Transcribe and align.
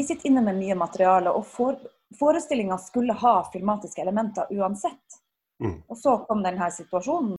Vi 0.00 0.04
sitter 0.04 0.26
inne 0.26 0.40
med 0.40 0.56
mye 0.56 0.74
materiale, 0.74 1.28
og 1.30 1.42
for, 1.44 1.76
forestillinga 2.18 2.78
skulle 2.80 3.12
ha 3.20 3.32
filmatiske 3.52 4.00
elementer 4.00 4.48
uansett. 4.56 5.18
Mm. 5.60 5.74
Og 5.92 5.98
så 5.98 6.14
kom 6.24 6.40
denne 6.40 6.70
situasjonen. 6.72 7.36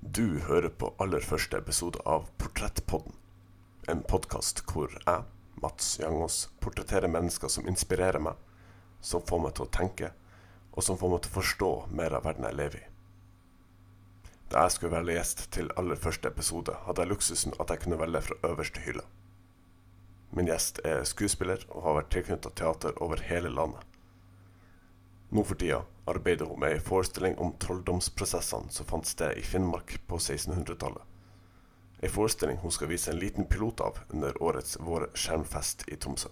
Du 0.00 0.38
hører 0.52 0.68
på 0.68 0.92
aller 1.00 1.24
første 1.24 1.64
episode 1.64 2.04
av 2.04 2.28
Portrettpodden. 2.36 3.16
En 3.88 4.04
podkast 4.04 4.66
hvor 4.68 4.92
jeg, 5.06 5.22
Mats 5.64 5.94
Jangås, 6.04 6.50
portretterer 6.60 7.08
mennesker 7.08 7.48
som 7.48 7.64
inspirerer 7.72 8.20
meg, 8.20 8.36
som 9.04 9.22
får 9.28 9.44
meg 9.44 9.54
til 9.56 9.66
å 9.66 9.72
tenke, 9.78 10.10
og 10.72 10.82
som 10.82 10.98
får 10.98 11.12
meg 11.12 11.22
til 11.24 11.32
å 11.32 11.36
forstå 11.38 11.70
mer 12.00 12.16
av 12.16 12.26
verden 12.26 12.48
jeg 12.48 12.58
lever 12.58 12.80
i. 12.80 12.86
Da 14.52 14.64
jeg 14.64 14.74
skulle 14.74 14.94
være 14.94 15.16
gjest 15.16 15.46
til 15.54 15.70
aller 15.80 15.98
første 15.98 16.30
episode, 16.30 16.74
hadde 16.86 17.04
jeg 17.04 17.10
luksusen 17.10 17.56
at 17.60 17.72
jeg 17.72 17.84
kunne 17.84 17.98
velge 18.00 18.20
fra 18.26 18.36
øverste 18.50 18.82
hylle. 18.84 19.04
Min 20.34 20.50
gjest 20.50 20.80
er 20.86 21.04
skuespiller 21.06 21.62
og 21.70 21.82
har 21.86 21.98
vært 22.00 22.12
tilknyttet 22.14 22.56
teater 22.58 22.96
over 23.02 23.22
hele 23.22 23.52
landet. 23.54 23.82
Nå 25.34 25.42
for 25.46 25.58
tida 25.58 25.80
arbeider 26.10 26.46
hun 26.46 26.60
med 26.62 26.76
ei 26.76 26.82
forestilling 26.82 27.34
om 27.42 27.54
trolldomsprosessene 27.62 28.70
som 28.70 28.86
fant 28.86 29.08
sted 29.08 29.38
i 29.38 29.42
Finnmark 29.46 29.96
på 30.06 30.20
1600-tallet. 30.20 31.02
Ei 32.04 32.10
forestilling 32.12 32.60
hun 32.62 32.74
skal 32.74 32.90
vise 32.90 33.10
en 33.10 33.18
liten 33.18 33.48
pilot 33.50 33.80
av 33.80 33.98
under 34.10 34.36
årets 34.42 34.76
Vår 34.80 35.08
skjermfest 35.18 35.86
i 35.88 35.96
Tromsø. 35.96 36.30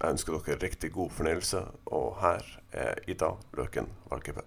Jeg 0.00 0.10
ønsker 0.16 0.36
dere 0.44 0.58
riktig 0.60 0.90
god 0.92 1.10
fornøyelse, 1.14 1.60
og 1.94 2.16
her 2.20 2.42
er 2.72 2.98
Ida 3.08 3.30
Løken 3.56 3.86
Valkeapää. 4.10 4.44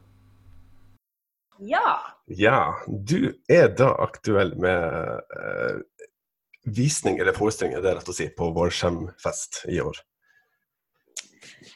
Ja! 1.59 1.95
Ja, 2.29 2.73
du 2.87 3.31
er 3.49 3.71
da 3.73 3.87
aktuell 4.03 4.51
med 4.61 4.83
eh, 5.39 5.79
visning, 6.77 7.17
eller 7.19 7.33
forestilling, 7.33 7.73
er 7.77 7.81
det 7.81 7.95
rett 7.97 8.11
å 8.11 8.13
si, 8.13 8.27
på 8.29 8.51
Vår 8.53 8.69
skjemfest 8.75 9.63
i 9.73 9.79
år. 9.81 9.97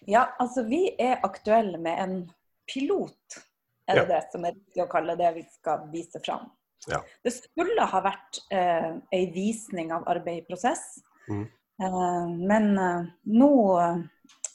Ja, 0.10 0.28
altså 0.40 0.64
vi 0.68 0.84
er 1.02 1.24
aktuelle 1.26 1.80
med 1.82 1.98
en 2.04 2.18
pilot, 2.70 3.40
er 3.88 3.96
det 3.96 4.04
Ja. 4.04 4.10
det 4.12 4.22
som 4.32 4.46
er 4.46 4.54
riktig 4.54 4.84
å 4.84 4.90
kalle 4.92 5.16
det 5.18 5.32
vi 5.40 5.44
skal 5.56 5.88
vise 5.92 6.22
fram. 6.26 6.52
Ja. 6.90 7.02
Det 7.24 7.34
skulle 7.34 7.86
ha 7.86 8.02
vært 8.06 8.40
eh, 8.52 8.94
ei 9.14 9.26
visning 9.34 9.92
av 9.96 10.06
arbeid 10.08 10.44
i 10.44 10.46
prosess, 10.46 11.00
Mhm. 11.28 11.50
Eh, 11.82 12.28
men 12.48 12.78
eh, 12.78 13.12
nå 13.34 13.52
eh, 13.82 14.02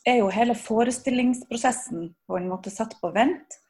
er 0.06 0.20
jo 0.20 0.32
hele 0.32 0.54
forestillingsprosessen 0.54 2.10
på 2.26 2.38
en 2.38 2.48
måte 2.50 2.70
satt 2.70 2.98
på 3.00 3.10
vent. 3.14 3.62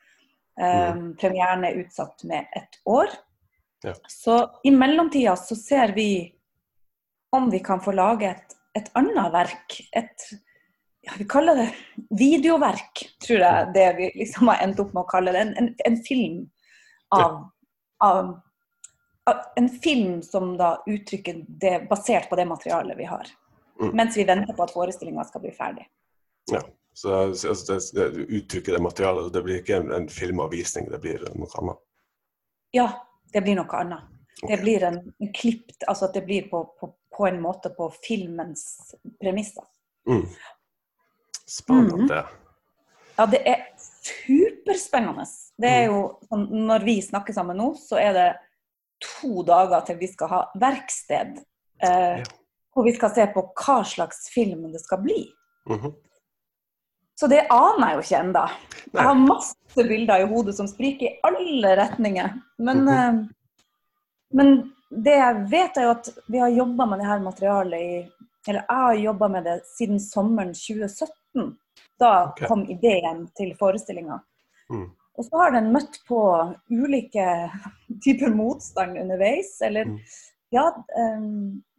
Mm. 0.56 1.10
Premieren 1.20 1.66
er 1.68 1.82
utsatt 1.82 2.22
med 2.24 2.46
ett 2.56 2.78
år. 2.88 3.10
Ja. 3.84 3.92
Så 4.08 4.36
i 4.64 4.70
mellomtida 4.72 5.34
så 5.36 5.56
ser 5.56 5.92
vi 5.92 6.32
om 7.36 7.50
vi 7.52 7.60
kan 7.60 7.80
få 7.80 7.92
lage 7.92 8.30
et, 8.30 8.56
et 8.78 8.88
annet 8.96 9.32
verk. 9.34 9.76
Et 9.92 10.28
ja, 11.06 11.12
vi 11.18 11.24
kaller 11.28 11.60
det 11.60 11.68
videoverk, 12.18 13.04
tror 13.26 13.44
jeg 13.44 13.72
det 13.74 13.86
vi 13.98 14.10
liksom 14.16 14.48
har 14.48 14.64
endt 14.64 14.80
opp 14.82 14.94
med 14.96 15.04
å 15.04 15.10
kalle 15.10 15.36
det. 15.36 15.44
En, 15.44 15.54
en, 15.60 15.68
en 15.86 15.98
film 16.08 16.40
av, 17.14 17.36
av, 18.04 18.32
av 19.30 19.42
En 19.56 19.68
film 19.68 20.22
som 20.22 20.56
da 20.56 20.76
uttrykker 20.86 21.44
det 21.46 21.78
basert 21.90 22.30
på 22.30 22.36
det 22.40 22.48
materialet 22.48 22.98
vi 22.98 23.06
har. 23.12 23.28
Mm. 23.80 23.92
Mens 23.96 24.16
vi 24.16 24.24
venter 24.24 24.56
på 24.56 24.64
at 24.64 24.72
forestillinga 24.72 25.24
skal 25.28 25.42
bli 25.44 25.52
ferdig. 25.56 25.86
Ja. 26.52 26.62
Så 26.96 27.12
altså, 27.12 27.74
det, 27.74 27.80
det 27.92 28.24
uttrykker 28.38 28.72
det 28.72 28.80
materialet. 28.80 29.32
Det 29.32 29.42
blir 29.44 29.58
ikke 29.60 29.76
en, 29.82 29.90
en 29.92 30.06
filmavvisning, 30.08 30.86
det 30.88 31.00
blir 31.02 31.26
noe 31.36 31.50
annet. 31.60 31.82
Ja, 32.72 32.86
det 33.34 33.42
blir 33.44 33.58
noe 33.58 33.80
annet. 33.82 34.06
Det 34.40 34.56
blir 34.62 34.84
en, 34.84 34.96
en 35.20 35.32
klipp, 35.36 35.74
altså 35.88 36.08
at 36.08 36.16
det 36.16 36.22
blir 36.24 36.48
på, 36.48 36.62
på, 36.80 36.88
på 37.16 37.26
en 37.28 37.42
måte 37.44 37.68
på 37.76 37.90
filmens 38.00 38.94
premisser. 39.20 39.64
Mm. 40.08 40.24
Spennende. 41.44 42.22
Ja, 43.16 43.28
det 43.32 43.42
er 43.48 43.62
superspennende. 43.76 45.28
Det 45.56 45.74
er 45.82 45.86
jo, 45.90 46.00
sånn, 46.28 46.48
når 46.68 46.88
vi 46.88 46.96
snakker 47.04 47.36
sammen 47.36 47.60
nå, 47.60 47.70
så 47.80 48.00
er 48.00 48.16
det 48.16 48.26
to 49.04 49.44
dager 49.44 49.84
til 49.84 50.00
vi 50.00 50.08
skal 50.12 50.32
ha 50.32 50.42
verksted. 50.64 51.40
Eh, 51.84 52.24
Ja. 52.24 52.34
Hvor 52.76 52.84
vi 52.84 52.92
skal 52.92 53.14
se 53.16 53.24
på 53.32 53.42
hva 53.56 53.78
slags 53.88 54.26
film 54.34 54.66
det 54.72 54.82
skal 54.84 55.00
bli. 55.04 55.22
Mhm. 55.72 55.94
Så 57.16 57.28
det 57.32 57.46
aner 57.48 57.88
jeg 57.88 57.96
jo 57.96 58.02
ikke 58.04 58.18
ennå. 58.20 58.42
Jeg 58.92 59.04
har 59.06 59.20
masse 59.20 59.84
bilder 59.88 60.20
i 60.20 60.26
hodet 60.28 60.52
som 60.58 60.66
spriker 60.68 61.06
i 61.08 61.20
alle 61.24 61.70
retninger. 61.78 62.34
Men, 62.58 62.82
mm 62.82 62.88
-hmm. 62.88 63.22
men 64.36 64.50
det 64.90 65.14
jeg 65.16 65.46
vet, 65.50 65.76
er 65.76 65.82
jo 65.82 65.90
at 65.90 66.08
vi 66.28 66.38
har 66.38 66.48
jobba 66.48 66.86
med 66.86 66.98
det 66.98 67.06
her 67.06 67.20
materialet 67.20 67.80
i 67.80 68.10
Eller 68.48 68.62
jeg 68.68 68.76
har 68.76 68.94
jobba 68.94 69.28
med 69.28 69.44
det 69.44 69.60
siden 69.66 70.00
sommeren 70.00 70.52
2017. 70.54 71.56
Da 71.98 72.28
okay. 72.28 72.46
kom 72.46 72.62
ideen 72.70 73.28
til 73.36 73.56
forestillinga. 73.58 74.20
Mm. 74.70 74.90
Og 75.18 75.24
så 75.24 75.36
har 75.36 75.50
den 75.50 75.72
møtt 75.72 75.98
på 76.08 76.20
ulike 76.70 77.50
typer 78.04 78.30
motstand 78.30 78.98
underveis. 78.98 79.60
Eller 79.60 79.84
Mm. 79.84 79.98
ja, 80.50 80.66
eh, 80.68 81.20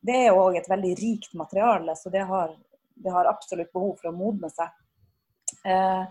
det 0.07 0.15
er 0.15 0.27
jo 0.29 0.41
òg 0.45 0.57
et 0.59 0.69
veldig 0.71 0.93
rikt 0.99 1.35
materiale, 1.39 1.95
så 1.99 2.11
det 2.13 2.23
har, 2.29 2.55
det 2.95 3.13
har 3.13 3.29
absolutt 3.29 3.73
behov 3.75 3.97
for 3.99 4.11
å 4.11 4.15
modne 4.15 4.49
seg. 4.53 4.73
Eh, 5.67 6.03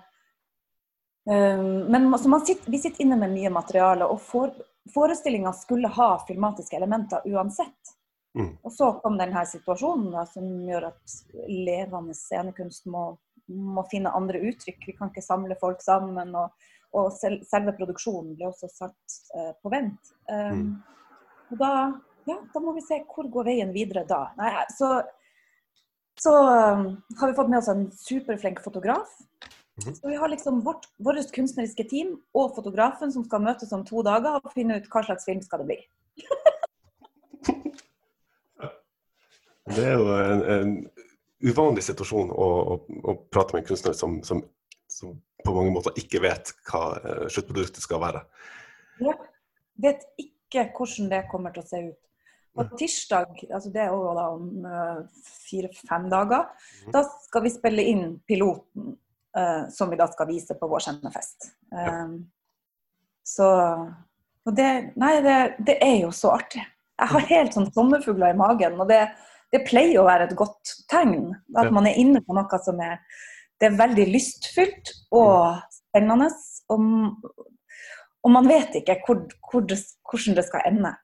eh, 1.32 1.66
men 1.88 2.08
man 2.12 2.40
sitter, 2.44 2.70
vi 2.70 2.80
sitter 2.82 3.06
inne 3.06 3.18
med 3.20 3.32
mye 3.32 3.52
materiale, 3.52 4.08
og 4.08 4.20
for, 4.22 4.52
forestillinga 4.94 5.52
skulle 5.56 5.92
ha 5.96 6.10
filmatiske 6.28 6.76
elementer 6.76 7.24
uansett. 7.32 7.96
Mm. 8.36 8.50
Og 8.62 8.72
så 8.72 8.90
kom 9.00 9.16
denne 9.16 9.46
situasjonen 9.48 10.10
da, 10.12 10.26
som 10.28 10.48
gjør 10.68 10.90
at 10.90 11.14
levende 11.48 12.14
scenekunst 12.14 12.84
må, 12.92 13.08
må 13.48 13.86
finne 13.90 14.12
andre 14.12 14.42
uttrykk. 14.50 14.82
Vi 14.90 14.96
kan 14.98 15.08
ikke 15.08 15.24
samle 15.24 15.56
folk 15.60 15.80
sammen. 15.80 16.34
Og, 16.36 16.68
og 16.96 17.08
selve 17.16 17.72
produksjonen 17.78 18.36
ble 18.36 18.50
også 18.50 18.68
satt 18.72 19.16
eh, 19.36 19.54
på 19.62 19.72
vent. 19.72 20.12
Um, 20.28 20.60
Mm. 20.66 20.76
Og 21.46 21.58
da, 21.60 21.70
ja, 22.26 22.40
da 22.52 22.62
må 22.62 22.74
vi 22.76 22.84
se 22.84 23.00
hvor 23.10 23.28
går 23.32 23.46
veien 23.52 23.72
videre 23.74 24.02
da. 24.08 24.26
Nei, 24.40 24.52
så 24.74 24.98
så 26.20 26.32
um, 26.32 27.02
har 27.20 27.28
vi 27.28 27.34
fått 27.34 27.48
med 27.48 27.58
oss 27.58 27.68
en 27.68 27.90
superflink 27.92 28.62
fotograf. 28.64 29.08
Mhm. 29.84 29.94
Så 29.94 30.08
vi 30.08 30.16
har 30.16 30.28
liksom 30.28 30.60
vårt, 30.60 30.88
vårt 30.96 31.32
kunstneriske 31.32 31.84
team 31.84 32.14
og 32.32 32.54
fotografen 32.56 33.12
som 33.12 33.24
skal 33.24 33.44
møtes 33.44 33.72
om 33.76 33.84
to 33.84 34.02
dager 34.02 34.40
og 34.40 34.52
finne 34.54 34.78
ut 34.80 34.88
hva 34.92 35.02
slags 35.04 35.28
film 35.28 35.42
skal 35.44 35.64
det 35.64 35.66
bli. 35.72 35.80
Det 39.66 39.82
er 39.82 39.96
jo 39.98 40.12
en, 40.14 40.42
en 40.46 40.90
uvanlig 41.42 41.82
situasjon 41.82 42.28
å, 42.30 42.44
å, 42.46 42.74
å 43.10 43.14
prate 43.34 43.56
med 43.56 43.64
en 43.64 43.66
kunstner 43.66 43.96
som, 43.98 44.20
som, 44.24 44.38
som 44.86 45.16
på 45.42 45.54
mange 45.56 45.72
måter 45.74 45.98
ikke 45.98 46.20
vet 46.22 46.52
hva 46.68 46.84
eh, 47.00 47.24
sluttproduktet 47.34 47.82
skal 47.82 47.98
være. 48.00 48.22
Jeg 49.02 49.16
vet 49.82 50.06
ikke 50.22 50.68
hvordan 50.70 51.10
det 51.10 51.20
kommer 51.32 51.50
til 51.52 51.64
å 51.64 51.66
se 51.66 51.82
ut. 51.88 51.98
På 52.56 52.64
tirsdag, 52.78 53.42
altså 53.50 53.70
det 53.74 53.82
er 53.84 53.92
jo 53.92 54.14
da 54.16 54.26
om 54.32 54.46
uh, 54.64 55.02
fire-fem 55.46 56.08
dager, 56.12 56.48
da 56.94 57.02
skal 57.26 57.44
vi 57.44 57.52
spille 57.52 57.84
inn 57.92 58.06
piloten 58.28 58.94
uh, 59.36 59.68
som 59.72 59.92
vi 59.92 60.00
da 60.00 60.08
skal 60.10 60.30
vise 60.30 60.56
på 60.56 60.68
vår 60.70 60.86
sendefest. 60.88 61.50
Um, 61.70 62.18
så 63.26 63.50
og 64.46 64.54
det, 64.54 64.70
Nei, 65.00 65.16
det, 65.24 65.38
det 65.66 65.78
er 65.82 65.96
jo 66.04 66.12
så 66.14 66.36
artig. 66.36 66.62
Jeg 66.96 67.12
har 67.12 67.30
helt 67.30 67.56
sånn 67.56 67.70
sommerfugler 67.74 68.32
i 68.32 68.38
magen. 68.38 68.78
og 68.80 68.88
det, 68.88 69.02
det 69.52 69.64
pleier 69.66 70.00
å 70.00 70.06
være 70.06 70.28
et 70.28 70.36
godt 70.38 70.76
tegn. 70.90 71.32
At 71.58 71.72
man 71.74 71.88
er 71.88 71.98
inne 72.00 72.22
på 72.24 72.36
noe 72.36 72.60
som 72.64 72.78
er, 72.82 73.00
det 73.60 73.70
er 73.70 73.80
veldig 73.80 74.06
lystfylt 74.12 74.94
og 75.16 75.58
spennende. 75.74 76.30
Og, 76.72 76.86
og 78.22 78.32
man 78.32 78.48
vet 78.48 78.78
ikke 78.80 79.00
hvor, 79.06 79.26
hvor 79.50 79.66
det, 79.66 79.80
hvordan 80.06 80.38
det 80.38 80.46
skal 80.46 80.70
ende. 80.70 80.94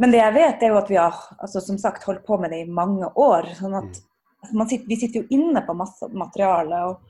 Nei. 0.00 0.06
Men 0.06 0.12
det 0.14 0.20
jeg 0.22 0.34
vet, 0.34 0.62
er 0.64 0.72
jo 0.72 0.78
at 0.80 0.90
vi 0.90 0.96
har 0.96 1.16
altså, 1.38 1.60
som 1.60 1.78
sagt, 1.78 2.04
holdt 2.08 2.24
på 2.26 2.38
med 2.40 2.50
det 2.54 2.62
i 2.64 2.70
mange 2.70 3.08
år. 3.20 3.50
sånn 3.58 3.74
at 3.76 3.90
altså, 4.40 4.54
man 4.56 4.68
sitter, 4.70 4.86
Vi 4.88 4.96
sitter 4.96 5.20
jo 5.20 5.26
inne 5.36 5.60
på 5.66 5.74
masse 5.76 6.08
materiale 6.12 6.78
og 6.88 7.02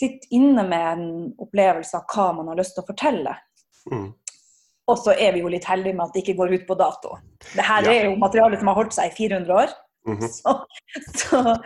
sitter 0.00 0.28
inne 0.36 0.64
med 0.68 0.84
en 0.90 1.34
opplevelse 1.40 1.96
av 1.96 2.04
hva 2.10 2.32
man 2.36 2.48
har 2.52 2.58
lyst 2.60 2.74
til 2.76 2.82
å 2.84 2.88
fortelle. 2.90 3.32
Mm. 3.90 4.12
Og 4.92 4.98
så 5.00 5.14
er 5.16 5.32
vi 5.32 5.40
jo 5.40 5.48
litt 5.48 5.64
heldige 5.64 5.96
med 5.96 6.04
at 6.08 6.12
det 6.12 6.24
ikke 6.24 6.36
går 6.42 6.52
ut 6.58 6.66
på 6.68 6.76
dato. 6.76 7.16
Det 7.54 7.64
her 7.64 7.84
Ja. 7.86 7.92
er 7.92 8.04
jo 8.10 8.16
materiale 8.20 8.58
som 8.58 8.68
har 8.68 8.74
holdt 8.74 8.92
seg 8.92 9.12
i 9.12 9.14
400 9.16 9.54
år. 9.54 9.68
Mhm. 10.06 10.28
Så, 10.34 10.66
så, 11.16 11.56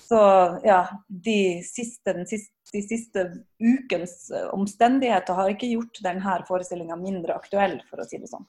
så 0.00 0.20
ja, 0.64 0.86
de 1.08 1.60
siste, 1.66 2.14
den 2.14 2.24
siste, 2.26 2.54
de 2.72 2.80
siste 2.82 3.24
ukens 3.60 4.30
omstendigheter 4.54 5.34
har 5.34 5.50
ikke 5.52 5.68
gjort 5.74 6.00
denne 6.02 6.38
forestillinga 6.48 6.96
mindre 6.96 7.34
aktuell, 7.36 7.82
for 7.90 8.00
å 8.00 8.06
si 8.08 8.16
det 8.22 8.30
sånn. 8.30 8.46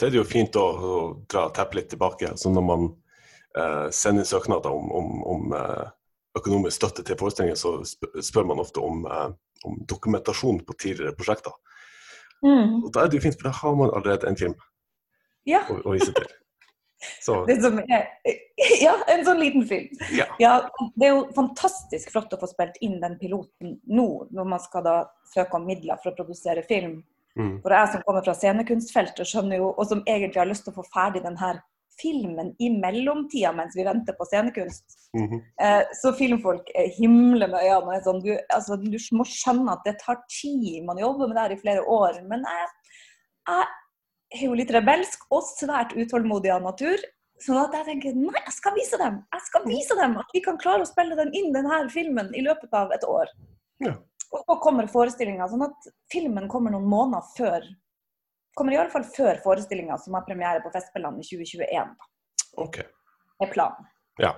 Så 0.00 0.06
er 0.06 0.14
det 0.14 0.16
jo 0.16 0.24
fint 0.24 0.56
å, 0.56 0.62
å 0.64 0.98
dra 1.28 1.42
teppet 1.52 1.76
litt 1.76 1.90
tilbake. 1.92 2.30
Så 2.40 2.48
når 2.48 2.62
man 2.64 2.84
eh, 3.52 3.88
sender 3.92 4.24
søknader 4.24 4.72
om, 4.72 4.86
om, 4.96 5.10
om 5.28 5.52
eh, 5.58 5.90
økonomisk 6.40 6.78
støtte 6.78 7.04
til 7.04 7.18
forestillinger, 7.20 7.58
så 7.60 7.74
spør 8.24 8.46
man 8.48 8.62
ofte 8.62 8.80
om, 8.80 9.02
eh, 9.04 9.26
om 9.68 9.76
dokumentasjon 9.90 10.62
på 10.64 10.76
tidligere 10.80 11.12
prosjekter. 11.18 11.52
Mm. 12.40 12.78
Og 12.86 12.88
da 12.94 13.02
er 13.04 13.12
det 13.12 13.20
jo 13.20 13.26
fint, 13.26 13.36
for 13.36 13.50
da 13.50 13.52
har 13.58 13.76
man 13.76 13.92
allerede 13.92 14.30
en 14.30 14.40
film 14.40 14.56
Ja. 15.44 15.66
å, 15.68 15.76
å 15.84 15.92
vise 15.98 16.16
til. 16.16 16.32
Så 17.20 17.36
Det 17.52 17.58
som 17.60 17.76
er, 17.84 18.08
ja, 18.80 18.96
en 19.04 19.22
sånn 19.28 19.44
liten 19.44 19.68
film. 19.68 19.92
ja. 20.16 20.30
Ja, 20.40 20.56
Det 20.96 21.10
er 21.10 21.16
jo 21.18 21.26
fantastisk 21.36 22.16
flott 22.16 22.32
å 22.32 22.40
få 22.40 22.48
spilt 22.48 22.80
inn 22.80 22.96
den 23.04 23.20
piloten 23.20 23.76
nå, 23.84 24.08
når 24.32 24.52
man 24.56 24.64
skal 24.64 24.88
da 24.88 24.98
søke 25.34 25.60
om 25.60 25.68
midler 25.68 26.00
for 26.00 26.14
å 26.14 26.22
produsere 26.24 26.64
film. 26.64 27.02
Mm. 27.38 27.58
For 27.62 27.74
jeg 27.74 27.90
som 27.92 28.06
kommer 28.06 28.24
fra 28.26 28.34
scenekunstfeltet, 28.36 29.28
skjønner 29.28 29.60
jo, 29.60 29.72
og 29.76 29.86
som 29.90 30.02
egentlig 30.06 30.40
har 30.42 30.50
lyst 30.50 30.66
til 30.66 30.74
å 30.74 30.80
få 30.80 30.86
ferdig 30.90 31.22
denne 31.24 31.58
filmen 32.00 32.54
i 32.58 32.70
mellomtida 32.72 33.52
mens 33.52 33.76
vi 33.76 33.84
venter 33.84 34.16
på 34.16 34.26
scenekunst. 34.28 34.96
Mhm. 35.18 35.42
Eh, 35.62 35.82
så 36.02 36.12
filmfolk 36.16 36.70
er 36.74 36.90
himler 36.96 37.50
med 37.50 37.60
øynene. 37.60 37.96
er 37.96 38.04
Sånn, 38.06 38.22
du, 38.24 38.32
altså, 38.54 38.78
du 38.80 38.98
må 39.16 39.26
skjønne 39.28 39.76
at 39.76 39.84
det 39.84 39.98
tar 40.02 40.20
tid. 40.30 40.84
Man 40.86 40.98
jobber 40.98 41.28
med 41.28 41.36
det 41.36 41.44
her 41.44 41.56
i 41.56 41.62
flere 41.62 41.84
år. 41.84 42.20
Men 42.28 42.44
jeg, 42.46 42.68
jeg 43.50 44.40
er 44.40 44.44
jo 44.46 44.58
litt 44.58 44.74
rebelsk 44.74 45.26
og 45.30 45.42
svært 45.46 45.96
utålmodig 45.98 46.52
av 46.54 46.62
natur. 46.62 47.00
Så 47.40 47.56
at 47.56 47.72
jeg 47.72 47.86
tenker 47.86 48.16
nei, 48.20 48.36
jeg 48.36 48.52
skal 48.52 48.74
vise 48.76 48.98
dem 49.00 49.14
Jeg 49.32 49.44
skal 49.46 49.62
vise 49.64 49.94
dem 49.96 50.18
at 50.20 50.34
vi 50.34 50.42
kan 50.44 50.58
klare 50.60 50.84
å 50.84 50.88
spille 50.88 51.16
den 51.16 51.30
inn, 51.32 51.54
denne 51.54 51.86
filmen, 51.88 52.28
i 52.36 52.44
løpet 52.44 52.74
av 52.76 52.92
et 52.92 53.06
år. 53.08 53.32
Ja. 53.80 53.94
Og 54.30 54.42
så 54.44 54.56
kommer 54.62 54.90
forestillinga. 54.90 55.48
Sånn 55.50 55.66
at 55.66 55.90
filmen 56.12 56.48
kommer 56.50 56.74
noen 56.74 56.88
måneder 56.90 57.26
før 57.36 57.70
Kommer 58.58 58.74
i 58.74 58.78
alle 58.80 58.90
fall 58.90 59.04
før 59.06 59.38
forestillinga, 59.44 59.94
som 60.02 60.16
har 60.18 60.24
premiere 60.26 60.60
på 60.60 60.72
Festspillene 60.74 61.22
i 61.22 61.24
2021. 61.24 61.92
Da. 61.96 62.08
OK. 62.60 62.80
Det 62.82 63.46
er 63.46 63.52
planen. 63.52 63.86
Ja. 64.20 64.32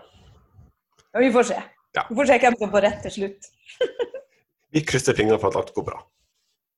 Og 1.17 1.25
vi 1.25 1.31
får 1.33 1.47
se. 1.49 1.57
Ja. 1.97 2.05
Vi 2.11 2.19
får 2.19 2.29
se 2.29 2.37
hvem 2.45 2.59
som 2.61 2.75
får 2.75 2.85
rett 2.87 3.01
til 3.07 3.15
slutt. 3.17 3.49
Vi 4.77 4.85
krysser 4.89 5.17
fingrene 5.17 5.41
for 5.41 5.53
at 5.53 5.59
alt 5.61 5.73
går 5.77 5.85
bra. 5.85 5.99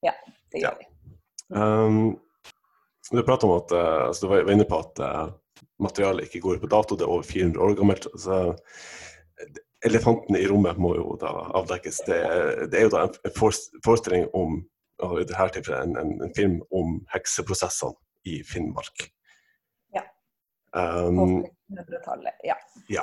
Ja, 0.07 0.15
Det 0.51 0.63
gjør 0.63 0.79
vi. 0.81 0.87
Um, 1.55 1.99
du 3.13 3.23
prater 3.23 3.47
om 3.47 3.59
at 3.59 3.73
eh, 3.77 4.07
altså 4.09 4.27
Du 4.27 4.33
var 4.33 4.51
inne 4.51 4.67
på 4.67 4.81
at 4.81 4.99
eh, 5.05 5.29
materialet 5.85 6.27
ikke 6.27 6.41
går 6.43 6.59
på 6.63 6.71
dato, 6.73 6.97
det 6.97 7.07
er 7.07 7.13
over 7.13 7.23
400 7.29 7.63
år 7.63 7.77
gammelt. 7.79 8.09
Så 8.19 8.41
elefanten 9.85 10.37
i 10.37 10.47
rommet 10.49 10.79
må 10.81 10.95
jo 10.97 11.17
da 11.21 11.31
avdekkes. 11.61 11.99
Det, 12.07 12.19
det 12.73 12.79
er 12.81 12.87
jo 12.89 12.93
da 12.95 13.03
en 13.09 13.35
forestilling 13.85 14.29
om 14.35 14.63
og 15.03 15.17
i 15.21 15.25
dette 15.27 15.49
tilfellet 15.57 15.89
en, 15.89 15.97
en, 15.99 16.13
en 16.23 16.35
film 16.37 16.61
om 16.71 17.01
hekseprosessene 17.11 17.97
i 18.31 18.37
Finnmark. 18.47 19.09
Ja. 19.93 20.05
Um, 20.73 21.19
Og 21.19 21.33
1800-tallet, 21.75 22.37
Ja. 22.47 22.55
ja. 22.89 23.03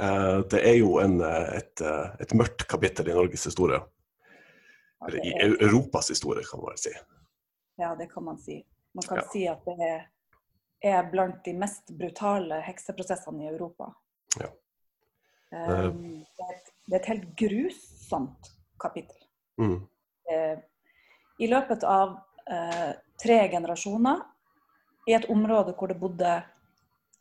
Eh, 0.00 0.38
det 0.50 0.62
er 0.66 0.78
jo 0.80 0.94
en, 1.02 1.18
et, 1.20 1.82
et 2.24 2.32
mørkt 2.34 2.64
kapittel 2.70 3.10
i 3.12 3.14
Norges 3.14 3.44
historie. 3.44 3.76
Ja, 3.82 5.06
Eller 5.10 5.20
i 5.28 5.34
er- 5.36 5.56
Europas 5.68 6.08
historie, 6.10 6.42
kan 6.48 6.62
man 6.62 6.72
vel 6.72 6.80
si. 6.80 6.94
Ja, 7.78 7.92
det 7.98 8.08
kan 8.14 8.24
man 8.24 8.40
si. 8.40 8.62
Man 8.96 9.04
kan 9.08 9.20
Ja. 9.20 9.28
si 9.32 9.44
at 9.52 9.60
det 9.68 9.76
er, 9.86 10.02
er 10.82 11.10
blant 11.12 11.44
de 11.44 11.52
mest 11.60 11.92
brutale 11.98 12.62
hekseprosessene 12.66 13.44
i 13.44 13.52
Europa. 13.52 13.92
Ja. 14.40 14.48
Um, 15.52 16.24
det, 16.24 16.46
er 16.46 16.54
et, 16.54 16.70
det 16.88 16.96
er 16.96 17.00
et 17.00 17.10
helt 17.12 17.26
grusomt 17.36 18.52
kapittel. 18.80 19.18
Mm. 19.60 19.78
Eh, 20.32 20.56
I 21.44 21.48
løpet 21.50 21.84
av 21.84 22.16
uh, 22.48 22.92
tre 23.20 23.38
generasjoner, 23.52 24.22
i 25.10 25.16
et 25.18 25.28
område 25.30 25.74
hvor 25.76 25.90
det 25.90 25.98
bodde 26.00 26.34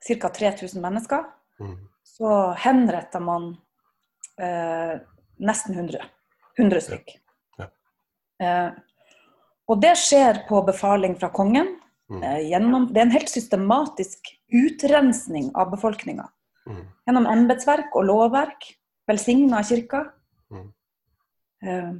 ca. 0.07 0.30
3000 0.30 0.81
mennesker, 0.81 1.30
Mm. 1.62 1.75
så 2.04 2.56
henretta 2.57 3.19
man 3.22 3.51
uh, 4.42 4.95
nesten 5.38 5.75
100. 5.75 6.01
100 6.57 6.81
stykk. 6.81 7.12
Ja. 7.57 7.68
Eh, 8.42 8.72
og 9.69 9.81
det 9.81 9.94
skjer 10.00 10.44
på 10.50 10.62
befaling 10.68 11.16
fra 11.19 11.30
kongen. 11.33 11.75
Mm. 12.12 12.24
Eh, 12.24 12.39
gjennom, 12.51 12.89
det 12.92 13.01
er 13.01 13.07
en 13.07 13.16
helt 13.16 13.31
systematisk 13.31 14.33
utrensning 14.51 15.51
av 15.56 15.72
befolkninga. 15.72 16.28
Mm. 16.71 16.81
Gjennom 17.07 17.27
embetsverk 17.31 17.95
og 18.00 18.07
lovverk, 18.07 18.68
velsigna 19.09 19.59
av 19.62 19.68
kirka. 19.69 20.03
Mm. 20.51 20.68
Eh, 21.68 21.94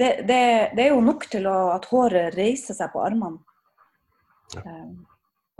det, 0.00 0.10
det, 0.28 0.42
det 0.76 0.84
er 0.84 0.92
jo 0.92 1.00
nok 1.04 1.26
til 1.30 1.48
å, 1.50 1.56
at 1.74 1.88
håret 1.90 2.36
reiser 2.38 2.76
seg 2.78 2.92
på 2.92 3.02
armene. 3.04 3.42
Ja. 4.54 4.62
Eh, 4.64 4.92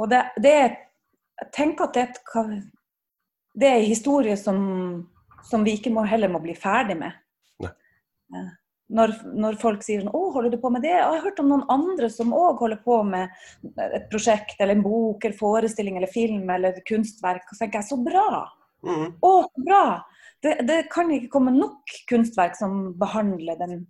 og 0.00 0.08
det, 0.10 0.24
det 0.40 0.54
Jeg 1.40 1.48
tenker 1.56 1.88
at 1.88 1.94
det 1.96 2.02
et, 2.02 2.18
det 3.56 3.68
er 3.68 3.78
en 3.78 3.88
historie 3.88 4.36
som, 4.36 4.58
som 5.48 5.62
vi 5.64 5.78
ikke 5.78 5.92
må, 5.92 6.04
heller 6.04 6.28
må 6.28 6.40
bli 6.42 6.52
ferdig 6.52 6.98
med. 7.00 7.16
Nei. 8.30 8.44
Når, 8.90 9.12
når 9.38 9.58
folk 9.62 9.84
sier 9.86 10.02
sånn 10.02 10.10
'Å, 10.10 10.22
holder 10.34 10.50
du 10.50 10.58
på 10.62 10.70
med 10.74 10.82
det?' 10.82 10.96
Og 11.04 11.14
jeg 11.14 11.20
har 11.20 11.26
hørt 11.28 11.42
om 11.42 11.50
noen 11.52 11.66
andre 11.70 12.08
som 12.10 12.32
òg 12.34 12.58
holder 12.58 12.80
på 12.82 12.96
med 13.06 13.30
et 13.86 14.08
prosjekt 14.10 14.58
eller 14.58 14.74
en 14.74 14.82
bok 14.82 15.24
eller 15.24 15.38
forestilling 15.38 15.96
eller 15.96 16.10
film 16.10 16.50
eller 16.50 16.80
kunstverk. 16.88 17.46
Og 17.46 17.54
så 17.54 17.64
tenker 17.64 17.80
jeg 17.80 17.90
så 17.90 18.00
bra! 18.02 18.48
Mm. 18.86 19.06
Å, 19.22 19.32
bra! 19.68 19.84
Det, 20.42 20.56
det 20.66 20.80
kan 20.90 21.10
ikke 21.12 21.30
komme 21.30 21.52
nok 21.54 21.94
kunstverk 22.08 22.56
som 22.56 22.94
behandler 22.98 23.58
den, 23.60 23.86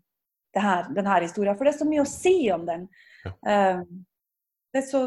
det 0.55 0.65
her, 0.65 0.89
denne 0.93 1.19
historien, 1.23 1.57
for 1.57 1.65
det 1.65 1.75
er 1.75 1.81
så 1.81 1.89
mye 1.89 2.05
å 2.05 2.11
si 2.11 2.37
om 2.51 2.67
den. 2.67 2.89
Ja. 3.25 3.35
Uh, 3.47 3.85
det 4.71 4.83
er 4.83 4.87
så, 4.87 5.05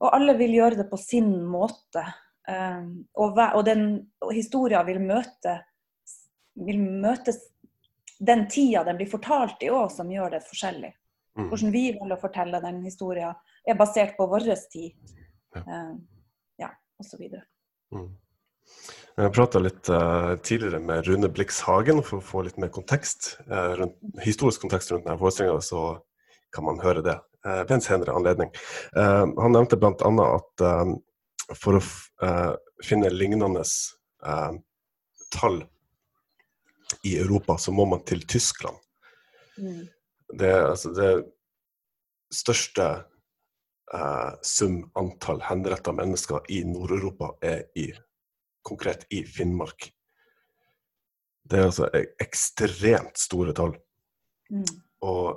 og 0.00 0.10
alle 0.12 0.36
vil 0.36 0.54
gjøre 0.56 0.82
det 0.82 0.90
på 0.90 1.00
sin 1.00 1.32
måte. 1.48 2.04
Uh, 2.44 2.92
og, 3.16 3.40
og, 3.40 3.62
den, 3.64 3.88
og 4.20 4.34
historien 4.36 4.84
vil 4.86 5.00
møte 5.00 5.62
vil 6.54 6.78
møtes 6.78 7.40
den 8.18 8.48
tida 8.48 8.84
den 8.84 8.96
blir 8.96 9.10
fortalt 9.10 9.62
i 9.62 9.70
òg, 9.72 9.88
som 9.92 10.10
gjør 10.10 10.36
det 10.36 10.44
forskjellig. 10.46 10.92
Mm. 11.38 11.48
Hvordan 11.50 11.72
vi 11.74 11.84
velger 11.96 12.16
å 12.16 12.20
fortelle 12.20 12.60
den 12.62 12.82
historien, 12.86 13.34
er 13.66 13.78
basert 13.78 14.14
på 14.18 14.26
vår 14.30 14.52
tid. 14.70 14.92
Ja. 15.54 15.62
uh, 15.62 15.94
ja, 16.62 16.70
osv. 17.02 17.26
Mm. 17.94 18.08
Jeg 19.14 19.34
prata 19.34 19.60
litt 19.62 19.90
uh, 19.90 20.34
tidligere 20.42 20.80
med 20.82 21.06
Rune 21.06 21.30
Blix 21.30 21.60
Hagen 21.66 22.02
for 22.02 22.18
å 22.18 22.24
få 22.24 22.42
litt 22.46 22.58
mer 22.58 22.72
kontekst, 22.74 23.36
Uh, 23.50 23.74
rundt, 23.78 23.98
historisk 24.24 24.62
kontekst 24.64 24.92
rundt 24.92 25.06
denne 25.06 25.18
forestillinga, 25.20 25.60
så 25.62 26.00
kan 26.54 26.66
man 26.66 26.82
høre 26.82 27.02
det 27.02 27.18
ved 27.44 27.72
en 27.74 27.82
senere 27.82 28.12
anledning. 28.14 28.48
Han 28.94 29.52
nevnte 29.52 29.76
bl.a. 29.76 29.90
at 30.22 30.62
for 31.60 31.76
å 31.76 31.80
finne 32.86 33.10
lignende 33.12 33.60
tall 35.34 35.58
i 37.02 37.16
Europa, 37.18 37.58
så 37.58 37.72
må 37.72 37.86
man 37.88 38.04
til 38.04 38.24
Tyskland. 38.26 38.76
Mm. 39.58 39.86
Det, 40.38 40.48
er, 40.48 40.66
altså, 40.70 40.92
det 40.96 41.10
største 42.34 42.86
eh, 43.94 44.32
sum 44.42 44.80
antall 44.98 45.42
henretta 45.44 45.94
mennesker 45.94 46.44
i 46.52 46.62
Nord-Europa 46.68 47.34
er 47.44 47.66
i, 47.78 47.90
konkret 48.66 49.06
i 49.14 49.24
Finnmark. 49.26 49.90
Det 51.44 51.60
er 51.60 51.68
altså 51.68 51.90
ekstremt 52.22 53.18
store 53.20 53.52
tall. 53.56 53.76
Mm. 54.50 54.64
Og 55.04 55.36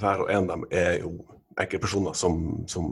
hver 0.00 0.24
og 0.24 0.32
en 0.32 0.48
av 0.48 0.56
dem 0.56 0.66
er 0.72 1.02
jo 1.02 1.16
enkeltpersoner 1.60 2.16
som, 2.16 2.66
som 2.68 2.90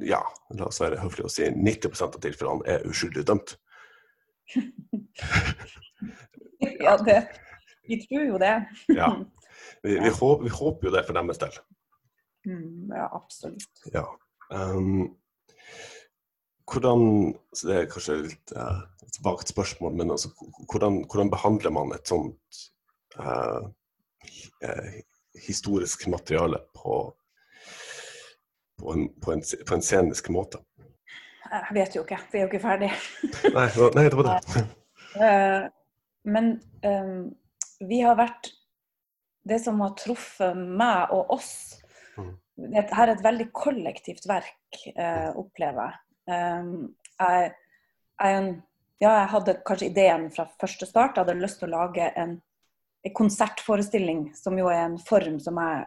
Ja, 0.00 0.20
la 0.56 0.70
oss 0.70 0.80
være 0.80 1.00
høflige 1.02 1.26
og 1.28 1.32
si 1.34 1.44
90 1.52 2.00
av 2.06 2.14
tilfellene 2.22 2.64
er 2.70 2.86
uskyldig 2.88 3.26
dømt. 3.28 3.56
Ja, 6.80 6.96
det, 7.04 7.20
vi 7.88 8.00
tror 8.06 8.24
jo 8.24 8.40
det. 8.40 8.54
Ja. 8.88 9.12
Vi, 9.82 9.98
vi, 9.98 10.08
håper, 10.08 10.44
vi 10.44 10.50
håper 10.50 10.86
jo 10.86 10.92
det 10.92 11.02
for 11.06 11.16
deres 11.16 11.38
del. 11.40 11.56
Mm, 12.48 12.92
ja, 12.92 13.06
absolutt. 13.16 13.82
Ja. 13.92 14.04
Um, 14.52 15.16
hvordan 16.72 17.34
så 17.56 17.68
Det 17.68 17.76
er 17.76 17.88
kanskje 17.90 18.16
litt 18.26 18.52
uh, 18.56 18.82
et 19.06 19.18
vagt 19.24 19.52
spørsmål, 19.52 19.94
men 19.96 20.12
altså, 20.12 20.30
hvordan, 20.72 21.02
hvordan 21.08 21.32
behandler 21.32 21.74
man 21.76 21.92
et 21.96 22.08
sånt 22.08 22.60
uh, 23.20 23.68
historisk 25.46 26.06
materiale 26.08 26.62
på, 26.76 27.00
på, 28.80 28.92
en, 28.92 29.08
på, 29.22 29.36
en, 29.36 29.44
på 29.66 29.76
en 29.76 29.84
scenisk 29.84 30.30
måte? 30.30 30.62
Jeg 31.50 31.74
vet 31.74 31.96
jo 31.96 32.04
ikke, 32.06 32.20
vi 32.32 32.38
er 32.38 32.46
jo 32.46 32.52
ikke 32.52 32.62
ferdig. 32.62 32.90
Nei, 33.56 33.68
nei 33.96 34.08
det 34.08 34.18
var 34.20 34.30
det. 34.30 34.64
Men 36.24 36.60
um, 36.84 37.30
vi 37.80 38.00
har 38.04 38.18
vært 38.18 38.50
Det 39.48 39.56
som 39.62 39.80
har 39.80 39.94
truffet 39.96 40.56
meg 40.56 41.14
og 41.16 41.30
oss 41.38 41.80
Mm. 42.20 42.72
Dette 42.74 42.96
er 43.02 43.12
et 43.14 43.22
veldig 43.24 43.46
kollektivt 43.56 44.26
verk, 44.28 44.80
uh, 44.92 45.30
opplever. 45.40 45.94
Eh, 46.28 46.66
jeg. 47.20 47.20
jeg 47.20 47.52
er 48.20 48.36
en- 48.36 48.62
Ja, 49.00 49.20
jeg 49.20 49.28
hadde 49.28 49.62
kanskje 49.64 49.86
ideen 49.88 50.30
fra 50.30 50.44
første 50.60 50.86
start. 50.86 51.16
Jeg 51.16 51.24
hadde 51.24 51.40
lyst 51.40 51.58
til 51.58 51.68
å 51.70 51.78
lage 51.78 52.12
en, 52.16 52.42
en 53.02 53.14
konsertforestilling, 53.14 54.36
som 54.36 54.58
jo 54.58 54.66
er 54.68 54.84
en 54.84 54.98
form 54.98 55.38
som 55.40 55.56
jeg 55.56 55.86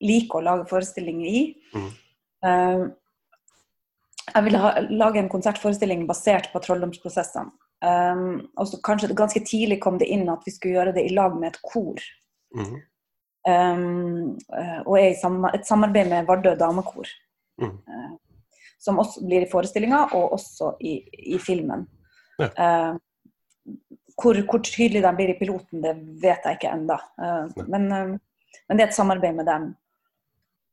liker 0.00 0.38
å 0.38 0.44
lage 0.46 0.68
forestillinger 0.70 1.26
i. 1.28 1.42
Mm. 1.74 1.90
Eh, 2.42 2.86
jeg 4.34 4.44
ville 4.44 4.58
ha, 4.58 4.80
lage 4.80 5.18
en 5.18 5.28
konsertforestilling 5.28 6.06
basert 6.08 6.48
på 6.50 6.62
trolldomsprosessene. 6.64 7.52
Um, 7.78 8.48
og 8.58 8.66
så 8.66 8.80
kanskje 8.82 9.14
ganske 9.14 9.40
tidlig 9.46 9.78
kom 9.82 10.00
det 10.00 10.08
inn 10.10 10.26
at 10.32 10.42
vi 10.46 10.50
skulle 10.50 10.80
gjøre 10.80 10.94
det 10.96 11.04
i 11.06 11.14
lag 11.14 11.36
med 11.38 11.52
et 11.52 11.60
kor. 11.62 12.00
Mm. 12.56 12.78
Um, 13.48 14.38
og 14.84 14.96
er 14.98 15.12
i 15.12 15.18
sam 15.18 15.44
et 15.52 15.66
samarbeid 15.66 16.10
med 16.10 16.26
Vardø 16.28 16.56
damekor. 16.58 17.10
Mm. 17.62 17.76
Uh, 17.86 18.16
som 18.78 18.98
også 19.02 19.24
blir 19.26 19.46
i 19.46 19.50
forestillinga, 19.50 20.08
og 20.14 20.34
også 20.38 20.72
i, 20.86 21.00
i 21.34 21.38
filmen. 21.42 21.86
Ja. 22.38 22.50
Uh, 22.54 22.98
hvor, 24.18 24.38
hvor 24.50 24.62
tydelig 24.66 25.02
de 25.04 25.12
blir 25.14 25.30
i 25.32 25.38
piloten, 25.38 25.82
det 25.82 25.94
vet 26.22 26.46
jeg 26.46 26.58
ikke 26.58 26.72
ennå. 26.74 26.96
men, 27.68 27.84
eh, 27.92 28.08
men 28.66 28.78
det 28.78 28.82
er 28.82 28.88
et 28.88 28.96
samarbeid 28.96 29.36
med 29.36 29.46
dem. 29.46 29.68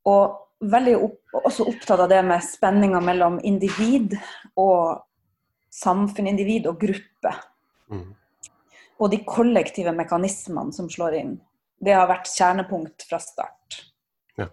Og 0.09 0.33
veldig 0.71 0.95
opp, 0.97 1.19
også 1.43 1.67
opptatt 1.69 2.01
av 2.05 2.09
det 2.09 2.23
med 2.25 2.41
spenninga 2.41 3.01
mellom 3.05 3.37
individ 3.43 4.15
og 4.57 5.03
samfunn, 5.75 6.29
individ 6.31 6.69
og 6.69 6.79
gruppe. 6.81 7.33
Mm. 7.91 8.13
Og 9.03 9.11
de 9.11 9.21
kollektive 9.27 9.91
mekanismene 9.95 10.73
som 10.75 10.87
slår 10.91 11.17
inn. 11.19 11.33
Det 11.83 11.95
har 11.95 12.07
vært 12.09 12.31
kjernepunkt 12.31 13.03
fra 13.09 13.19
start. 13.19 13.81
Ja. 14.39 14.47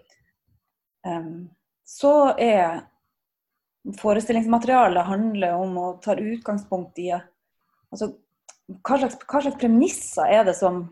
Um, 1.06 1.52
så 1.86 2.32
er 2.40 2.82
forestillingsmaterialet 3.98 5.06
handler 5.06 5.58
om 5.58 5.78
å 5.78 5.86
ta 6.02 6.14
utgangspunkt 6.18 6.98
i 7.02 7.10
altså, 7.14 8.12
hva, 8.82 8.98
slags, 8.98 9.18
hva 9.26 9.42
slags 9.42 9.58
premisser 9.58 10.30
er 10.30 10.46
det 10.46 10.54
som 10.58 10.84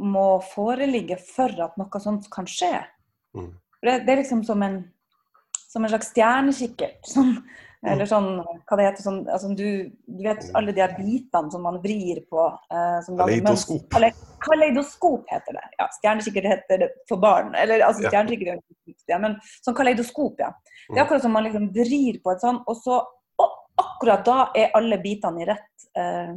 må 0.00 0.40
foreligge 0.52 1.18
for 1.22 1.52
at 1.62 1.76
noe 1.78 2.00
sånt 2.02 2.30
kan 2.32 2.46
skje. 2.48 2.72
Mm. 3.36 3.50
Det, 3.80 3.96
det 4.06 4.14
er 4.14 4.22
liksom 4.22 4.44
som 4.46 4.62
en, 4.64 4.78
som 5.68 5.84
en 5.84 5.92
slags 5.92 6.12
stjernekikkert. 6.14 7.02
Som, 7.08 7.34
eller 7.86 8.04
sånn, 8.06 8.26
hva 8.68 8.76
det 8.76 8.84
heter, 8.84 9.02
sånn, 9.02 9.20
altså 9.32 9.48
du, 9.56 9.90
du 10.06 10.22
vet 10.26 10.42
alle 10.54 10.72
de 10.76 10.82
her 10.82 10.92
bitene 10.98 11.50
som 11.50 11.62
man 11.64 11.78
vrir 11.80 12.20
på. 12.28 12.42
Eh, 12.70 12.98
som 13.06 13.16
Kaleidoskop. 13.16 13.86
Kale- 13.94 14.12
Kaleidoskop 14.44 15.24
heter 15.32 15.52
det. 15.56 15.62
Ja, 15.78 15.86
Stjernekikkert 15.96 16.44
heter 16.50 16.78
det 16.84 16.90
for 17.08 17.16
barn. 17.22 17.54
Eller 17.54 17.80
altså 17.86 18.04
stjernekikkert 18.08 18.48
er 18.48 18.60
jo 18.60 18.94
ja, 19.08 19.18
men 19.18 19.38
sånn 19.64 19.74
kaleidoskop, 19.78 20.36
ja. 20.38 20.50
Det 20.50 20.92
Mm. 20.92 20.98
er 20.98 21.04
akkurat 21.04 21.22
som 21.22 21.32
man 21.32 21.44
liksom 21.44 21.70
vrir 21.72 22.20
på 22.22 22.32
et 22.32 22.40
sånn, 22.40 22.62
og 22.66 22.76
så 22.76 23.00
og 23.40 23.50
akkurat 23.78 24.24
da 24.24 24.50
er 24.54 24.70
alle 24.74 24.98
bitene 24.98 25.40
i 25.40 25.46
rett, 25.46 25.88
eh, 25.96 26.34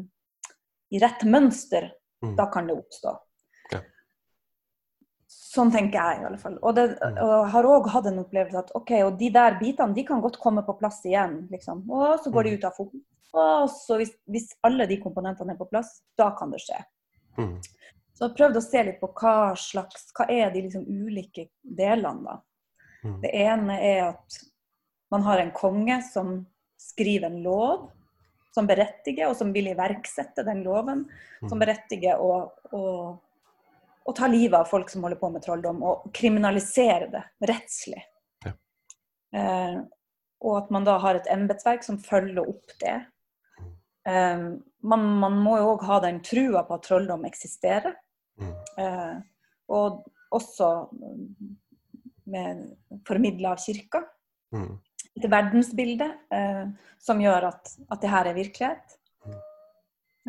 i 0.91 0.99
rett 0.99 1.23
mønster. 1.25 1.91
Da 2.37 2.45
kan 2.45 2.67
det 2.67 2.77
oppstå. 2.77 3.17
Sånn 5.53 5.69
tenker 5.71 5.99
jeg 5.99 6.21
i 6.21 6.25
alle 6.25 6.37
fall. 6.41 6.57
Og, 6.63 6.73
det, 6.75 6.97
Mm. 6.99 7.17
og 7.21 7.49
har 7.51 7.63
òg 7.63 7.87
hatt 7.93 8.05
en 8.09 8.19
opplevelse 8.23 8.57
at 8.57 8.71
ok, 8.75 8.91
og 9.05 9.17
de 9.19 9.29
der 9.29 9.59
bitene 9.59 9.93
de 9.93 10.03
kan 10.03 10.21
godt 10.21 10.39
komme 10.41 10.63
på 10.65 10.77
plass 10.79 11.01
igjen. 11.05 11.47
liksom. 11.51 11.83
Og 11.91 12.19
så 12.23 12.31
går 12.33 12.43
de 12.43 12.49
Mm. 12.49 12.57
ut 12.57 12.63
av 12.65 12.73
fokus. 12.75 13.01
Og 13.33 13.69
så 13.69 13.97
hvis, 13.97 14.11
hvis 14.29 14.47
alle 14.63 14.87
de 14.87 14.97
komponentene 14.97 15.51
er 15.51 15.57
på 15.57 15.69
plass, 15.69 16.01
da 16.17 16.31
kan 16.31 16.49
det 16.51 16.59
skje. 16.61 16.79
Mm. 17.37 17.59
Så 18.15 18.19
jeg 18.19 18.29
har 18.29 18.37
prøvd 18.37 18.57
å 18.57 18.61
se 18.63 18.83
litt 18.83 18.99
på 19.01 19.13
hva 19.13 19.53
slags, 19.57 20.11
hva 20.13 20.25
er 20.29 20.49
de 20.51 20.61
liksom 20.63 20.85
ulike 20.85 21.49
delene. 21.63 22.23
da. 22.23 22.39
Mm. 23.03 23.21
Det 23.21 23.31
ene 23.33 23.79
er 23.81 24.09
at 24.09 24.43
man 25.11 25.21
har 25.23 25.37
en 25.39 25.51
konge 25.51 26.01
som 26.11 26.45
skriver 26.79 27.25
en 27.25 27.43
lov 27.43 27.91
som 28.53 28.67
berettiger, 28.67 29.27
og 29.29 29.35
som 29.35 29.51
vil 29.51 29.65
iverksette 29.73 30.45
den 30.45 30.63
loven. 30.63 31.07
Som 31.47 31.57
Mhm. 31.59 31.65
berettiger 31.65 32.19
å, 32.19 32.51
å, 32.71 33.19
å 34.05 34.13
ta 34.15 34.27
livet 34.27 34.57
av 34.59 34.69
folk 34.69 34.89
som 34.91 35.05
holder 35.05 35.19
på 35.19 35.29
med 35.33 35.43
trolldom, 35.45 35.81
og 35.83 36.07
kriminalisere 36.15 37.09
det 37.13 37.23
rettslig. 37.49 38.03
Ja. 38.45 38.53
Eh, 39.39 39.77
og 40.43 40.57
at 40.59 40.71
man 40.75 40.87
da 40.87 40.97
har 40.99 41.19
et 41.19 41.29
embetsverk 41.31 41.85
som 41.85 42.01
følger 42.03 42.43
opp 42.43 42.73
det. 42.83 42.97
Eh, 44.09 44.47
man, 44.83 45.05
man 45.23 45.37
må 45.39 45.57
jo 45.61 45.75
òg 45.75 45.85
ha 45.87 46.01
den 46.03 46.19
trua 46.25 46.65
på 46.67 46.77
at 46.77 46.87
trolldom 46.89 47.23
eksisterer. 47.29 47.95
Mm. 48.41 48.55
Eh, 48.83 49.13
og 49.73 50.03
også 50.33 50.69
med 52.33 52.65
formidla 53.07 53.53
av 53.53 53.61
kirka. 53.63 54.03
Mm. 54.53 54.75
Et 55.13 55.29
verdensbilde 55.29 56.09
eh, 56.33 56.65
som 57.01 57.21
gjør 57.21 57.49
at, 57.51 57.73
at 57.93 58.01
det 58.01 58.11
her 58.11 58.29
er 58.29 58.37
virkelighet. 58.37 58.97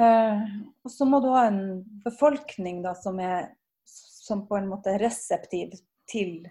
Eh, 0.01 0.41
og 0.83 0.91
så 0.91 1.07
må 1.07 1.21
du 1.23 1.31
ha 1.33 1.47
en 1.49 1.63
befolkning 2.05 2.83
da, 2.85 2.95
som 2.99 3.21
er 3.23 3.53
som 4.25 4.47
på 4.49 4.57
en 4.57 4.69
måte 4.71 4.95
er 4.95 5.03
reseptiv 5.05 5.75
til 6.11 6.45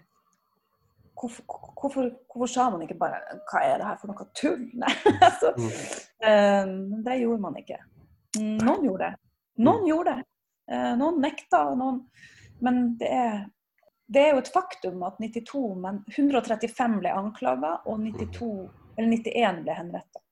Hvorfor, 1.14 1.44
hvorfor, 1.78 2.08
hvorfor 2.26 2.48
sa 2.50 2.64
man 2.70 2.82
ikke 2.82 2.96
bare 2.98 3.20
'hva 3.46 3.60
er 3.62 3.78
det 3.78 3.86
her 3.86 3.98
for 4.00 4.10
noe 4.10 4.24
tull'? 4.34 4.64
Nei, 4.82 4.94
altså, 5.22 5.52
eh, 6.26 6.72
det 7.06 7.20
gjorde 7.20 7.40
man 7.40 7.58
ikke. 7.60 7.78
Noen 8.40 8.82
gjorde 8.82 9.04
det. 9.04 9.20
Noen 9.62 9.86
gjorde 9.86 10.16
det. 10.16 10.24
Eh, 10.74 10.96
noen 10.98 11.20
nekta, 11.22 11.68
og 11.70 11.78
noen 11.78 12.00
Men 12.60 12.96
det 12.98 13.10
er, 13.10 13.46
det 14.06 14.20
er 14.22 14.32
jo 14.32 14.42
et 14.42 14.52
faktum 14.52 15.02
at 15.06 15.18
92, 15.20 15.62
men 15.86 16.02
135 16.08 16.98
ble 17.00 17.14
anklaga, 17.14 17.72
og 17.86 17.98
92, 18.00 18.50
eller 18.96 19.08
91 19.10 19.62
ble 19.62 19.78
henretta. 19.78 20.22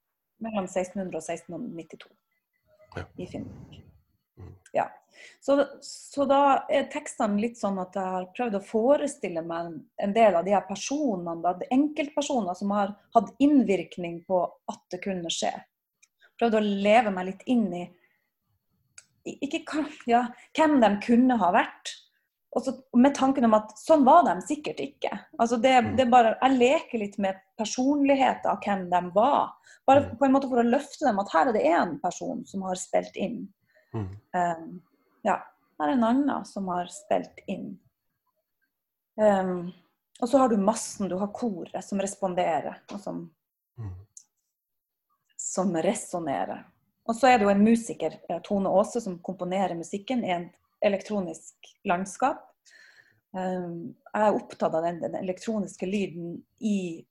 Mellom 0.43 0.67
1600 0.67 1.17
og 1.17 1.23
1692 1.23 2.11
Ja. 2.97 3.05
i 3.19 3.27
Finnmark. 3.27 3.92
Ja. 4.75 4.89
Så, 5.41 5.57
så 5.83 6.25
da 6.27 6.65
er 6.71 6.89
tekstene 6.91 7.41
litt 7.41 7.59
sånn 7.59 7.79
at 7.83 7.95
jeg 7.99 8.03
har 8.15 8.29
prøvd 8.37 8.57
å 8.59 8.65
forestille 8.65 9.43
meg 9.47 9.75
en 10.03 10.13
del 10.15 10.35
av 10.39 10.45
de 10.47 10.55
her 10.55 10.65
personene, 10.69 11.43
da, 11.43 11.53
enkeltpersoner 11.71 12.55
som 12.59 12.71
har 12.75 12.95
hatt 13.15 13.33
innvirkning 13.43 14.25
på 14.27 14.43
at 14.71 14.81
det 14.91 15.03
kunne 15.05 15.31
skje. 15.31 15.53
Prøvd 16.41 16.55
å 16.59 16.63
leve 16.65 17.11
meg 17.15 17.27
litt 17.27 17.43
inn 17.47 17.69
i 17.75 17.85
ikke, 19.25 19.85
ja, 20.11 20.25
hvem 20.57 20.81
de 20.83 20.89
kunne 21.05 21.37
ha 21.39 21.53
vært. 21.55 21.93
Og 22.53 22.65
så 22.67 22.73
med 22.99 23.15
tanken 23.17 23.47
om 23.49 23.55
at 23.57 23.71
sånn 23.81 24.03
var 24.05 24.25
de 24.27 24.35
sikkert 24.45 24.81
ikke. 24.83 25.13
Altså 25.41 25.57
det, 25.63 25.73
Mm. 25.85 25.97
det 25.97 26.11
bare, 26.11 26.37
jeg 26.43 26.59
leker 26.59 26.99
litt 26.99 27.19
med 27.19 27.37
personligheten 27.57 28.51
av 28.51 28.59
hvem 28.61 28.91
de 28.91 29.11
var. 29.15 29.53
Bare 29.87 30.01
Mm. 30.03 30.19
på 30.19 30.25
en 30.27 30.33
måte 30.33 30.49
for 30.49 30.59
å 30.59 30.71
løfte 30.71 31.07
dem 31.07 31.19
at 31.19 31.33
her 31.33 31.49
er 31.49 31.53
det 31.53 31.65
én 31.65 32.01
person 32.03 32.45
som 32.45 32.63
har 32.63 32.75
spilt 32.75 33.17
inn. 33.17 33.49
Mhm. 33.93 34.17
Um, 34.33 34.83
ja, 35.23 35.37
her 35.79 35.89
er 35.89 35.93
en 35.93 36.05
annen 36.05 36.45
som 36.49 36.69
har 36.73 36.91
spilt 36.93 37.43
inn. 37.47 37.79
Um, 39.21 39.73
og 40.21 40.29
så 40.29 40.39
har 40.39 40.49
du 40.49 40.57
massen, 40.57 41.09
du 41.09 41.17
har 41.19 41.33
koret 41.35 41.85
som 41.85 42.01
responderer, 42.01 42.79
og 42.93 43.01
som, 43.01 43.25
mm. 43.79 43.95
som 45.37 45.75
resonnerer. 45.77 46.65
Og 47.11 47.17
så 47.19 47.33
er 47.33 47.39
det 47.39 47.49
jo 47.49 47.53
en 47.53 47.65
musiker, 47.65 48.21
eh, 48.29 48.39
Tone 48.47 48.71
Aase, 48.71 49.01
som 49.03 49.19
komponerer 49.19 49.75
musikken 49.75 50.23
i 50.25 50.31
en 50.31 50.49
elektronisk 50.85 51.73
landskap. 51.89 52.45
Um, 53.33 53.97
jeg 54.13 54.29
er 54.29 54.37
opptatt 54.37 54.77
av 54.77 54.85
den, 54.87 55.01
den 55.03 55.17
elektroniske 55.19 55.89
lyden 55.89 56.37
i 56.61 57.03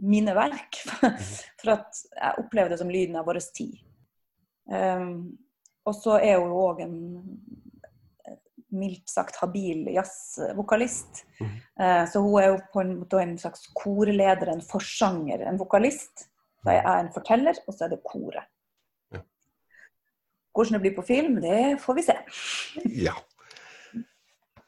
mine 0.00 0.32
verk. 0.36 0.80
For 1.60 1.74
at 1.76 2.00
jeg 2.14 2.40
opplever 2.40 2.72
det 2.72 2.80
som 2.80 2.92
lyden 2.92 3.18
av 3.20 3.28
vår 3.28 3.42
tid. 3.52 3.76
Um, 4.70 5.34
og 5.84 5.94
så 5.96 6.18
er 6.18 6.38
hun 6.40 6.52
jo 6.52 6.64
òg 6.70 6.82
en 6.84 6.98
mildt 8.74 9.10
sagt 9.10 9.36
habil 9.42 9.86
jazzvokalist. 9.94 11.24
Mm. 11.40 11.50
Eh, 11.80 12.04
Så 12.10 12.20
hun 12.20 12.40
er 12.40 12.48
jo 12.48 12.60
på 12.72 12.82
en 12.82 12.96
måte 13.00 13.20
en 13.22 13.36
slags 13.38 13.68
korleder, 13.74 14.50
en 14.50 14.64
forsanger, 14.64 15.46
en 15.46 15.60
vokalist. 15.60 16.28
Jeg 16.64 16.80
er 16.80 16.98
en 16.98 17.12
forteller, 17.12 17.58
og 17.68 17.74
så 17.74 17.84
er 17.84 17.92
det 17.92 18.00
koret. 18.04 18.48
Ja. 19.12 19.20
Hvordan 20.54 20.78
det 20.78 20.80
blir 20.80 20.96
på 20.96 21.06
film, 21.06 21.40
det 21.44 21.80
får 21.82 21.94
vi 21.94 22.06
se. 22.06 22.16
Ja. 23.04 23.14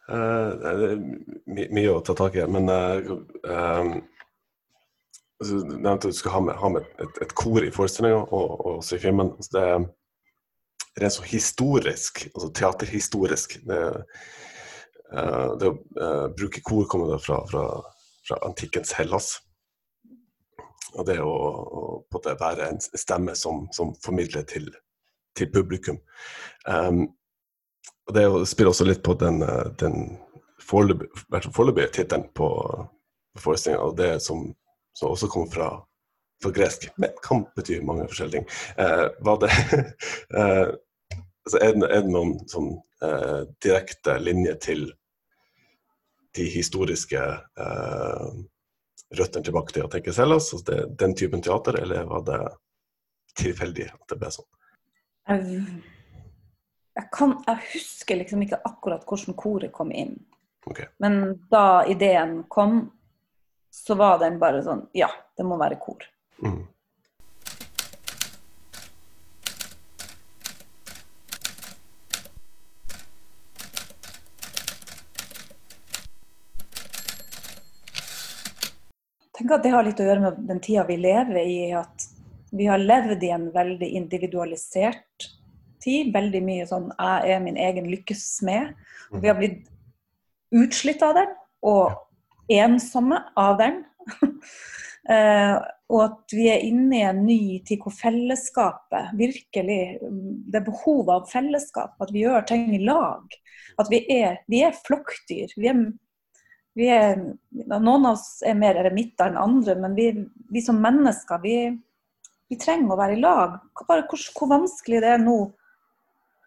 Uh, 0.07 0.53
det 0.61 1.65
er 1.65 1.73
mye 1.75 1.97
å 1.97 2.03
ta 2.05 2.15
tak 2.15 2.37
i, 2.39 2.45
men 2.47 2.69
uh, 2.71 3.97
altså, 5.41 5.57
Du 5.67 5.73
nevnte 5.73 6.13
at 6.13 6.13
du 6.13 6.19
skal 6.21 6.37
ha 6.37 6.43
med, 6.47 6.55
ha 6.61 6.69
med 6.77 6.87
et, 7.03 7.23
et 7.25 7.35
kor 7.35 7.65
i 7.65 7.73
forestillinga 7.75 8.21
og, 8.29 8.53
og 8.61 8.77
også 8.77 9.01
i 9.01 9.03
filmen. 9.03 9.33
Så 9.41 9.57
det 9.57 9.65
er 9.73 9.89
rent 11.01 11.13
så 11.13 11.27
historisk, 11.29 12.27
altså 12.35 12.51
teaterhistorisk 12.57 13.59
det, 13.69 13.81
eh, 15.13 15.51
det 15.61 15.71
å 15.71 15.75
eh, 15.77 16.25
bruke 16.37 16.63
kor 16.65 16.87
kommer 16.91 17.15
da 17.15 17.21
fra, 17.23 17.43
fra, 17.51 17.67
fra 18.29 18.41
antikkens 18.49 18.95
Hellas. 18.99 19.37
Og 20.97 21.05
det 21.09 21.19
å, 21.21 21.31
å 21.31 21.85
på 22.11 22.23
det 22.25 22.39
være 22.41 22.71
en 22.71 22.81
stemme 22.81 23.37
som, 23.37 23.67
som 23.77 23.93
formidler 24.05 24.47
til, 24.49 24.71
til 25.37 25.51
publikum. 25.53 25.99
Um, 26.65 27.05
og 28.07 28.15
Det 28.15 28.23
er 28.23 28.45
spiller 28.49 28.71
også 28.71 28.87
litt 28.87 29.03
på 29.05 29.17
den, 29.21 29.43
eh, 29.43 29.67
den 29.83 30.17
foreløpige 30.67 31.91
tittelen 31.93 32.31
på 32.35 32.49
på 33.37 33.43
forestillinga, 33.43 33.83
og 33.83 33.97
det 33.97 34.21
som, 34.25 34.49
som 34.97 35.13
også 35.13 35.29
kommer 35.33 35.53
fra, 35.53 35.69
for 36.43 36.55
gresk, 36.57 36.89
men 37.01 37.15
kan 37.25 37.45
bety 37.57 37.79
mange 37.85 38.09
forskjellige 38.09 38.41
ting. 38.41 38.49
Eh, 38.81 39.07
var 39.25 39.41
det 39.45 39.53
altså 41.47 41.63
er, 41.63 41.75
det, 41.79 41.89
er 41.95 42.05
det 42.05 42.13
noen 42.13 42.37
sånn 42.51 42.71
eh, 43.07 43.43
direkte 43.63 44.19
linje 44.23 44.55
til 44.67 44.87
de 46.37 46.47
historiske 46.53 47.23
eh, 47.23 48.31
røttene 49.17 49.47
tilbake 49.47 49.75
til 49.75 49.87
å 49.87 49.91
tenke 49.93 50.15
Hellas, 50.17 50.51
altså 50.53 50.65
det, 50.71 50.81
den 51.01 51.15
typen 51.17 51.45
teater, 51.45 51.79
eller 51.81 52.09
var 52.11 52.25
det 52.27 52.41
tilfeldig 53.39 53.87
at 53.93 54.03
det 54.11 54.19
ble 54.21 54.33
sånn? 54.35 54.49
Jeg, 55.27 55.63
jeg, 56.97 57.07
kan, 57.15 57.37
jeg 57.47 57.71
husker 57.73 58.21
liksom 58.21 58.43
ikke 58.47 58.61
akkurat 58.67 59.07
hvordan 59.07 59.39
koret 59.39 59.75
kom 59.75 59.91
inn. 59.95 60.17
Okay. 60.67 60.89
Men 61.03 61.37
da 61.51 61.87
ideen 61.87 62.41
kom, 62.51 62.81
så 63.71 63.95
var 63.99 64.19
den 64.19 64.41
bare 64.43 64.65
sånn 64.67 64.87
Ja, 64.97 65.09
det 65.39 65.47
må 65.47 65.59
være 65.61 65.79
kor. 65.79 66.03
Mm. 66.43 66.65
Tenker 79.47 79.59
at 79.61 79.65
det 79.65 79.75
har 79.75 79.87
litt 79.87 80.01
å 80.01 80.07
gjøre 80.07 80.23
med 80.25 80.39
den 80.49 80.61
tida 80.61 80.85
vi 80.87 80.97
lever 80.99 81.39
i. 81.47 81.73
At 81.73 82.09
vi 82.51 82.67
har 82.67 82.83
levd 82.83 83.23
i 83.23 83.33
en 83.35 83.51
veldig 83.55 83.89
individualisert 84.01 85.31
tid. 85.83 86.13
Veldig 86.15 86.43
mye 86.43 86.67
sånn 86.67 86.91
'jeg 86.91 87.31
er 87.31 87.41
min 87.41 87.57
egen 87.57 87.87
lykkes 87.87 88.41
smed'. 88.41 88.75
Og 89.13 89.23
vi 89.23 89.29
har 89.29 89.37
blitt 89.37 89.69
utslitt 90.53 91.03
av 91.03 91.15
den, 91.15 91.31
og 91.63 91.93
ensomme 92.49 93.25
av 93.37 93.59
den. 93.59 93.85
Eh, 95.07 95.57
og 95.87 96.01
at 96.03 96.33
vi 96.35 96.49
er 96.51 96.65
inne 96.67 96.97
i 96.97 97.05
en 97.07 97.21
ny 97.23 97.63
tid 97.63 97.79
hvor 97.79 97.95
fellesskapet 97.95 99.13
virkelig 99.15 100.01
Det 100.03 100.59
er 100.59 100.65
behovet 100.67 101.13
av 101.15 101.29
fellesskap. 101.31 101.95
At 102.03 102.11
vi 102.11 102.25
gjør 102.25 102.43
ting 102.43 102.75
i 102.75 102.83
lag. 102.83 103.23
At 103.79 103.87
vi 103.89 104.01
er, 104.11 104.43
vi 104.51 104.65
er 104.67 104.75
flokkdyr. 104.75 105.55
Vi 105.55 105.69
er, 105.71 105.93
er, 106.85 107.17
noen 107.73 108.05
av 108.05 108.13
oss 108.13 108.43
er 108.45 108.57
mer 108.59 108.77
eremitter 108.77 109.31
enn 109.31 109.39
andre, 109.41 109.77
men 109.81 109.95
vi, 109.97 110.11
vi 110.53 110.61
som 110.61 110.77
mennesker 110.83 111.41
vi, 111.41 111.57
vi 112.49 112.59
trenger 112.61 112.93
å 112.93 112.99
være 113.01 113.17
i 113.17 113.23
lag. 113.23 113.57
Bare 113.89 114.05
hvor, 114.11 114.21
hvor 114.37 114.51
vanskelig 114.53 115.01
det 115.01 115.15
er 115.15 115.23
nå 115.23 115.39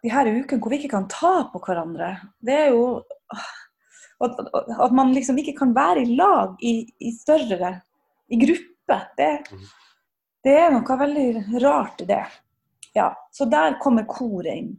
de 0.00 0.12
her 0.14 0.30
ukene 0.30 0.62
hvor 0.62 0.72
vi 0.72 0.78
ikke 0.80 0.94
kan 0.94 1.08
ta 1.10 1.32
på 1.50 1.60
hverandre. 1.66 2.14
Det 2.40 2.56
er 2.66 2.70
jo 2.76 2.84
At, 4.20 4.36
at 4.52 4.92
man 4.92 5.14
liksom 5.16 5.38
ikke 5.40 5.54
kan 5.56 5.70
være 5.72 6.02
i 6.04 6.14
lag 6.18 6.58
i, 6.60 6.84
i 7.00 7.10
større 7.16 7.70
i 8.28 8.36
gruppe. 8.36 8.98
Det, 9.16 9.28
det 10.44 10.56
er 10.60 10.74
noe 10.74 10.96
veldig 11.00 11.62
rart 11.62 12.02
i 12.04 12.08
det. 12.10 12.26
Ja, 12.92 13.14
Så 13.32 13.46
der 13.48 13.78
kommer 13.80 14.04
koret 14.04 14.52
inn. 14.52 14.74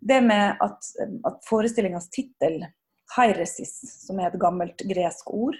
Det 0.00 0.22
med 0.24 0.56
at, 0.64 0.88
at 1.28 1.44
forestillingas 1.44 2.08
tittel, 2.14 2.62
'Hairesis', 3.08 4.06
som 4.06 4.20
er 4.20 4.28
et 4.28 4.40
gammelt 4.40 4.82
gresk 4.88 5.30
ord, 5.32 5.56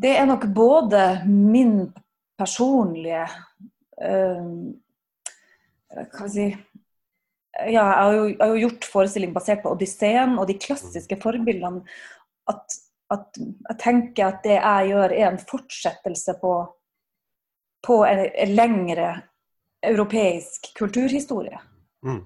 det 0.00 0.16
er 0.16 0.26
nok 0.26 0.46
både 0.54 1.22
min 1.26 1.92
personlige 2.38 3.26
øh, 4.00 4.72
Hva 5.90 6.04
skal 6.06 6.26
jeg 6.26 6.34
si 6.34 6.48
ja, 7.60 7.82
jeg 7.82 7.82
har, 7.98 8.12
jo, 8.14 8.26
jeg 8.28 8.40
har 8.40 8.52
jo 8.54 8.60
gjort 8.62 8.86
forestilling 8.92 9.32
basert 9.34 9.62
på 9.64 9.72
Odysseen 9.74 10.38
og 10.38 10.46
de 10.48 10.56
klassiske 10.56 11.18
forbildene. 11.20 11.82
At, 12.48 12.76
at 13.12 13.40
jeg 13.40 13.78
tenker 13.82 14.28
at 14.28 14.44
det 14.46 14.54
jeg 14.56 14.92
gjør, 14.92 15.14
er 15.16 15.26
en 15.28 15.40
fortsettelse 15.50 16.36
på, 16.40 16.52
på 17.84 17.98
en, 18.06 18.22
en 18.30 18.54
lengre 18.54 19.10
europeisk 19.82 20.70
kulturhistorie. 20.78 21.58
Mm. 22.06 22.22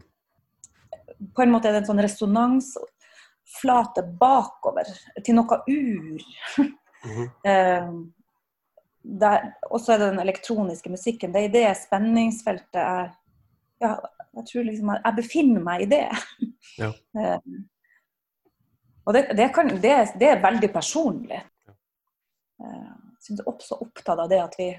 På 1.35 1.43
en 1.43 1.55
måte 1.55 1.71
er 1.71 1.77
det 1.77 1.85
en 1.85 1.91
sånn 1.95 2.05
resonansflate 3.45 4.03
bakover 4.03 4.85
til 5.25 5.35
noe 5.35 5.63
ur. 5.69 6.23
Mm 7.05 7.29
-hmm. 7.45 8.13
Og 9.71 9.81
så 9.81 9.93
er 9.93 9.99
det 9.99 10.11
den 10.11 10.19
elektroniske 10.19 10.91
musikken. 10.91 11.33
Det 11.35 11.41
er 11.41 11.45
i 11.45 11.53
det 11.53 11.77
spenningsfeltet 11.77 12.81
jeg 12.81 13.11
ja, 13.81 13.97
jeg 14.35 14.45
tror 14.53 14.63
liksom 14.63 14.89
jeg, 14.89 15.01
jeg 15.05 15.15
befinner 15.17 15.61
meg 15.61 15.83
i 15.83 15.85
det. 15.85 16.09
Ja. 16.79 16.89
Eh, 17.19 17.39
og 19.07 19.15
det, 19.15 19.37
det, 19.37 19.55
kan, 19.55 19.69
det, 19.69 20.09
det 20.21 20.29
er 20.29 20.43
veldig 20.43 20.73
personlig. 20.73 21.43
Jeg 22.59 22.97
synes 23.21 23.41
også 23.41 23.75
opptatt 23.75 24.19
av 24.19 24.29
det 24.29 24.43
at 24.43 24.55
vi, 24.59 24.75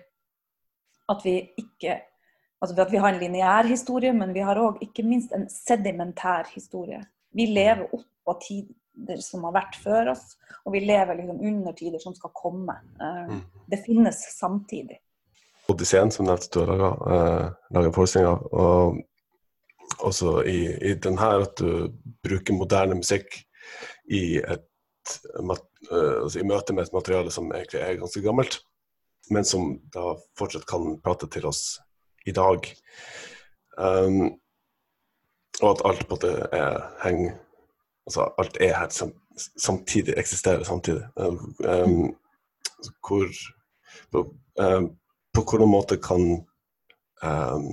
at 1.10 1.22
vi 1.24 1.54
ikke 1.58 2.02
Altså 2.62 2.82
at 2.82 2.92
vi 2.92 2.98
har 2.98 3.14
en 3.14 3.20
lineær 3.20 3.64
historie, 3.64 4.14
men 4.14 4.34
vi 4.34 4.40
har 4.40 4.58
òg 4.58 4.78
ikke 4.82 5.04
minst 5.04 5.32
en 5.32 5.50
sedimentær 5.50 6.44
historie. 6.54 7.06
Vi 7.36 7.48
lever 7.52 7.88
opp 7.94 8.06
på 8.26 8.36
tider 8.42 9.22
som 9.22 9.44
har 9.48 9.56
vært 9.58 9.80
før 9.84 10.14
oss, 10.14 10.36
og 10.66 10.74
vi 10.74 10.86
lever 10.86 11.20
liksom 11.20 11.42
under 11.46 11.76
tider 11.78 12.02
som 12.02 12.16
skal 12.18 12.34
komme. 12.34 12.80
Eh, 13.00 13.26
Mm. 13.36 13.42
Det 13.68 13.78
finnes 13.86 14.22
samtidig. 14.40 15.00
Odysseen, 15.68 16.12
som 16.12 16.26
nevnte 16.26 16.54
du 16.54 16.60
har 16.60 16.78
laga, 16.78 17.88
eh, 17.88 17.92
forestilling 17.92 18.28
av. 18.28 18.46
Og 18.54 19.02
også 20.06 20.44
i, 20.46 20.60
i 20.92 20.94
den 20.94 21.18
her 21.18 21.42
at 21.42 21.58
du 21.58 21.92
bruker 22.24 22.54
moderne 22.54 22.96
musikk 22.96 23.46
i, 24.06 24.38
et, 24.38 25.20
eh, 25.42 26.22
altså 26.22 26.40
i 26.40 26.48
møte 26.48 26.74
med 26.74 26.86
et 26.86 26.94
materiale 26.94 27.32
som 27.32 27.52
egentlig 27.52 27.82
er 27.82 28.00
ganske 28.00 28.22
gammelt, 28.22 28.60
men 29.32 29.44
som 29.44 29.80
da 29.94 30.16
fortsatt 30.38 30.68
kan 30.70 31.00
prate 31.02 31.30
til 31.34 31.46
oss 31.50 31.80
i 32.26 32.32
dag. 32.32 32.66
Um, 33.78 34.38
og 35.62 35.70
at 35.72 35.84
alt 35.86 36.08
på 36.08 36.16
en 36.16 36.16
måte 36.16 36.32
er, 36.52 36.80
henger 37.04 37.36
Altså 38.06 38.34
alt 38.38 38.58
er 38.62 38.76
her 38.78 38.90
sam, 38.90 39.14
samtidig, 39.58 40.14
eksisterer 40.18 40.64
samtidig. 40.64 41.08
Um, 41.16 42.16
hvor 43.08 43.28
på, 44.12 44.36
um, 44.62 44.90
på 45.34 45.42
hvilken 45.42 45.70
måte 45.70 45.98
kan 45.98 46.46
um, 47.24 47.66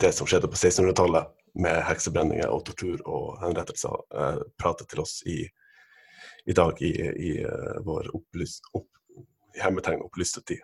det 0.00 0.12
som 0.14 0.26
skjedde 0.26 0.48
på 0.48 0.60
1600-tallet, 0.60 1.30
med 1.54 1.82
heksebrenninger 1.84 2.48
og 2.48 2.62
tortur 2.64 3.00
og 3.04 3.40
henrettelser, 3.42 3.96
uh, 4.16 4.40
prate 4.60 4.86
til 4.88 5.02
oss 5.02 5.18
i, 5.28 5.42
i 6.48 6.52
dag 6.56 6.80
i, 6.80 6.92
i 7.28 7.32
uh, 7.44 7.80
vår 7.84 8.08
opplyst, 8.16 8.70
opp, 8.76 8.88
hermetegn 9.60 10.04
opplyste 10.04 10.40
tid. 10.48 10.60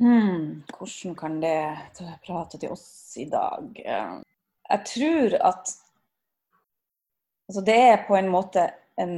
Mm, 0.00 0.62
hvordan 0.76 1.16
kan 1.16 1.40
det 1.42 1.58
prate 2.24 2.60
til 2.60 2.72
oss 2.72 3.16
i 3.20 3.28
dag? 3.28 3.82
Jeg 4.70 4.86
tror 4.86 5.36
at 5.50 5.72
altså 7.50 7.64
det 7.66 7.78
er 7.88 8.04
på 8.06 8.16
en 8.18 8.30
måte 8.30 8.68
en 9.00 9.16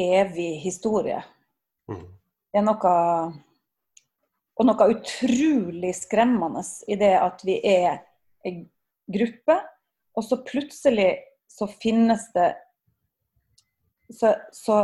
evig 0.00 0.50
historie. 0.64 1.20
Mm. 1.90 2.06
Det 2.50 2.58
er 2.58 2.66
noe 2.66 2.96
Og 4.60 4.66
noe 4.68 4.86
utrolig 4.92 5.94
skremmende 5.96 6.60
i 6.92 6.96
det 7.00 7.14
at 7.16 7.40
vi 7.48 7.54
er 7.64 8.02
en 8.44 8.58
gruppe, 9.08 9.54
og 10.12 10.26
så 10.26 10.36
plutselig 10.44 11.14
så 11.48 11.64
finnes 11.70 12.26
det 12.34 12.50
så, 14.12 14.34
så 14.52 14.76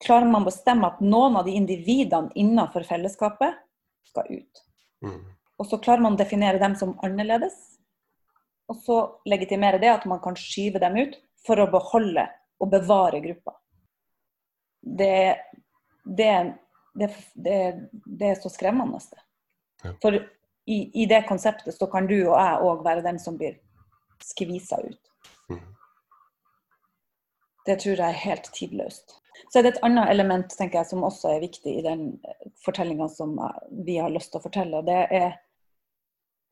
klarer 0.00 0.30
man 0.30 0.46
å 0.46 0.48
bestemme 0.48 0.88
at 0.88 1.02
noen 1.02 1.36
av 1.36 1.44
de 1.44 1.56
individene 1.58 2.32
innenfor 2.38 2.86
fellesskapet 2.88 3.58
skal 4.08 4.30
ut. 4.30 4.62
Mm. 5.04 5.20
Og 5.58 5.66
så 5.66 5.80
klarer 5.82 6.04
man 6.04 6.16
å 6.16 6.20
definere 6.20 6.62
dem 6.62 6.76
som 6.78 6.96
annerledes. 7.04 7.56
Og 8.68 8.76
så 8.84 8.98
legitimere 9.28 9.80
det 9.80 9.90
at 9.92 10.04
man 10.08 10.20
kan 10.20 10.36
skyve 10.36 10.80
dem 10.82 10.98
ut 11.00 11.16
for 11.46 11.60
å 11.60 11.70
beholde 11.72 12.26
og 12.58 12.72
bevare 12.72 13.20
gruppa. 13.24 13.54
Det, 14.82 15.36
det, 16.04 16.32
det, 16.94 17.08
det, 17.34 17.58
det 18.04 18.32
er 18.32 18.42
så 18.42 18.52
skremmende. 18.52 19.00
Ja. 19.84 19.94
For 20.02 20.18
i, 20.68 20.78
i 21.02 21.06
det 21.08 21.24
konseptet 21.28 21.76
så 21.76 21.88
kan 21.90 22.08
du 22.10 22.18
og 22.18 22.36
jeg 22.36 22.68
òg 22.68 22.84
være 22.84 23.06
den 23.06 23.20
som 23.22 23.38
blir 23.40 23.56
skvisa 24.24 24.80
ut. 24.84 25.12
Mm. 25.48 25.64
Det 27.66 27.78
tror 27.80 27.94
jeg 27.94 28.08
er 28.08 28.22
helt 28.26 28.50
tidløst. 28.54 29.16
Så 29.48 29.58
er 29.58 29.64
det 29.64 29.76
et 29.76 29.84
annet 29.86 30.10
element 30.10 30.52
tenker 30.52 30.82
jeg, 30.82 30.90
som 30.90 31.06
også 31.06 31.30
er 31.32 31.44
viktig 31.44 31.78
i 31.78 31.84
den 31.84 32.08
fortellinga 32.64 33.06
som 33.12 33.36
vi 33.86 33.96
har 34.00 34.12
lyst 34.12 34.32
til 34.32 34.42
å 34.42 34.44
fortelle. 34.44 34.82
Det 34.84 34.98
er 35.14 35.38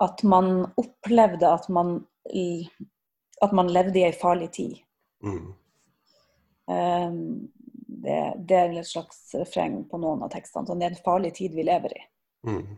at 0.02 0.22
man 0.22 0.66
opplevde 0.76 1.48
at 1.48 1.68
man, 1.72 1.98
at 3.42 3.52
man 3.52 3.72
levde 3.72 4.00
i 4.00 4.06
ei 4.08 4.16
farlig 4.16 4.50
tid. 4.56 4.80
Mm. 5.24 5.46
Um, 6.66 7.20
det, 7.86 8.18
det 8.48 8.58
er 8.58 8.74
et 8.74 8.88
slags 8.88 9.30
refreng 9.38 9.80
på 9.90 10.00
noen 10.02 10.24
av 10.26 10.32
tekstene. 10.34 10.66
Sånn, 10.68 10.82
det 10.82 10.90
er 10.90 10.96
en 10.96 11.06
farlig 11.06 11.32
tid 11.38 11.56
vi 11.56 11.64
lever 11.66 11.96
i. 11.96 12.02
Mm. 12.46 12.76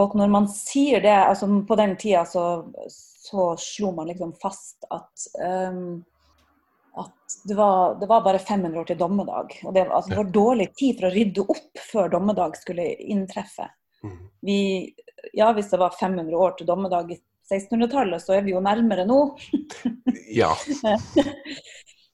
Og 0.00 0.14
når 0.18 0.30
man 0.30 0.46
sier 0.50 1.02
det, 1.02 1.14
altså 1.14 1.48
på 1.66 1.76
den 1.78 1.96
tida 1.98 2.22
så, 2.28 2.44
så 2.90 3.52
slo 3.58 3.90
man 3.96 4.10
liksom 4.10 4.36
fast 4.38 4.86
at 4.90 5.26
um, 5.42 6.00
at 6.98 7.36
det 7.44 7.54
var, 7.54 7.94
det 8.00 8.06
var, 8.10 8.22
bare 8.22 8.38
500 8.38 8.80
år 8.80 8.84
til 8.84 8.98
dommedag. 8.98 9.52
Og 9.64 9.74
det, 9.74 9.86
altså, 9.86 10.10
det 10.10 10.18
var 10.18 10.32
dårlig 10.34 10.66
tid 10.74 10.98
for 10.98 11.08
å 11.08 11.12
rydde 11.14 11.44
opp 11.54 11.82
før 11.92 12.10
dommedag 12.12 12.56
skulle 12.58 12.86
inntreffe. 12.98 13.68
Mm. 14.02 14.16
Vi, 14.46 14.58
ja, 15.32 15.52
hvis 15.56 15.70
det 15.70 15.78
var 15.80 15.96
500 16.00 16.36
år 16.36 16.56
til 16.58 16.66
dommedag 16.68 17.12
i 17.14 17.18
1600-tallet, 17.50 18.22
så 18.22 18.36
er 18.36 18.46
vi 18.46 18.54
jo 18.54 18.62
nærmere 18.64 19.06
nå. 19.08 19.20
Ja. 20.30 20.52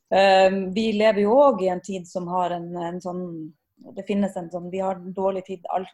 um, 0.08 0.60
vi 0.76 0.86
lever 0.96 1.20
jo 1.26 1.34
òg 1.36 1.60
i 1.66 1.68
en 1.68 1.82
tid 1.84 2.06
som 2.08 2.28
har 2.32 2.54
en, 2.56 2.70
en 2.80 3.00
sånn 3.04 3.20
Det 3.92 4.06
finnes 4.08 4.32
en 4.40 4.48
sånn 4.48 4.70
Vi 4.72 4.80
har 4.80 5.02
dårlig 5.12 5.42
tid 5.44 5.66
all, 5.68 5.84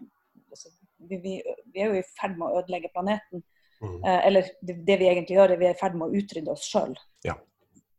altså, 0.46 0.70
vi, 1.09 1.18
vi, 1.25 1.33
vi, 1.72 1.81
er 1.83 1.90
jo 1.90 1.98
i 1.98 2.05
ferd 2.20 2.38
med 2.38 2.46
å 2.46 2.61
ødelegge 2.61 2.92
planeten. 2.94 3.42
Mm. 3.83 3.96
Eh, 4.07 4.20
eller 4.29 4.53
det, 4.62 4.77
det 4.87 4.98
vi 5.01 5.09
egentlig 5.11 5.35
gjør, 5.40 5.57
er 5.57 5.59
vi 5.64 5.66
er 5.72 5.75
i 5.75 5.81
ferd 5.81 5.98
med 5.98 6.07
å 6.07 6.20
utrydde 6.22 6.55
oss 6.55 6.68
sjøl. 6.70 6.94
Ja. 7.27 7.35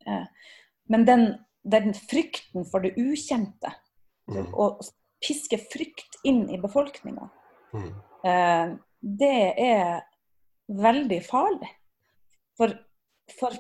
Eh, 0.08 0.54
men 0.94 1.04
den, 1.10 1.26
den 1.68 1.92
frykten 1.98 2.64
for 2.72 2.86
det 2.86 2.96
ukjente, 2.96 3.76
Mm. 4.24 4.54
å 4.56 4.80
piske 5.20 5.58
frykt 5.68 6.16
inn 6.24 6.46
i 6.50 6.56
befolkninga, 6.62 7.30
Mm. 7.74 7.90
Det 9.04 9.54
er 9.60 10.04
veldig 10.72 11.20
farlig. 11.26 11.70
For, 12.58 12.74
for, 13.40 13.58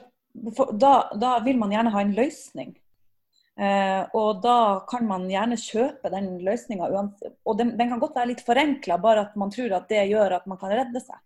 for 0.55 0.71
da, 0.79 0.93
da 1.19 1.35
vil 1.43 1.59
man 1.59 1.73
gjerne 1.73 1.91
ha 1.93 2.03
en 2.03 2.15
løsning. 2.15 2.71
Eh, 3.53 4.01
og 4.17 4.39
da 4.41 4.83
kan 4.89 5.05
man 5.05 5.27
gjerne 5.29 5.59
kjøpe 5.59 6.09
den 6.13 6.37
løsninga. 6.45 6.87
Og 6.89 7.59
den, 7.59 7.75
den 7.77 7.91
kan 7.91 8.01
godt 8.01 8.15
være 8.17 8.31
litt 8.31 8.45
forenkla, 8.45 8.97
bare 9.01 9.27
at 9.27 9.35
man 9.39 9.51
tror 9.53 9.75
at 9.77 9.91
det 9.91 10.07
gjør 10.09 10.39
at 10.39 10.47
man 10.49 10.61
kan 10.61 10.73
redde 10.73 11.03
seg. 11.03 11.19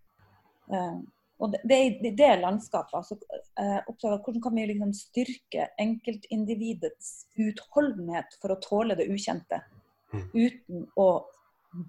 Eh, 0.73 0.97
og 1.37 1.53
det, 1.53 1.61
det 1.69 1.77
er 1.77 1.87
i 2.09 2.11
det 2.17 2.33
landskapet. 2.41 2.97
Altså, 2.97 3.19
eh, 3.61 3.79
oppdager 3.85 4.23
hvordan 4.25 4.43
kan 4.43 4.57
vi 4.57 4.67
liksom 4.71 4.93
styrke 4.97 5.69
enkeltindividets 5.79 7.11
utholdenhet 7.37 8.39
for 8.41 8.55
å 8.55 8.61
tåle 8.63 8.97
det 8.97 9.11
ukjente, 9.13 9.61
Mm. 10.07 10.21
uten 10.31 10.85
å 10.95 11.05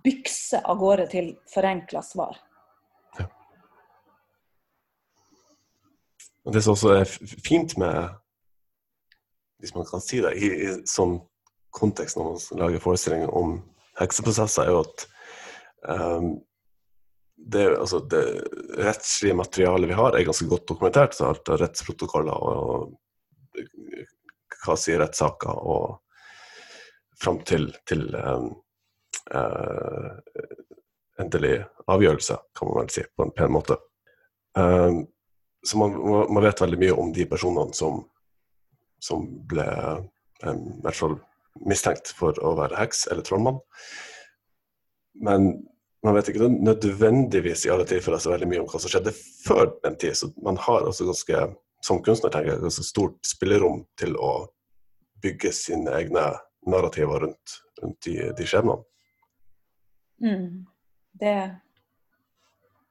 bykse 0.04 0.60
av 0.64 0.78
gårde 0.80 1.06
til 1.12 1.32
forenkla 1.52 2.02
svar. 2.02 2.38
Ja. 3.18 3.28
Det 6.52 6.62
som 6.64 6.74
også 6.74 6.94
er 6.96 7.04
fint 7.44 7.76
med, 7.80 8.10
hvis 9.62 9.74
man 9.76 9.86
kan 9.88 10.02
si 10.04 10.22
det, 10.24 10.34
i, 10.38 10.50
i 10.68 10.74
sånn 10.88 11.18
kontekst 11.74 12.18
når 12.18 12.32
man 12.32 12.62
lager 12.62 12.82
forestillinger 12.82 13.32
om 13.36 13.58
hekseprosesser, 14.00 14.66
er 14.66 14.74
jo 14.74 14.84
at 14.84 15.06
um, 15.88 16.30
det, 17.38 17.64
altså 17.78 18.00
det 18.10 18.24
rettslige 18.78 19.36
materialet 19.38 19.90
vi 19.90 19.98
har, 19.98 20.16
er 20.16 20.26
ganske 20.26 20.48
godt 20.50 20.66
dokumentert. 20.68 21.14
Så 21.14 21.28
alt 21.28 21.48
av 21.48 21.60
rettsprotokoller 21.62 22.34
og, 22.34 22.96
hva 24.64 24.74
sier 24.78 24.98
rettssaker, 25.02 25.54
og 25.54 26.00
fram 27.22 27.40
til, 27.46 27.70
til 27.88 28.08
ehm, 28.14 28.50
eh, 29.34 30.42
endelig 31.18 31.54
avgjørelse, 31.90 32.36
kan 32.58 32.70
man 32.70 32.82
vel 32.82 32.92
si, 32.94 33.04
på 33.16 33.26
en 33.26 33.34
pen 33.36 33.52
måte. 33.54 33.78
Eh, 34.58 35.00
så 35.66 35.78
man, 35.80 35.96
man 36.32 36.44
vet 36.44 36.60
veldig 36.62 36.78
mye 36.80 36.98
om 37.02 37.12
de 37.14 37.26
personene 37.28 37.74
som, 37.76 38.04
som 39.02 39.26
ble 39.50 39.66
em, 40.46 40.62
i 40.78 40.84
hvert 40.84 41.00
fall 41.00 41.18
mistenkt 41.66 42.12
for 42.14 42.38
å 42.44 42.54
være 42.58 42.78
heks 42.78 43.08
eller 43.10 43.26
trollmann. 43.26 43.58
Men 45.18 45.50
man 46.06 46.14
vet 46.14 46.30
ikke 46.30 46.46
nødvendigvis 46.48 47.66
i 47.66 47.72
alle 47.74 47.86
tilfeller 47.88 48.22
så 48.22 48.32
veldig 48.32 48.48
mye 48.50 48.60
om 48.62 48.68
hva 48.70 48.78
som 48.78 48.92
skjedde 48.92 49.14
før 49.16 49.72
den 49.82 49.98
tid. 49.98 50.14
Så 50.14 50.30
man 50.44 50.60
har 50.68 50.86
altså 50.86 51.08
ganske, 51.08 51.48
som 51.84 52.02
kunstner 52.06 52.30
tenker 52.30 52.54
jeg, 52.54 52.62
ganske 52.62 52.86
stort 52.86 53.18
spillerom 53.26 53.82
til 53.98 54.14
å 54.14 54.32
bygge 55.24 55.50
sine 55.56 55.96
egne 55.98 56.30
narrativer 56.70 57.26
rundt, 57.26 57.58
rundt 57.82 57.98
de, 58.06 58.30
de 58.38 58.46
skjebnene. 58.46 58.84
Mm. 60.22 60.66
Det, 61.18 61.34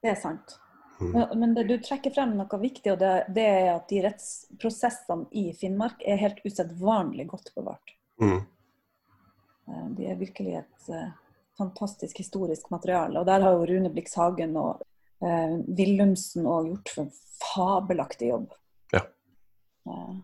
det 0.02 0.10
er 0.12 0.18
sant. 0.20 0.58
Mm. 1.00 1.10
Men, 1.12 1.38
men 1.40 1.54
det, 1.54 1.64
du 1.68 1.76
trekker 1.78 2.10
frem 2.14 2.34
noe 2.38 2.58
viktig, 2.58 2.90
og 2.92 2.98
det, 2.98 3.12
det 3.34 3.46
er 3.46 3.68
at 3.76 3.88
de 3.90 4.02
rettsprosessene 4.08 5.28
i 5.30 5.52
Finnmark 5.54 6.02
er 6.02 6.18
helt 6.18 6.40
usedvanlig 6.44 7.28
godt 7.30 7.52
bevart. 7.54 7.94
Mm. 8.20 8.40
Eh, 9.68 9.86
De 9.96 10.08
er 10.10 10.18
virkelig 10.18 10.56
et 10.64 10.90
uh, 10.90 11.10
fantastisk 11.58 12.18
historisk 12.18 12.70
materiale. 12.74 13.20
Og 13.20 13.26
der 13.28 13.46
har 13.46 13.54
jo 13.54 13.68
Rune 13.70 13.92
Blix 13.94 14.16
Hagen 14.18 14.56
og 14.58 14.82
uh, 15.22 15.54
Willumsen 15.68 16.48
òg 16.50 16.72
gjort 16.72 16.94
en 17.04 17.12
fabelaktig 17.38 18.32
jobb. 18.32 18.50
Ja. 18.94 19.04
Uh, 19.86 20.18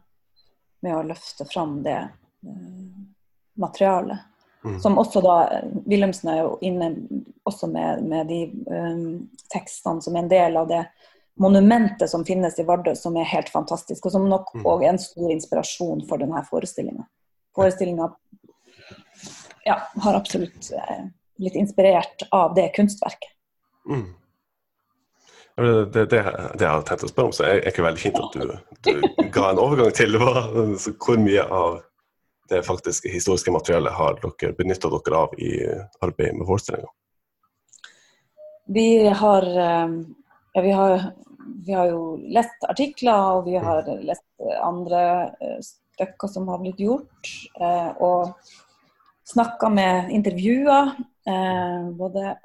med 0.85 0.99
å 0.99 1.07
løfte 1.07 1.47
fram 1.49 1.79
det 1.87 1.97
materialet. 3.57 4.21
Mm. 4.64 4.79
Som 4.81 4.98
også 4.98 5.20
da 5.20 5.35
Wilhelmsen 5.85 6.31
er 6.33 6.38
jo 6.40 6.55
inne 6.64 6.94
også 7.44 7.68
med, 7.68 8.05
med 8.09 8.31
de 8.33 8.38
um, 8.64 9.27
tekstene 9.53 10.00
som 10.00 10.16
er 10.16 10.24
en 10.24 10.31
del 10.31 10.57
av 10.57 10.70
det 10.70 10.85
monumentet 11.40 12.09
som 12.11 12.24
finnes 12.24 12.57
i 12.59 12.64
Vardø, 12.64 12.94
som 12.96 13.16
er 13.18 13.29
helt 13.29 13.50
fantastisk, 13.53 14.07
og 14.07 14.14
som 14.14 14.29
nok 14.31 14.55
Mm. 14.55 14.66
er 14.83 14.88
en 14.88 14.98
stor 14.98 15.31
inspirasjon 15.31 16.05
for 16.09 16.22
denne 16.22 16.44
forestillinga. 16.48 17.05
Forestillinga 17.55 18.12
ja, 19.64 19.79
har 20.00 20.14
absolutt 20.14 20.70
eh, 20.72 21.07
blitt 21.38 21.55
inspirert 21.55 22.22
av 22.31 22.55
det 22.55 22.70
kunstverket. 22.77 23.31
Mm. 23.88 24.14
Det, 25.57 25.85
det, 25.92 26.05
det, 26.11 26.20
det 26.59 26.64
jeg 26.64 26.70
hadde 26.70 26.87
tenkt 26.88 27.05
å 27.05 27.09
spørre 27.09 27.31
om, 27.31 27.35
så 27.35 27.44
er 27.46 27.61
er 27.61 27.68
ikke 27.70 27.85
veldig 27.85 28.00
fint 28.00 28.16
at 28.18 28.33
du, 28.35 28.55
du 28.90 29.29
ga 29.31 29.50
en 29.50 29.61
overgang 29.62 29.92
til 29.94 30.16
så 30.83 30.94
hvor 30.98 31.20
mye 31.20 31.44
av 31.46 31.83
det 32.49 32.63
faktiske 32.67 33.09
historiske 33.09 33.53
materiellet 33.55 33.93
har 33.93 34.19
dere 34.23 34.53
benytta 34.57 34.91
dere 34.93 35.17
av 35.17 35.35
i 35.41 35.53
arbeidet 36.05 36.37
med 36.39 36.47
forestillinga? 36.47 36.91
Vi 38.67 39.07
har, 39.07 39.43
eh, 39.43 39.89
ja, 40.53 40.61
vi 40.61 40.71
har 40.71 41.13
Vi 41.67 41.73
har 41.73 41.87
jo 41.87 42.17
lest 42.17 42.65
artikler, 42.69 43.37
og 43.37 43.45
vi 43.45 43.59
har 43.61 43.85
lest 44.01 44.25
andre 44.63 45.01
eh, 45.41 45.59
stykker 45.61 46.29
som 46.29 46.49
har 46.49 46.59
blitt 46.59 46.81
gjort. 46.81 47.29
eh, 47.61 47.91
Og 48.01 48.33
snakka 49.25 49.69
med 49.69 50.11
intervjuer. 50.11 50.97
Både 51.97 52.37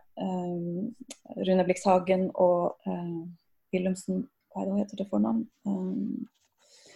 Rune 1.48 1.64
Blix 1.64 1.84
Hagen 1.86 2.32
og 2.36 2.78
Wilhelmsen 3.74 4.28
Hva 4.56 4.78
heter 4.78 4.98
det 4.98 5.10
for 5.10 5.20
navn? 5.20 5.48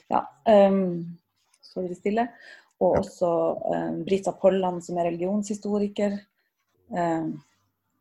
Ja. 0.10 0.26
står 1.62 1.88
det 1.88 1.98
stille. 1.98 2.28
Og 2.84 3.00
også 3.00 3.32
eh, 3.72 3.89
Brita 4.04 4.34
Polland, 4.36 4.84
som 4.84 5.00
er 5.00 5.10
religionshistoriker. 5.12 6.17
Eh, 6.93 7.28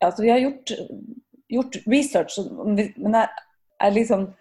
ja, 0.03 0.11
så 0.11 0.23
vi 0.23 0.31
har 0.31 0.41
gjort, 0.43 0.73
gjort 1.51 1.77
research, 1.87 2.39
men 2.65 3.19
jeg, 3.19 3.29
jeg 3.79 3.99
liksom 3.99 4.31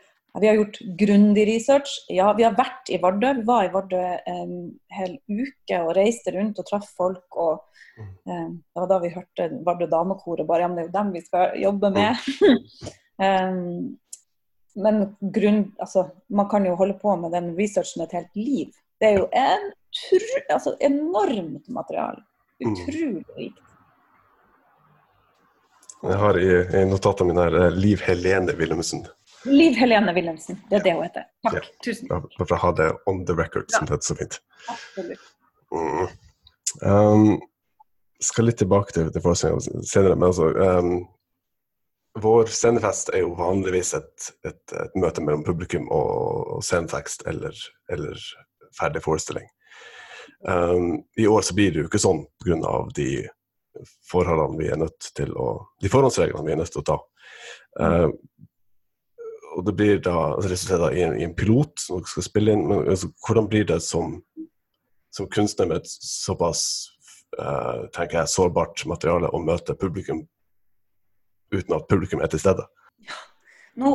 Vi 0.41 0.49
har 0.49 0.55
gjort 0.57 0.79
grundig 0.97 1.43
research. 1.45 1.91
Ja, 2.09 2.31
vi 2.33 2.47
har 2.47 2.55
vært 2.57 2.89
i 2.89 2.97
Vardø. 2.97 3.35
Vi 3.37 3.43
var 3.45 3.67
i 3.67 3.73
Vardø 3.75 3.99
en 4.33 4.55
hel 4.89 5.19
uke 5.29 5.81
og 5.85 5.91
reiste 5.99 6.33
rundt 6.33 6.57
og 6.57 6.65
traff 6.71 6.87
folk. 6.97 7.37
og 7.37 7.61
um, 8.25 8.55
Det 8.65 8.81
var 8.81 8.89
da 8.89 8.99
vi 9.03 9.11
hørte 9.13 9.51
Vardø 9.67 9.91
Damekor 9.93 10.41
og 10.41 10.49
bare 10.49 10.65
ja, 10.65 10.71
men 10.73 10.79
det 10.79 10.87
er 10.87 10.89
jo 10.89 10.95
dem 10.95 11.11
vi 11.13 11.23
skal 11.27 11.59
jobbe 11.61 11.91
med. 11.93 12.25
um, 13.21 13.93
men 14.87 15.03
grunn, 15.21 15.61
altså, 15.77 16.07
man 16.33 16.49
kan 16.49 16.65
jo 16.65 16.79
holde 16.81 16.97
på 17.05 17.13
med 17.21 17.37
den 17.37 17.53
researchen 17.59 18.07
et 18.07 18.17
helt 18.17 18.33
liv. 18.41 18.73
Det 18.97 19.11
er 19.11 19.21
jo 19.21 19.29
en 19.37 19.69
tru, 19.99 20.41
altså, 20.49 20.77
enormt 20.81 21.69
materiale. 21.69 22.25
Mm. 22.63 22.73
Utrolig 22.73 23.25
rikt. 23.37 23.69
Jeg 26.03 26.19
har 26.19 26.39
i, 26.39 26.49
i 26.81 26.87
notatene 26.91 27.31
mine 27.31 27.45
her 27.47 27.57
eh, 27.61 27.77
Liv 27.79 28.01
Helene 28.03 28.55
Wilhelmsen. 28.59 29.05
Liv 29.47 29.77
Helene 29.79 30.15
Wilhelmsen, 30.15 30.59
det 30.71 30.81
er 30.81 30.85
det 30.87 30.97
hun 30.97 31.05
heter. 31.07 31.29
Takk. 31.47 31.55
Ja. 31.55 31.79
Tusen 31.85 32.11
takk. 32.11 32.27
bare 32.39 32.49
for 32.49 32.57
å 32.57 32.61
ha 32.65 32.73
det 32.81 32.89
on 33.11 33.23
the 33.27 33.37
record, 33.39 33.71
som 33.71 33.87
det 33.87 33.97
heter 33.97 34.09
så 34.11 34.19
fint. 34.19 34.39
Absolutt. 34.73 35.31
Mm. 35.73 36.13
Um, 36.83 37.27
skal 38.23 38.49
litt 38.51 38.59
tilbake 38.63 38.95
til, 38.95 39.11
til 39.15 39.25
forestillinga 39.25 39.83
senere, 39.87 40.19
men 40.19 40.31
altså 40.31 40.51
um, 40.53 40.95
Vår 42.23 42.51
scenefest 42.53 43.09
er 43.17 43.23
jo 43.23 43.31
vanligvis 43.39 43.95
et, 43.97 44.27
et, 44.45 44.75
et 44.77 44.97
møte 45.01 45.23
mellom 45.25 45.47
publikum 45.47 45.87
og, 45.89 46.59
og 46.59 46.67
scenetekst 46.67 47.25
eller, 47.31 47.57
eller 47.89 48.19
ferdig 48.77 49.01
forestilling. 49.01 49.47
Um, 50.49 51.03
I 51.19 51.29
år 51.31 51.45
så 51.47 51.55
blir 51.57 51.73
det 51.73 51.83
jo 51.83 51.89
ikke 51.91 52.03
sånn 52.03 52.25
pga. 52.43 52.75
de 52.97 53.29
forholdene 54.11 54.59
vi 54.59 54.69
er 54.69 54.81
nødt 54.81 55.11
til 55.17 55.31
å 55.33 55.67
De 55.81 55.89
forhåndsreglene 55.89 56.45
vi 56.47 56.53
er 56.53 56.61
nødt 56.61 56.73
til 56.75 56.83
å 56.83 56.89
ta. 56.91 56.99
Um, 57.81 58.17
og 59.53 59.67
det 59.67 59.75
blir 59.77 59.99
da 60.01 60.33
resultert 60.41 60.97
i 60.97 61.03
en, 61.05 61.19
i 61.21 61.25
en 61.27 61.35
pilot 61.37 61.81
som 61.81 62.01
skal 62.09 62.25
spille 62.25 62.55
inn. 62.55 62.67
Men 62.69 62.87
altså, 62.89 63.11
hvordan 63.27 63.49
blir 63.53 63.67
det 63.69 63.83
som 63.85 64.21
som 65.13 65.29
kunstner 65.29 65.67
med 65.67 65.77
et 65.77 65.89
såpass 65.89 66.89
uh, 67.41 67.85
tenker 67.93 68.23
jeg, 68.23 68.33
sårbart 68.33 68.85
materiale 68.89 69.29
å 69.29 69.41
møte 69.45 69.77
publikum 69.77 70.25
uten 71.53 71.77
at 71.77 71.89
publikum 71.89 72.23
er 72.25 72.31
til 72.33 72.41
stede. 72.41 72.65
Nå 73.77 73.91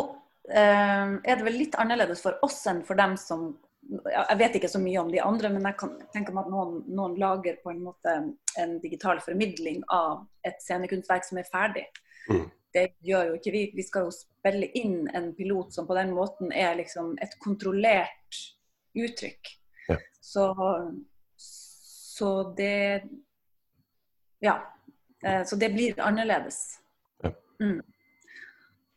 eh, 0.46 1.16
er 1.18 1.40
det 1.40 1.46
vel 1.46 1.56
litt 1.58 1.74
annerledes 1.82 2.22
for 2.22 2.38
oss 2.46 2.60
enn 2.70 2.84
for 2.86 3.00
dem 3.00 3.16
som 3.18 3.48
ja, 3.50 3.67
Jeg 3.88 4.38
vet 4.40 4.58
ikke 4.60 4.70
så 4.72 4.80
mye 4.84 5.00
om 5.00 5.10
de 5.12 5.22
andre, 5.24 5.50
men 5.54 5.64
jeg 5.70 5.78
kan 5.80 5.94
tenke 6.12 6.34
meg 6.36 6.48
at 6.48 6.52
noen, 6.52 6.82
noen 6.92 7.16
lager 7.20 7.60
på 7.64 7.72
en 7.72 7.84
måte 7.86 8.16
en 8.60 8.78
digital 8.84 9.22
formidling 9.24 9.84
av 9.94 10.26
et 10.48 10.60
scenekunstverk 10.64 11.28
som 11.28 11.40
er 11.40 11.48
ferdig. 11.48 11.86
Mm. 12.28 12.46
Det 12.76 12.86
gjør 13.08 13.30
jo 13.30 13.38
ikke 13.38 13.54
vi. 13.56 13.62
Vi 13.78 13.86
skal 13.88 14.08
jo 14.08 14.14
spille 14.14 14.68
inn 14.78 15.08
en 15.16 15.32
pilot 15.38 15.74
som 15.74 15.88
på 15.88 15.96
den 15.98 16.12
måten 16.16 16.52
er 16.52 16.76
liksom 16.80 17.16
et 17.24 17.38
kontrollert 17.44 18.42
uttrykk. 18.98 19.54
Ja. 19.88 20.00
Så, 20.22 20.50
så 21.38 22.32
det 22.58 23.04
Ja. 24.44 24.60
Eh, 25.24 25.44
så 25.46 25.56
det 25.56 25.72
blir 25.74 26.00
annerledes. 26.00 26.80
Ja. 27.24 27.32
Mm. 27.64 27.82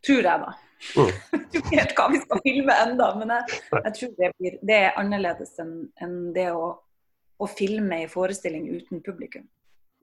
Tror 0.06 0.22
jeg, 0.22 0.40
da. 0.44 0.52
Mm. 0.96 1.10
Ikke 1.50 1.76
helt 1.76 1.94
hva 1.98 2.06
vi 2.12 2.20
skal 2.22 2.42
filme 2.44 2.76
enda, 2.84 3.08
men 3.20 3.32
jeg, 3.34 3.62
jeg 3.72 3.94
tror 3.98 4.12
det, 4.18 4.30
blir, 4.38 4.58
det 4.66 4.78
er 4.86 5.00
annerledes 5.00 5.56
enn 5.62 5.74
en 6.02 6.14
det 6.36 6.50
å, 6.56 6.70
å 7.40 7.48
filme 7.50 8.02
i 8.04 8.10
forestilling 8.10 8.68
uten 8.70 9.02
publikum. 9.04 9.46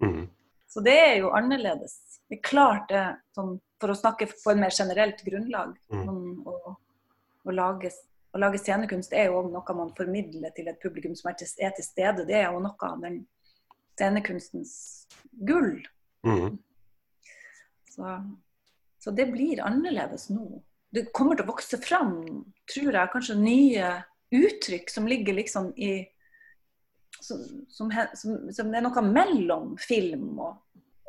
Mm. 0.04 0.28
Så 0.68 0.84
det 0.86 0.98
er 1.00 1.16
jo 1.22 1.32
annerledes. 1.36 1.96
Det 2.28 2.40
er 2.40 2.44
klart 2.44 2.92
det, 2.92 3.06
sånn, 3.36 3.56
for 3.82 3.94
å 3.94 3.98
snakke 3.98 4.28
på 4.30 4.52
en 4.52 4.62
mer 4.62 4.74
generelt 4.76 5.24
grunnlag. 5.26 5.74
Mm. 5.94 6.04
Sånn, 6.04 6.22
å, 6.46 6.76
å, 7.48 7.56
lage, 7.56 7.92
å 8.36 8.42
lage 8.44 8.62
scenekunst 8.62 9.16
er 9.16 9.32
jo 9.32 9.46
noe 9.48 9.78
man 9.78 9.94
formidler 9.98 10.54
til 10.58 10.68
et 10.70 10.82
publikum 10.84 11.16
som 11.18 11.32
er 11.32 11.40
til, 11.40 11.52
er 11.64 11.74
til 11.78 11.88
stede. 11.88 12.28
Det 12.28 12.38
er 12.42 12.52
jo 12.52 12.62
noe 12.64 12.90
av 12.92 13.00
den 13.06 13.22
scenekunstens 13.98 14.74
gull. 15.48 15.80
Mm. 16.28 16.58
Så, 17.90 18.18
så 19.00 19.14
det 19.16 19.30
blir 19.32 19.64
annerledes 19.66 20.28
nå. 20.30 20.62
Det 20.94 21.12
kommer 21.14 21.36
til 21.36 21.46
å 21.46 21.52
vokse 21.52 21.78
fram, 21.84 22.14
tror 22.72 22.94
jeg, 22.96 23.10
kanskje 23.14 23.36
nye 23.40 23.90
uttrykk 24.32 24.90
som 24.90 25.08
ligger 25.08 25.34
liksom 25.36 25.74
i 25.78 26.08
som, 27.20 27.40
som, 27.70 27.90
som, 28.14 28.36
som 28.54 28.70
det 28.72 28.78
er 28.78 28.84
noe 28.86 29.02
mellom 29.04 29.72
film 29.82 30.38
og, 30.40 30.60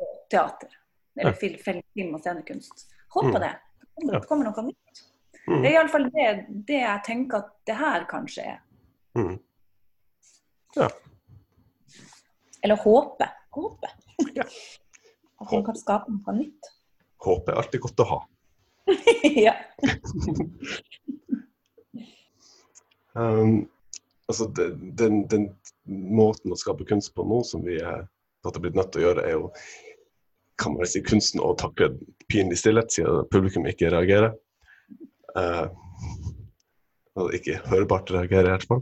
og 0.01 0.15
teater. 0.31 0.71
Eller 1.19 1.31
Ja. 1.35 1.37
film, 1.37 1.83
film, 1.93 2.13
og 2.15 2.21
scenekunst. 2.23 2.87
Håper 3.13 3.35
Mm. 3.37 3.41
det. 3.41 3.51
Det 3.79 3.87
kommer, 3.99 4.13
Ja. 4.13 4.19
kommer 4.29 4.45
noe 4.49 4.63
nytt. 4.67 5.03
Mm. 5.47 5.61
Det 5.61 5.69
er 5.69 5.73
iallfall 5.77 6.09
det, 6.11 6.45
det 6.67 6.79
jeg 6.81 7.03
tenker 7.05 7.37
at 7.37 7.51
det 7.65 7.75
her 7.75 8.05
kanskje 8.09 8.45
er. 8.45 8.59
Mm. 9.15 9.39
Eller 12.63 12.75
håpe. 12.83 13.29
Håpe. 13.55 13.87
Ja. 14.35 14.43
At 15.41 15.51
man 15.51 15.63
kan 15.65 15.75
skape 15.79 16.11
noe 16.11 16.35
nytt. 16.35 16.69
Håp 17.23 17.47
er 17.49 17.59
alltid 17.61 17.81
godt 17.85 18.03
å 18.03 18.07
ha. 18.09 18.19
ja. 19.45 19.55
Um, 23.13 23.69
altså, 24.27 24.47
den, 24.99 25.23
den 25.27 25.49
måten 25.85 26.53
å 26.53 26.59
skape 26.59 26.87
kunst 26.89 27.13
på 27.15 27.25
nå, 27.27 27.41
som 27.47 27.65
vi 27.65 27.79
er 27.81 28.05
en 28.47 28.61
blitt 28.63 28.77
nødt 28.77 28.93
til 28.93 29.01
å 29.01 29.07
gjøre, 29.09 29.25
er 29.25 29.37
jo 29.37 29.49
kan 30.59 30.75
man 30.75 30.87
si 30.91 31.01
kunsten 31.03 31.41
å 31.43 31.53
takle 31.59 31.93
pinlig 32.31 32.59
stillhet, 32.59 32.91
siden 32.91 33.27
publikum 33.31 33.67
ikke 33.69 33.91
reagerer. 33.93 34.33
Uh, 35.37 35.67
ikke 37.35 37.59
hørbart 37.69 38.11
reagerer, 38.11 38.49
i 38.49 38.55
hvert 38.57 38.67
fall. 38.67 38.81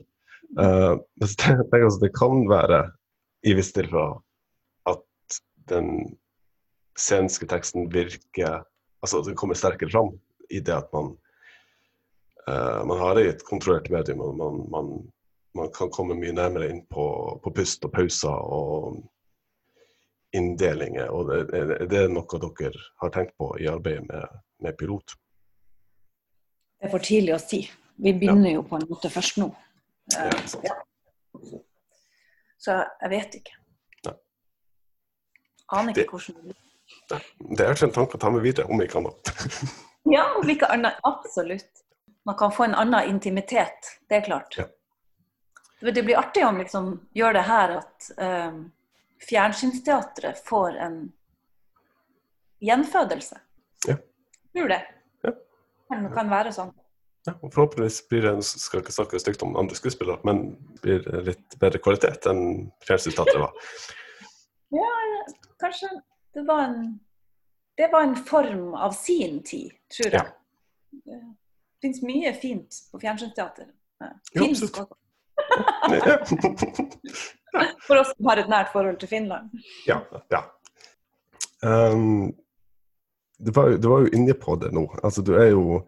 Uh, 0.57 0.95
men 1.19 1.29
jeg 1.29 1.83
altså, 1.83 1.99
det 2.01 2.13
kan 2.17 2.47
være 2.49 2.81
i 3.45 3.53
visse 3.57 3.75
tilfeller 3.75 4.17
at 4.89 5.37
den 5.69 6.17
sceniske 6.97 7.45
teksten 7.49 7.91
virker 7.93 8.63
Altså 9.07 9.21
det 9.23 9.37
kommer 9.39 9.55
sterkere 9.55 9.89
fram 9.89 10.09
i 10.51 10.59
det 10.59 10.73
at 10.75 10.89
man 10.93 11.13
uh, 12.49 12.81
man 12.87 12.97
har 12.99 13.15
det 13.15 13.23
i 13.23 13.29
et 13.29 13.43
kontrollert 13.47 13.87
medium, 13.89 14.19
og 14.21 14.35
man, 14.35 14.57
man, 14.71 14.89
man 15.55 15.69
kan 15.75 15.89
komme 15.95 16.15
mye 16.19 16.33
nærmere 16.35 16.67
inn 16.73 16.81
på, 16.91 17.05
på 17.43 17.53
pust 17.55 17.87
og 17.87 17.93
pauser 17.95 18.35
og 18.35 18.97
inndelinger. 20.35 21.07
og 21.07 21.29
det, 21.31 21.39
det, 21.53 21.87
det 21.89 22.01
er 22.03 22.11
noe 22.11 22.41
dere 22.59 22.83
har 23.01 23.13
tenkt 23.15 23.31
på 23.39 23.53
i 23.63 23.69
arbeidet 23.71 24.03
med, 24.09 24.27
med 24.59 24.75
pilot. 24.77 25.15
Det 26.77 26.89
er 26.89 26.93
for 26.93 27.07
tidlig 27.07 27.33
å 27.37 27.39
si. 27.41 27.61
Vi 27.95 28.11
begynner 28.13 28.57
jo 28.57 28.65
på 28.67 28.75
en 28.77 28.85
måte 28.91 29.09
først 29.09 29.39
nå. 29.41 29.47
Eh, 30.17 30.27
Ja, 30.67 30.67
ja. 30.67 31.63
Så 32.59 32.73
jeg 32.75 33.09
vet 33.15 33.39
ikke. 33.39 33.55
Aner 35.71 35.93
Det- 35.93 36.03
ikke 36.03 36.17
hvordan 36.19 36.35
det 36.35 36.43
blir. 36.51 36.66
Det 37.09 37.59
er 37.59 37.69
egentlig 37.69 37.89
en 37.89 37.95
tanke 37.95 38.17
å 38.17 38.21
ta 38.21 38.31
med 38.31 38.45
videre, 38.45 38.67
om 38.71 38.81
ikke 38.83 39.01
annet. 39.01 39.33
Ja, 40.07 40.23
om 40.39 40.47
ikke 40.47 40.69
annet. 40.71 41.01
Absolutt. 41.03 41.81
Man 42.23 42.37
kan 42.39 42.51
få 42.55 42.63
en 42.63 42.75
annen 42.79 43.09
intimitet, 43.09 43.89
det 44.07 44.21
er 44.21 44.21
klart. 44.23 44.55
Ja. 44.55 44.63
Det 45.81 45.91
det 45.91 46.03
blir 46.07 46.15
artig 46.17 46.45
om 46.47 46.57
liksom 46.57 46.87
gjør 47.11 47.35
det 47.35 47.43
her 47.43 47.73
at 47.81 48.07
um, 48.15 48.61
fjernsynsteatret 49.27 50.39
får 50.47 50.79
en 50.87 50.97
gjenfødelse. 52.63 53.39
Ja. 53.87 53.97
Tror 54.55 54.71
det. 54.71 54.79
Ja. 55.27 55.35
Kan, 55.91 56.07
kan 56.15 56.31
være 56.31 56.55
sånn. 56.55 56.71
Ja, 57.27 57.35
og 57.43 57.51
forhåpentligvis 57.51 57.99
blir 58.07 58.23
det, 58.23 58.33
skal 58.47 58.81
ikke 58.81 58.95
snakke 58.95 59.19
stygt 59.19 59.43
om 59.43 59.57
andre 59.59 59.75
skuespillere, 59.75 60.23
men 60.23 60.55
blir 60.81 61.03
det 61.03 61.23
litt 61.33 61.57
bedre 61.59 61.83
kvalitet 61.83 62.29
enn 62.31 62.43
Fjernsynsteatret 62.87 63.43
var. 63.43 63.55
Ja, 64.75 64.87
kanskje 65.63 65.87
det 66.37 66.43
var 66.43 66.63
en 66.63 66.99
Det 67.77 67.91
var 67.91 68.01
en 68.01 68.15
form 68.15 68.73
av 68.73 68.91
sin 68.91 69.43
tid, 69.43 69.71
tror 69.97 70.13
jeg. 70.13 70.25
Det 71.05 71.21
fins 71.81 72.01
mye 72.01 72.33
fint 72.33 72.75
på 72.91 72.99
fjernsynsteater. 72.99 73.65
Ja, 73.99 74.05
Finsk 74.33 74.63
også. 74.81 74.87
For 77.87 77.97
oss 78.01 78.11
som 78.15 78.25
har 78.29 78.37
et 78.41 78.49
nært 78.49 78.71
forhold 78.73 78.97
til 79.01 79.09
Finland. 79.09 79.49
Ja. 79.87 79.99
ja. 80.33 80.41
Um, 81.61 82.33
du, 83.37 83.51
var, 83.51 83.69
du 83.77 83.87
var 83.89 83.99
jo 84.05 84.09
inne 84.13 84.33
på 84.33 84.55
det 84.61 84.71
nå. 84.73 84.87
Altså, 85.03 85.21
du 85.21 85.33
er 85.37 85.45
jo 85.53 85.81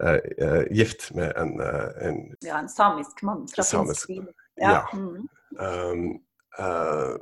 uh, 0.00 0.64
gift 0.72 1.14
med 1.16 1.32
en, 1.36 1.60
uh, 1.60 1.90
en 2.08 2.22
Ja, 2.40 2.58
en 2.60 2.68
samisk 2.72 3.22
mann 3.22 3.48
fra 3.52 3.62
Samisk, 3.68 4.06
finsk 4.06 4.24
side. 4.24 4.32
ja. 4.60 4.70
Ja. 4.78 4.82
Mm. 4.96 5.28
um, 5.60 6.20
eh, 6.58 7.16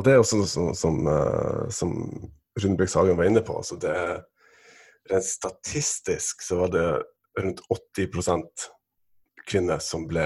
Og 0.00 0.04
det 0.06 0.14
er 0.14 0.22
også 0.22 0.40
sånn 0.48 0.76
som, 0.76 1.00
eh, 1.12 1.64
som 1.68 1.90
Rune 2.56 2.76
Brix 2.78 2.94
Hagen 2.96 3.18
var 3.18 3.28
inne 3.28 3.42
på. 3.44 3.58
Altså, 3.60 3.76
det 3.76 3.92
rent 5.10 5.26
statistisk 5.26 6.40
så 6.42 6.62
var 6.62 6.72
det 6.72 6.86
rundt 7.36 7.60
80% 7.68 8.70
kvinner 9.44 9.82
som 9.84 10.06
ble 10.08 10.24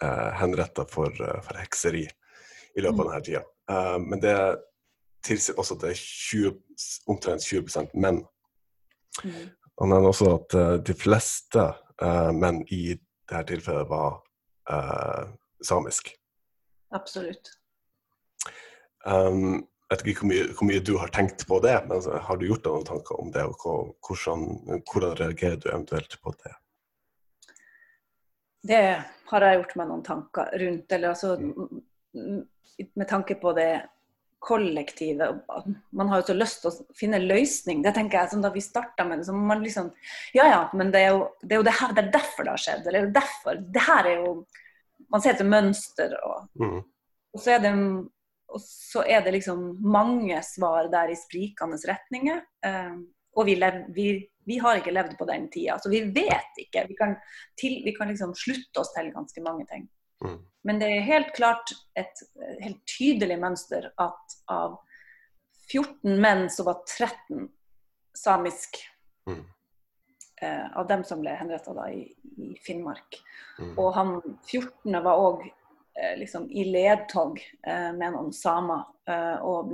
eh, 0.00 0.30
henretta 0.40 0.86
for, 0.88 1.12
eh, 1.12 1.42
for 1.44 1.60
hekseri 1.60 2.06
i 2.06 2.84
løpet 2.84 3.02
av 3.02 3.10
denne 3.10 3.26
tida. 3.28 3.44
Eh, 3.68 3.98
men 4.06 4.24
det 4.24 4.38
tilsier 5.26 5.60
også 5.60 5.76
at 5.76 5.84
det 5.84 5.92
er 5.92 6.00
20, 6.00 6.56
omtrent 7.12 7.44
20 7.44 7.92
menn. 7.92 8.22
Mm. 9.20 9.52
Han 9.82 9.92
nevner 9.92 10.08
også 10.08 10.30
at 10.32 10.56
uh, 10.56 10.74
de 10.80 10.94
fleste 10.96 11.62
uh, 12.00 12.32
menn 12.32 12.62
i 12.72 12.94
dette 12.96 13.42
tilfellet 13.50 13.90
var 13.90 14.20
uh, 14.70 15.28
samisk. 15.60 16.14
Absolutt. 16.96 17.50
Um, 19.06 19.66
jeg 19.86 20.00
vet 20.00 20.06
ikke 20.10 20.20
hvor 20.24 20.30
mye, 20.32 20.46
hvor 20.58 20.66
mye 20.66 20.82
du 20.82 20.96
har 20.98 21.10
tenkt 21.14 21.44
på 21.46 21.60
det, 21.62 21.74
men 21.86 21.92
altså, 22.00 22.16
har 22.26 22.38
du 22.40 22.46
gjort 22.48 22.64
deg 22.64 22.72
noen 22.74 22.86
tanker 22.88 23.20
om 23.22 23.28
det? 23.34 23.44
og 23.46 23.92
hvordan, 24.08 24.46
hvordan 24.90 25.12
reagerer 25.20 25.60
du 25.62 25.68
eventuelt 25.70 26.16
på 26.24 26.32
det? 26.42 26.54
Det 28.66 28.80
har 29.30 29.46
jeg 29.46 29.60
gjort 29.60 29.76
meg 29.78 29.90
noen 29.92 30.02
tanker 30.06 30.50
rundt. 30.58 30.90
Eller 30.96 31.12
altså 31.12 31.36
m- 31.38 32.46
med 32.98 33.06
tanke 33.08 33.36
på 33.38 33.52
det 33.56 33.68
kollektive. 34.46 35.28
Man 35.96 36.10
har 36.10 36.20
jo 36.20 36.26
så 36.32 36.36
lyst 36.36 36.60
til 36.64 36.72
å 36.72 36.96
finne 36.98 37.20
løsning. 37.22 37.80
Det 37.86 37.94
tenker 37.96 38.20
jeg, 38.20 38.32
som 38.34 38.42
Da 38.44 38.50
vi 38.54 38.60
starta 38.62 39.06
med 39.06 39.20
det, 39.22 39.26
så 39.28 39.32
man 39.34 39.62
liksom 39.62 39.92
Ja 40.34 40.44
ja, 40.50 40.60
men 40.74 40.90
det 40.94 41.00
er 41.06 41.14
jo 41.14 41.22
det, 41.42 41.52
er 41.54 41.60
jo 41.62 41.66
det, 41.66 41.76
her, 41.80 41.94
det 41.96 42.04
er 42.04 42.12
derfor 42.18 42.44
det 42.46 42.52
har 42.56 42.64
skjedd. 42.66 42.86
Eller 42.86 42.98
det 42.98 43.00
er 43.00 43.06
jo 43.06 43.16
derfor. 43.20 43.62
Det 43.78 43.86
her 43.86 44.10
er 44.12 44.20
jo 44.24 44.34
Man 45.12 45.22
ser 45.22 45.34
etter 45.36 45.46
mønster, 45.46 46.14
og, 46.26 46.48
Mm. 46.58 46.78
og, 46.82 47.38
så 47.40 47.50
er 47.54 47.58
det, 47.62 47.70
og 48.48 48.62
så 48.62 49.02
er 49.02 49.24
det 49.24 49.34
liksom 49.34 49.66
mange 49.82 50.38
svar 50.46 50.90
der 50.92 51.10
i 51.10 51.18
sprikende 51.18 51.78
retninger. 51.88 52.42
Eh, 52.66 52.96
og 53.36 53.48
vi, 53.48 53.56
lev, 53.58 53.82
vi, 53.94 54.08
vi 54.48 54.58
har 54.62 54.78
ikke 54.80 54.94
levd 54.94 55.16
på 55.18 55.26
den 55.28 55.48
tida, 55.52 55.76
så 55.82 55.90
vi 55.92 56.04
vet 56.14 56.60
ikke. 56.62 56.86
Vi 56.88 56.96
kan, 56.96 57.16
til, 57.60 57.80
vi 57.84 57.92
kan 57.96 58.08
liksom 58.12 58.34
slutte 58.38 58.80
oss 58.80 58.94
til 58.94 59.12
ganske 59.14 59.42
mange 59.44 59.66
ting. 59.72 59.88
Mm. 60.24 60.38
Men 60.66 60.80
det 60.80 60.88
er 60.90 61.08
helt 61.10 61.34
klart 61.36 61.74
et 61.98 62.22
eh, 62.40 62.56
helt 62.62 62.80
tydelig 62.96 63.38
mønster 63.42 63.90
at 64.02 64.38
av 64.52 64.78
14 65.66 66.16
menn 66.22 66.46
så 66.50 66.64
var 66.68 66.80
13 66.86 67.48
samisk. 68.16 68.80
Mm. 69.28 69.44
Eh, 70.42 70.76
av 70.78 70.86
dem 70.86 71.04
som 71.04 71.20
ble 71.20 71.34
henretta 71.36 71.74
i, 71.90 72.06
i 72.36 72.54
Finnmark. 72.64 73.20
Mm. 73.58 73.76
Og 73.80 73.94
han 73.96 74.16
14. 74.46 74.96
var 75.02 75.20
òg 75.20 75.46
liksom 76.18 76.50
i 76.50 76.64
ledtog 76.64 77.40
eh, 77.66 77.92
med 77.92 78.12
noen 78.12 78.32
samer. 78.32 78.84
Eh, 79.08 79.36
og 79.44 79.72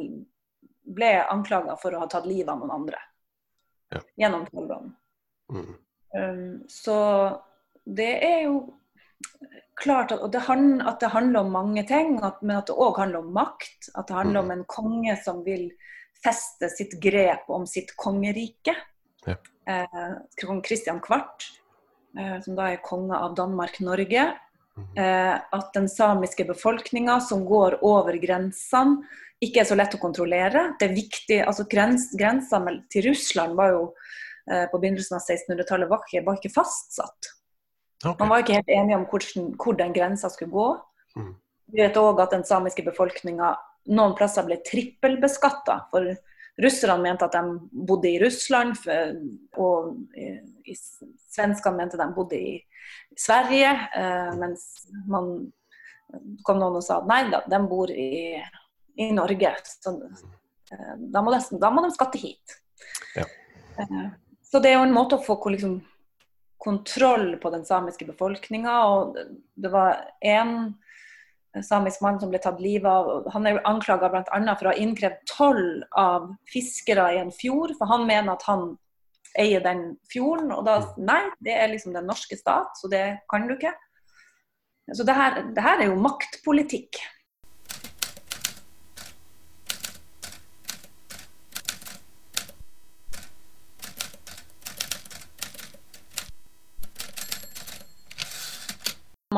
ble 0.82 1.12
anklaga 1.30 1.76
for 1.80 1.94
å 1.94 2.02
ha 2.04 2.10
tatt 2.10 2.26
livet 2.26 2.52
av 2.52 2.60
noen 2.62 2.74
andre. 2.74 3.00
Ja. 3.92 4.00
Gjennom 4.24 4.46
tolvårene. 4.50 4.94
Mm. 5.52 5.72
Um, 6.12 6.62
så 6.68 6.96
det 7.84 8.12
er 8.24 8.42
jo 8.46 8.56
klart 9.80 10.12
at, 10.12 10.24
det 10.32 10.44
handler, 10.46 10.86
at 10.90 11.00
det 11.00 11.10
handler 11.12 11.46
om 11.46 11.52
mange 11.54 11.84
ting, 11.88 12.18
at, 12.24 12.42
men 12.42 12.58
at 12.60 12.68
det 12.68 12.76
òg 12.76 13.00
handler 13.00 13.24
om 13.24 13.32
makt. 13.34 13.90
At 13.94 14.08
det 14.08 14.16
handler 14.16 14.42
Mm. 14.42 14.44
om 14.44 14.50
en 14.50 14.64
konge 14.64 15.16
som 15.24 15.42
vil 15.44 15.70
feste 16.22 16.68
sitt 16.70 17.00
grep 17.02 17.48
om 17.50 17.66
sitt 17.66 17.96
kongerike. 17.96 18.74
Ja. 19.26 19.36
Eh, 19.66 20.14
kong 20.42 20.62
Kristian 20.62 21.00
Kvart, 21.00 21.48
eh, 22.18 22.40
som 22.40 22.56
da 22.56 22.70
er 22.72 22.82
konge 22.82 23.16
av 23.16 23.34
Danmark-Norge. 23.36 24.32
Mhm. 24.78 24.98
Eh, 24.98 25.34
at 25.52 25.74
den 25.74 25.88
samiske 25.88 26.46
befolkninga 26.48 27.20
som 27.20 27.44
går 27.44 27.78
over 27.84 28.16
grensene, 28.22 29.02
ikke 29.42 29.60
er 29.60 29.66
så 29.66 29.76
lett 29.76 29.94
å 29.96 30.00
kontrollere. 30.00 30.68
Det 30.78 30.86
er 30.86 30.94
viktig, 30.94 31.38
altså 31.42 31.66
grens, 31.68 32.12
Grensa 32.18 32.60
til 32.92 33.08
Russland 33.08 33.56
var 33.58 33.72
jo 33.74 33.82
eh, 34.50 34.68
på 34.70 34.78
begynnelsen 34.78 35.18
av 35.18 35.24
1600-tallet 35.26 35.90
var, 35.90 36.04
var 36.24 36.38
ikke 36.38 36.54
fastsatt. 36.54 37.32
Okay. 38.04 38.16
Man 38.20 38.30
var 38.30 38.42
ikke 38.42 38.60
helt 38.60 38.70
enige 38.70 38.98
om 38.98 39.06
hvordan, 39.10 39.50
hvor 39.58 39.78
den 39.78 39.92
grensa 39.94 40.30
skulle 40.30 40.54
gå. 40.54 40.68
Mm. 41.18 41.34
Vi 41.72 41.82
vet 41.82 41.98
òg 41.98 42.22
at 42.22 42.34
den 42.34 42.46
samiske 42.46 42.84
befolkninga 42.86 43.52
noen 43.90 44.14
plasser 44.18 44.46
ble 44.46 44.58
trippelbeskatta. 44.66 45.76
For 45.90 46.14
russerne 46.60 47.00
mente 47.00 47.24
at 47.24 47.36
de 47.36 47.42
bodde 47.72 48.10
i 48.10 48.18
Russland, 48.20 48.76
og 49.56 49.94
svenskene 51.32 51.78
mente 51.78 52.00
de 52.00 52.08
bodde 52.14 52.38
i 52.38 52.54
Sverige. 53.16 53.70
Eh, 53.96 54.32
mens 54.40 54.66
man 55.08 55.32
kom 56.44 56.60
noen 56.60 56.78
og 56.80 56.84
sa 56.84 57.00
at 57.00 57.08
nei 57.08 57.22
da, 57.32 57.42
de 57.48 57.60
bor 57.68 57.90
i, 57.90 58.36
i 59.00 59.08
Norge. 59.16 59.54
Så, 59.68 59.94
eh, 60.72 60.92
da, 60.98 61.22
må 61.22 61.32
de, 61.34 61.40
da 61.62 61.72
må 61.72 61.86
de 61.86 61.94
skatte 61.94 62.20
hit. 62.20 62.58
Ja. 63.16 63.26
Eh, 63.80 64.12
så 64.44 64.60
det 64.60 64.72
er 64.72 64.78
jo 64.78 64.86
en 64.86 64.94
måte 64.94 65.16
å 65.16 65.24
få 65.24 65.38
liksom, 65.54 65.78
kontroll 66.62 67.36
på 67.42 67.50
den 67.54 67.64
samiske 67.66 68.06
befolkninga. 68.08 68.76
Og 68.92 69.16
det 69.54 69.72
var 69.72 70.04
én 70.20 70.72
samisk 71.60 72.00
mann 72.00 72.20
som 72.20 72.30
ble 72.32 72.40
tatt 72.40 72.60
livet 72.62 72.88
av. 72.88 73.26
Han 73.34 73.46
er 73.48 73.60
anklaga 73.68 74.08
bl.a. 74.12 74.24
for 74.56 74.68
å 74.68 74.72
ha 74.72 74.78
innkrevd 74.80 75.20
toll 75.28 75.64
av 75.98 76.30
fiskere 76.48 77.10
i 77.12 77.20
en 77.20 77.32
fjord, 77.34 77.74
for 77.78 77.90
han 77.90 78.06
mener 78.08 78.34
at 78.34 78.46
han 78.48 78.70
eier 79.38 79.64
den 79.64 79.84
fjorden. 80.12 80.52
Og 80.56 80.64
da 80.68 80.80
Nei, 81.00 81.22
det 81.44 81.56
er 81.58 81.72
liksom 81.72 81.96
den 81.96 82.08
norske 82.08 82.38
stat, 82.38 82.76
så 82.80 82.90
det 82.92 83.04
kan 83.30 83.48
du 83.48 83.56
ikke. 83.56 83.74
Så 84.92 85.04
det 85.06 85.16
her, 85.16 85.42
det 85.54 85.64
her 85.64 85.82
er 85.82 85.92
jo 85.92 86.00
maktpolitikk. 86.00 87.00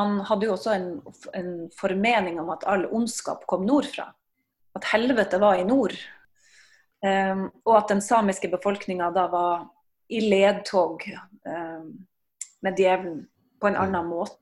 Man 0.04 0.20
hadde 0.28 0.48
jo 0.48 0.54
også 0.54 0.74
en, 0.74 0.88
en 1.36 1.52
formening 1.78 2.38
om 2.42 2.50
at 2.54 2.66
all 2.68 2.86
ondskap 2.92 3.46
kom 3.50 3.64
nordfra. 3.66 4.10
At 4.76 4.88
helvete 4.92 5.40
var 5.40 5.58
i 5.58 5.66
nord. 5.66 5.94
Um, 7.04 7.48
og 7.66 7.76
at 7.78 7.90
den 7.92 8.00
samiske 8.04 8.48
befolkninga 8.52 9.10
da 9.12 9.26
var 9.32 9.66
i 10.12 10.22
ledtog 10.24 11.04
um, 11.44 11.90
med 12.64 12.80
djevelen 12.80 13.26
på 13.60 13.68
en 13.68 13.78
annen 13.80 14.08
måte. 14.08 14.38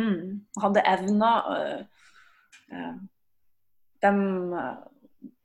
Mm. 0.00 0.40
Hadde 0.62 0.86
evner 0.90 1.50
uh, 1.50 1.80
uh, 2.72 2.96
dem, 4.02 4.20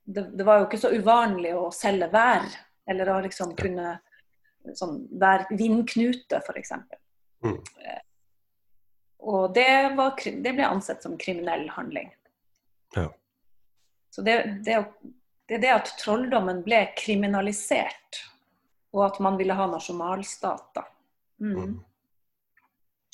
det, 0.05 0.29
det 0.37 0.47
var 0.47 0.61
jo 0.61 0.67
ikke 0.69 0.81
så 0.81 0.93
uvanlig 0.95 1.53
å 1.57 1.67
selge 1.75 2.09
vær, 2.13 2.45
eller 2.89 3.11
å 3.11 3.21
liksom 3.25 3.53
kunne 3.57 3.97
sånn, 4.77 4.99
være 5.21 5.57
vindknute, 5.59 6.39
f.eks. 6.39 6.73
Mm. 7.45 7.59
Og 9.25 9.53
det, 9.55 9.67
var, 9.97 10.19
det 10.21 10.53
ble 10.53 10.67
ansett 10.67 11.01
som 11.03 11.15
kriminell 11.17 11.65
handling. 11.73 12.11
Ja. 12.95 13.07
Så 14.13 14.21
det, 14.21 14.35
det, 14.65 14.77
det 15.49 15.57
er 15.57 15.63
det 15.63 15.71
at 15.73 15.89
trolldommen 15.99 16.61
ble 16.65 16.83
kriminalisert, 16.97 18.21
og 18.93 19.07
at 19.07 19.17
man 19.25 19.39
ville 19.39 19.57
ha 19.57 19.65
nasjonalstater. 19.71 20.85
Mm. 21.41 21.57
Mm. 21.57 21.73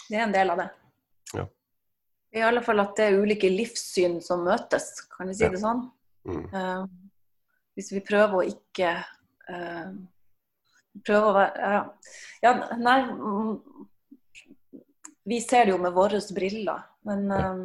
Det 0.10 0.20
er 0.20 0.26
en 0.26 0.36
del 0.36 0.54
av 0.54 0.62
det. 0.62 0.68
Ja. 1.34 1.46
I 2.36 2.44
alle 2.48 2.64
fall 2.66 2.84
at 2.84 2.94
det 3.00 3.08
er 3.08 3.20
ulike 3.24 3.50
livssyn 3.52 4.20
som 4.24 4.44
møtes, 4.46 4.92
kan 5.16 5.32
vi 5.32 5.38
si 5.40 5.48
Ja. 5.48 5.54
det 5.56 5.64
sånn. 5.64 5.86
Mm. 6.28 6.44
Uh, 6.52 6.84
hvis 7.80 7.92
vi 7.96 8.04
prøver 8.06 8.36
å 8.38 8.46
ikke 8.46 8.92
uh, 9.50 9.94
Prøve 11.08 11.30
å 11.32 11.34
være 11.34 11.70
ja. 11.72 11.78
ja, 12.44 12.52
nei 12.78 12.98
mm, 13.08 13.54
Vi 15.24 15.42
ser 15.42 15.66
det 15.66 15.76
jo 15.76 15.82
med 15.82 15.94
våre 15.94 16.20
briller, 16.36 16.84
men, 17.08 17.32
eh, 17.32 17.56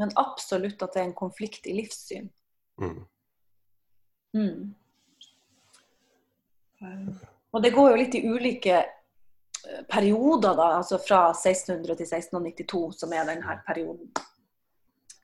men 0.00 0.14
absolutt 0.20 0.82
at 0.82 0.94
det 0.94 1.02
er 1.02 1.08
en 1.08 1.16
konflikt 1.16 1.66
i 1.66 1.76
livssyn. 1.78 2.28
Mm. 2.80 3.00
Mm. 4.36 4.74
Og 7.50 7.62
det 7.62 7.74
går 7.74 7.90
jo 7.90 7.98
litt 7.98 8.14
i 8.16 8.24
ulike 8.28 8.76
eh, 8.78 9.82
perioder, 9.88 10.54
da, 10.56 10.70
altså 10.78 11.00
fra 11.02 11.26
1600 11.32 11.96
til 11.96 12.06
1692, 12.06 12.82
som 13.02 13.12
er 13.16 13.28
denne 13.28 13.58
perioden. 13.66 14.10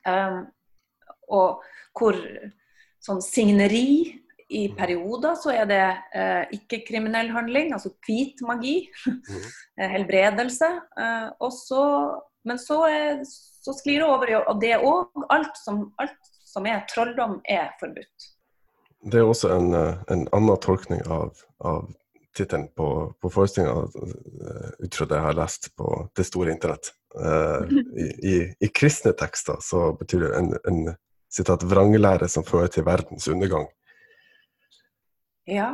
Um, 0.07 0.45
og 1.27 1.65
hvor 1.97 2.15
sånn 3.03 3.21
signeri 3.23 3.87
i 4.49 4.67
perioder 4.75 5.35
så 5.35 5.51
er 5.51 5.67
det 5.67 5.83
eh, 6.15 6.43
ikke 6.55 6.83
kriminell 6.87 7.29
handling, 7.35 7.73
altså 7.75 7.91
hvit 8.07 8.41
magi, 8.47 8.77
Mm. 9.07 9.43
helbredelse. 9.95 10.69
Eh, 10.99 11.27
og 11.43 11.51
så, 11.53 11.83
men 12.47 12.59
så, 12.59 12.79
er, 12.87 13.21
så 13.25 13.75
sklir 13.75 14.01
det 14.01 14.07
over 14.07 14.31
i 14.31 14.39
og 14.39 14.61
det 14.61 14.77
òg. 14.79 15.11
Alt, 15.33 15.59
alt 15.99 16.33
som 16.47 16.65
er 16.65 16.85
trolldom, 16.89 17.41
er 17.45 17.73
forbudt. 17.81 18.31
Det 19.11 19.19
er 19.19 19.27
også 19.29 19.51
en, 19.55 19.73
eh, 19.77 20.03
en 20.11 20.27
annen 20.33 20.59
tolkning 20.63 21.03
av, 21.11 21.35
av 21.59 21.89
tittelen 22.37 22.67
på, 22.75 23.13
på 23.21 23.31
forestillinga, 23.33 23.83
eh, 23.83 24.69
ut 24.85 24.95
fra 24.95 25.09
det 25.09 25.19
jeg 25.19 25.25
har 25.27 25.37
lest 25.37 25.69
på 25.77 25.91
det 26.15 26.25
store 26.27 26.53
internett. 26.55 26.91
Eh, 27.17 27.77
i, 27.97 28.07
i, 28.31 28.37
I 28.59 28.71
kristne 28.73 29.13
tekster 29.17 29.61
så 29.63 29.91
betyr 29.99 30.27
det 30.27 30.33
en, 30.39 30.53
en 30.69 30.81
sitat, 31.33 31.65
vranglære 31.67 32.29
som 32.31 32.45
fører 32.47 32.71
til 32.73 32.85
verdens 32.87 33.27
undergang. 33.31 33.67
Ja, 35.47 35.69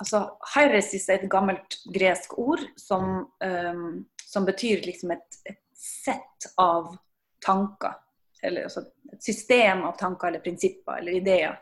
altså 0.00 0.24
hairesis 0.54 1.06
er 1.08 1.22
et 1.22 1.30
gammelt 1.30 1.78
gresk 1.94 2.34
ord 2.38 2.62
som, 2.80 3.28
um, 3.44 4.00
som 4.26 4.46
betyr 4.48 4.82
liksom 4.86 5.14
et, 5.14 5.38
et 5.46 5.60
sett 5.78 6.48
av 6.60 6.96
tanker. 7.44 7.94
Eller 8.42 8.66
altså 8.66 8.84
et 9.12 9.22
system 9.22 9.84
av 9.88 9.94
tanker 10.00 10.28
eller 10.28 10.42
prinsipper 10.44 10.98
eller 10.98 11.20
ideer. 11.20 11.60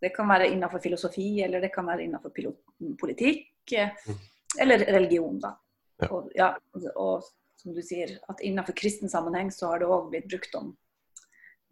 Det 0.00 0.12
kan 0.14 0.28
være 0.28 0.50
innenfor 0.52 0.82
filosofi, 0.84 1.40
eller 1.42 1.64
det 1.64 1.72
kan 1.72 1.86
være 1.88 2.04
innenfor 2.04 2.34
politikk. 3.00 3.72
eh. 3.72 4.12
Eller 4.60 4.84
religion, 4.92 5.38
da. 5.40 5.54
Ja. 6.02 6.08
Og, 6.12 6.30
ja, 6.34 6.50
og 6.94 7.24
som 7.56 7.72
du 7.72 7.80
sier, 7.82 8.18
at 8.28 8.42
innenfor 8.44 8.76
kristen 8.76 9.08
sammenheng 9.08 9.48
så 9.54 9.72
har 9.72 9.80
det 9.80 9.88
òg 9.88 10.10
blitt 10.12 10.28
brukt 10.28 10.54
om 10.60 10.74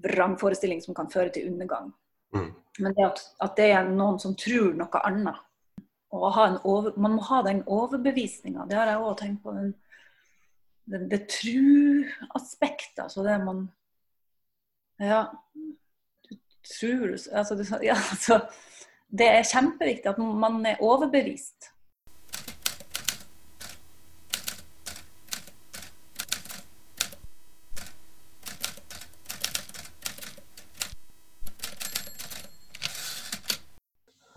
vrangforestilling 0.02 0.80
som 0.82 0.96
kan 0.96 1.10
føre 1.12 1.34
til 1.34 1.50
undergang. 1.50 1.92
Mm. 2.34 2.54
Men 2.78 2.94
det 2.96 3.04
at, 3.04 3.20
at 3.44 3.56
det 3.56 3.70
er 3.74 3.88
noen 3.88 4.18
som 4.22 4.36
tror 4.38 4.72
noe 4.76 5.02
annet. 5.04 5.40
Og 6.12 6.36
over, 6.64 6.92
man 7.00 7.16
må 7.16 7.24
ha 7.24 7.40
den 7.44 7.62
overbevisninga. 7.66 8.66
Det 8.68 8.76
har 8.76 8.90
jeg 8.90 9.00
òg 9.00 9.14
tenkt 9.20 9.42
på. 9.44 9.54
Den, 9.56 9.72
den, 10.92 11.06
det 11.10 11.26
tru-aspektet. 11.32 13.04
Altså 13.06 13.24
det 13.24 13.38
man 13.44 13.70
Ja. 15.00 15.24
Du 16.28 16.36
tror 16.78 17.16
altså 17.32 17.78
ja, 17.82 17.96
altså, 18.12 18.40
det 19.10 19.28
er 19.28 19.42
kjempeviktig 19.42 20.12
at 20.12 20.18
man 20.18 20.66
er 20.66 20.80
overbevist. 20.80 21.72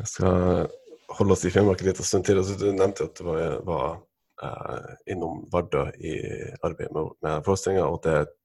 Jeg 0.05 0.09
skal 0.25 0.67
holde 1.07 1.33
oss 1.33 1.45
i 1.45 1.51
Finnmark 1.51 1.81
litt 1.81 1.93
liten 1.93 2.05
stund 2.05 2.25
til. 2.25 2.37
Altså, 2.41 2.57
du 2.57 2.71
nevnte 2.73 3.05
at 3.05 3.17
du 3.19 3.23
var, 3.27 3.59
var 3.65 3.97
eh, 4.43 4.93
innom 5.13 5.43
Vardø 5.51 5.85
i 6.01 6.15
arbeidet 6.65 6.93
med, 6.95 7.11
med 7.21 7.45
forestillinga, 7.45 7.85
og 7.85 8.01
det 8.03 8.11
er 8.13 8.25
et 8.25 8.35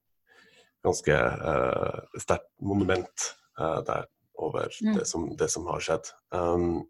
ganske 0.84 1.16
eh, 1.16 2.00
sterkt 2.20 2.48
monument 2.60 3.28
eh, 3.60 3.78
der 3.86 4.08
over 4.40 4.70
Mm. 4.82 4.94
det, 4.96 5.04
som, 5.06 5.36
det 5.36 5.50
som 5.52 5.66
har 5.68 5.80
skjedd. 5.84 6.06
Um, 6.32 6.87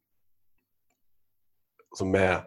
så 1.99 2.05
med, 2.07 2.45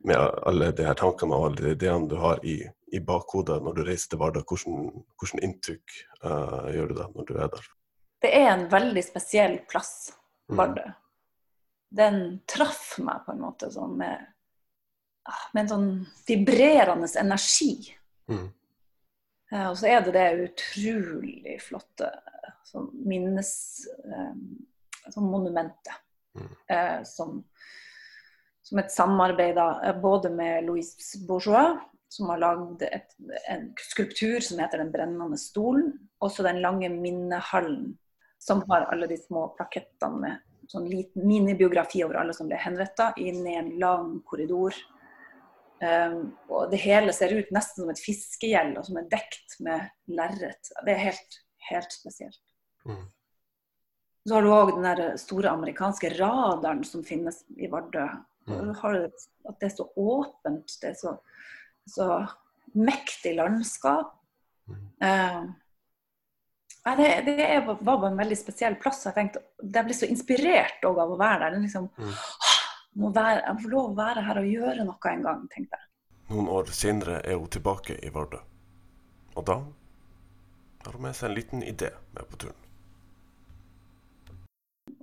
med 0.00 0.16
alle 0.16 0.70
de 0.72 0.86
her 0.86 0.94
tankene 0.96 1.36
og 1.36 1.50
alle 1.50 1.60
de 1.66 1.72
ideene 1.74 2.08
du 2.08 2.14
har 2.16 2.40
i, 2.40 2.54
i 2.92 3.00
bakhodet 3.04 3.58
når 3.60 3.76
du 3.76 3.82
reiser 3.84 4.14
til 4.14 4.22
Vardø, 4.22 4.40
hvordan, 4.48 4.86
hvordan 5.20 5.44
inntrykk 5.44 5.96
eh, 6.24 6.70
gjør 6.76 6.88
du 6.88 6.94
deg 7.02 7.18
når 7.18 7.28
du 7.28 7.34
er 7.36 7.52
der? 7.52 7.68
Det 8.24 8.32
er 8.32 8.50
en 8.54 8.68
veldig 8.72 9.04
spesiell 9.08 9.58
plass, 9.68 10.12
Mm. 10.44 10.58
Den 11.94 12.40
traff 12.50 12.96
meg 12.98 13.22
på 13.26 13.34
en 13.34 13.42
måte 13.44 13.70
sånn 13.70 13.94
med, 14.00 14.26
ah, 15.30 15.44
med 15.54 15.64
en 15.64 15.72
sånn 15.72 15.88
vibrerende 16.26 17.08
energi. 17.20 17.74
Mm. 18.30 18.46
Eh, 19.52 19.66
Og 19.70 19.76
så 19.78 19.92
er 19.92 20.02
det 20.02 20.14
det 20.16 20.28
utrolig 20.48 21.58
flotte 21.62 22.10
sånn 22.66 22.90
minnes... 23.06 23.52
eh, 24.04 24.32
Sånn 25.12 25.26
monumentet. 25.28 25.98
Mm. 26.32 26.52
eh, 26.72 27.02
som, 27.04 27.34
som 28.64 28.78
et 28.80 28.88
samarbeid 28.90 29.52
da, 29.58 29.92
både 30.00 30.30
med 30.32 30.64
Louise 30.64 31.20
Bourgeois, 31.28 31.76
som 32.08 32.30
har 32.32 32.40
lagd 32.40 32.86
en 32.88 33.66
skulptur 33.84 34.40
som 34.40 34.62
heter 34.62 34.80
Den 34.80 34.94
brennende 34.94 35.36
stolen. 35.36 35.92
Også 36.24 36.42
den 36.46 36.62
lange 36.64 36.88
minnehallen, 36.88 37.98
som 38.40 38.64
har 38.70 38.88
alle 38.88 39.10
de 39.12 39.18
små 39.20 39.50
plakettene 39.58 40.22
med, 40.24 40.40
sånn 40.70 40.88
liten 40.90 41.26
minibiografi 41.28 42.02
over 42.04 42.20
alle 42.20 42.34
som 42.36 42.48
ble 42.50 42.58
henretta, 42.60 43.12
inn 43.20 43.42
i 43.46 43.56
en 43.58 43.72
lang 43.82 44.18
korridor. 44.28 44.76
Um, 45.84 46.32
og 46.48 46.70
det 46.72 46.80
hele 46.84 47.12
ser 47.12 47.34
ut 47.34 47.50
nesten 47.52 47.82
som 47.82 47.90
et 47.92 48.00
fiskegjeld, 48.00 48.78
og 48.78 48.86
som 48.86 49.00
er 49.00 49.10
dekt 49.10 49.58
med 49.64 49.90
lerret. 50.16 50.70
Det 50.86 50.94
er 50.94 51.02
helt, 51.10 51.40
helt 51.68 51.92
spesielt. 51.92 52.40
Mm. 52.88 53.02
Så 54.24 54.36
har 54.36 54.44
du 54.44 54.52
òg 54.54 54.72
den 54.72 54.86
der 54.86 55.18
store 55.20 55.50
amerikanske 55.52 56.14
radaren 56.16 56.80
som 56.88 57.04
finnes 57.04 57.42
i 57.60 57.68
Vardø. 57.72 58.06
Mm. 58.48 58.70
At 58.72 59.58
det 59.60 59.68
er 59.68 59.74
så 59.74 59.88
åpent, 60.00 60.78
det 60.80 60.94
er 60.94 60.96
så, 61.00 61.16
så 61.90 62.08
mektig 62.72 63.34
landskap. 63.36 64.14
Mm. 64.70 64.86
Uh, 65.04 65.52
ja, 66.84 66.96
det, 66.96 67.22
det, 67.26 67.60
var 67.66 67.78
bare 67.82 68.10
en 68.10 68.16
veldig 68.16 68.36
spesiell 68.36 68.74
plass. 68.76 69.06
Jeg 69.06 69.16
tenkte, 69.16 69.40
jeg 69.62 69.86
ble 69.86 69.94
så 69.96 70.08
inspirert 70.10 70.84
av 70.84 70.98
å 71.00 71.16
være 71.16 71.46
der. 71.46 71.62
Liksom, 71.62 71.86
mm. 71.96 72.16
må 73.00 73.10
være, 73.14 73.38
jeg 73.40 73.62
får 73.62 73.72
lov 73.72 73.86
å 73.86 73.98
være 73.98 74.24
her 74.26 74.40
og 74.42 74.50
gjøre 74.50 74.84
noe 74.84 75.12
en 75.12 75.24
gang, 75.24 75.46
tenkte 75.54 75.80
jeg. 75.80 75.88
Noen 76.34 76.50
år 76.52 76.68
senere 76.76 77.22
er 77.24 77.38
hun 77.40 77.48
tilbake 77.52 77.96
i 78.04 78.10
Vardø. 78.12 78.40
Og 79.34 79.46
da 79.48 79.56
har 80.84 80.98
hun 80.98 81.06
med 81.06 81.16
seg 81.16 81.30
en 81.30 81.38
liten 81.38 81.64
idé 81.64 81.90
med 82.12 82.28
på 82.28 82.40
turen. 82.44 82.60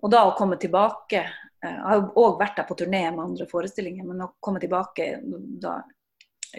Og 0.01 0.09
da 0.09 0.21
å 0.25 0.35
komme 0.37 0.57
tilbake 0.61 1.19
eh, 1.21 1.65
Jeg 1.65 1.81
har 1.85 2.03
òg 2.17 2.39
vært 2.39 2.57
der 2.57 2.65
på 2.69 2.77
turné 2.77 3.03
med 3.09 3.23
andre 3.23 3.47
forestillinger, 3.49 4.05
men 4.05 4.21
å 4.25 4.31
komme 4.41 4.61
tilbake 4.61 5.15
da 5.61 5.79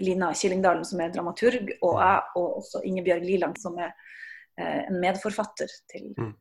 Lina 0.02 0.32
Killingdalen, 0.34 0.84
som 0.88 1.00
er 1.04 1.14
dramaturg, 1.14 1.74
og 1.82 1.98
jeg, 2.00 2.20
og 2.38 2.58
også 2.62 2.82
Ingebjørg 2.88 3.26
Liland, 3.26 3.58
som 3.60 3.78
er 3.78 3.92
en 4.62 5.00
medforfatter 5.02 5.70
til, 5.90 6.08
mm. 6.18 6.32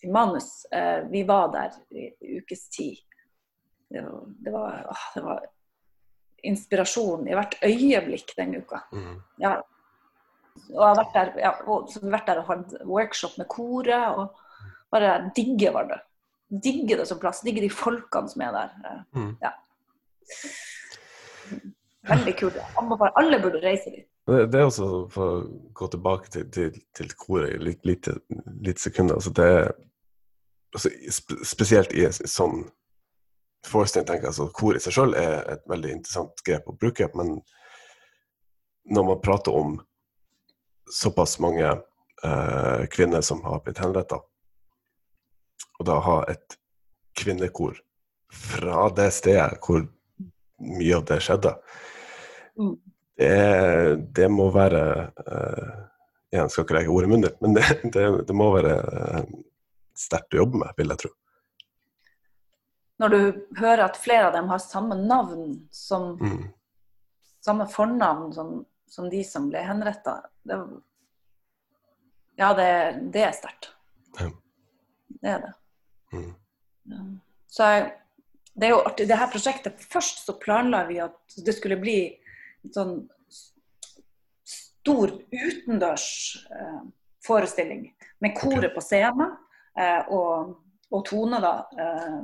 til 0.00 0.12
manus. 0.14 0.48
Eh, 0.72 1.04
vi 1.10 1.22
var 1.28 1.52
der 1.54 1.76
i 1.90 2.38
ukes 2.38 2.68
tid. 2.74 3.02
Det 3.88 4.02
var, 4.02 4.24
det, 4.26 4.52
var, 4.52 4.98
det 5.14 5.22
var, 5.24 5.44
inspirasjon 6.46 7.26
i 7.26 7.34
hvert 7.34 7.56
øyeblikk 7.64 8.34
den 8.36 8.58
uka. 8.60 8.82
Mm. 8.92 9.14
Ja. 9.42 9.56
Og 10.70 10.76
jeg 10.76 10.88
har 10.88 10.98
vært 10.98 11.14
der, 11.16 11.30
ja, 11.42 11.52
og, 11.66 11.94
vært 12.02 12.28
der 12.28 12.40
og 12.42 12.50
hatt 12.50 12.74
workshop 12.86 13.38
med 13.40 13.48
koret. 13.50 14.18
og 14.18 14.42
bare 14.92 15.30
digger 15.36 15.74
var 15.74 15.88
det. 15.90 16.00
Digger 16.62 17.02
det 17.02 17.08
som 17.08 17.18
plass. 17.18 17.42
Digger 17.44 17.66
de 17.66 17.70
folkene 17.72 18.30
som 18.30 18.44
er 18.46 18.54
der. 18.54 18.76
Eh, 18.90 19.00
mm. 19.18 19.32
Ja. 19.42 19.52
Veldig 22.06 22.36
kult. 22.38 22.60
Alle 23.16 23.40
burde 23.42 23.62
reise 23.64 23.90
dit. 23.90 24.06
Det, 24.26 24.58
er 24.58 24.64
også, 24.66 24.86
for 25.14 25.32
å 25.36 25.42
gå 25.76 25.86
tilbake 25.92 26.30
til, 26.34 26.46
til, 26.50 26.78
til 26.98 27.12
koret 27.14 27.52
i 27.54 27.58
litt, 27.62 27.84
litt, 27.86 28.08
litt 28.66 28.80
sekunder. 28.82 29.20
Altså 29.20 29.30
det 29.38 29.44
er, 29.46 29.68
altså, 30.74 30.90
Spesielt 31.46 31.94
i 31.94 32.08
en 32.08 32.16
sånn 32.16 32.64
forestilling 33.66 34.08
tenker 34.08 34.26
jeg. 34.26 34.32
Altså 34.32 34.48
Kor 34.56 34.74
i 34.74 34.82
seg 34.82 34.96
sjøl 34.96 35.14
er 35.20 35.44
et 35.54 35.62
veldig 35.70 35.92
interessant 35.94 36.42
grep 36.46 36.66
å 36.66 36.74
bruke, 36.74 37.06
men 37.14 37.36
når 38.90 39.06
man 39.12 39.22
prater 39.22 39.54
om 39.54 39.78
såpass 40.90 41.38
mange 41.42 41.70
eh, 41.70 42.82
kvinner 42.90 43.22
som 43.26 43.44
har 43.46 43.62
blitt 43.62 43.82
henretta, 43.82 44.18
og 45.78 45.86
da 45.86 46.00
ha 46.02 46.18
et 46.32 46.58
kvinnekor 47.18 47.78
fra 48.34 48.88
det 48.94 49.12
stedet 49.14 49.62
hvor 49.62 49.86
mye 50.66 50.98
av 50.98 51.06
det 51.06 51.22
skjedde, 51.22 51.54
mm 52.58 52.76
det, 53.16 53.96
det 54.12 54.28
må 54.28 54.50
være 54.54 54.82
uh, 55.26 55.76
Igjen 56.34 56.50
skal 56.52 56.66
ikke 56.66 56.76
legge 56.76 56.92
ord 56.92 57.06
i 57.06 57.10
munnen 57.10 57.36
men 57.40 57.54
det, 57.56 57.64
det, 57.94 58.04
det, 58.28 58.36
må 58.36 58.50
være 58.54 58.74
uh, 58.82 59.22
sterkt 59.96 60.36
å 60.36 60.42
jobbe 60.42 60.60
med, 60.60 60.74
vil 60.76 60.92
jeg 60.92 61.02
tro. 61.04 61.12
Når 63.00 63.12
du 63.12 63.20
hører 63.60 63.86
at 63.86 63.98
flere 64.00 64.28
av 64.28 64.36
dem 64.36 64.48
har 64.52 64.60
samme 64.62 64.96
navn 65.00 65.58
som 65.72 66.14
mm. 66.20 66.44
Samme 67.46 67.68
fornavn 67.70 68.32
som, 68.34 68.48
som, 68.90 69.06
de 69.06 69.20
som 69.22 69.44
ble 69.46 69.60
henretta 69.62 70.16
Ja, 72.36 72.48
det, 72.58 72.70
det 73.14 73.22
er 73.22 73.36
sterkt. 73.36 73.68
Ja. 74.18 74.26
Det 75.20 75.30
er 75.30 75.44
det. 75.44 75.52
Mm. 76.16 76.32
Ja. 76.90 77.04
Så 77.46 77.68
jeg, 77.70 77.84
det 78.56 78.66
er 78.66 78.74
jo 78.74 78.80
artig. 78.82 79.06
Det 79.08 79.20
her 79.20 79.30
prosjektet 79.30 79.86
Først 79.92 80.24
så 80.26 80.34
planla 80.40 80.82
vi 80.88 80.98
at 81.04 81.38
det 81.46 81.54
skulle 81.54 81.78
bli 81.80 82.00
sånn 82.74 82.98
stor 84.46 85.10
utendørs 85.32 86.08
eh, 86.50 86.82
forestilling 87.26 87.88
med 88.22 88.36
koret 88.38 88.74
på 88.74 88.82
scenen 88.84 89.34
eh, 89.78 90.06
og, 90.14 90.54
og, 90.92 91.02
Tone 91.08 91.40
da, 91.42 91.56
eh, 91.78 92.20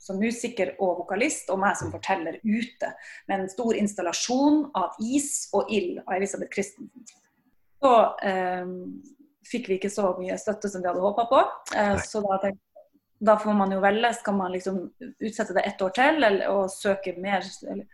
som 0.00 0.20
musiker 0.20 0.72
og 0.78 1.02
vokalist, 1.02 1.50
og 1.52 1.60
meg 1.60 1.76
som 1.76 1.92
forteller 1.92 2.38
ute. 2.44 2.92
Med 3.28 3.42
en 3.42 3.50
stor 3.52 3.76
installasjon 3.76 4.68
av 4.78 4.96
is 5.04 5.48
og 5.52 5.68
ild 5.74 6.00
av 6.06 6.16
Elisabeth 6.16 6.54
Christensen. 6.54 7.04
Så 7.78 7.92
eh, 8.24 8.70
fikk 9.48 9.68
vi 9.68 9.78
ikke 9.78 9.92
så 9.92 10.14
mye 10.18 10.38
støtte 10.40 10.70
som 10.72 10.82
vi 10.82 10.88
hadde 10.88 11.04
håpa 11.04 11.28
på. 11.28 11.42
Eh, 11.76 11.98
så 12.06 12.24
da 12.24 12.40
tenkte 12.42 12.64
da 13.18 13.34
får 13.38 13.54
man 13.58 13.72
jo 13.74 13.80
velge. 13.82 14.12
Skal 14.14 14.36
man 14.38 14.52
liksom 14.54 14.78
utsette 15.18 15.54
det 15.56 15.66
ett 15.66 15.82
år 15.82 15.90
til 15.94 16.24
eller, 16.24 16.48
og 16.54 16.70
søke 16.70 17.16
mer, 17.18 17.42
eller, 17.66 17.86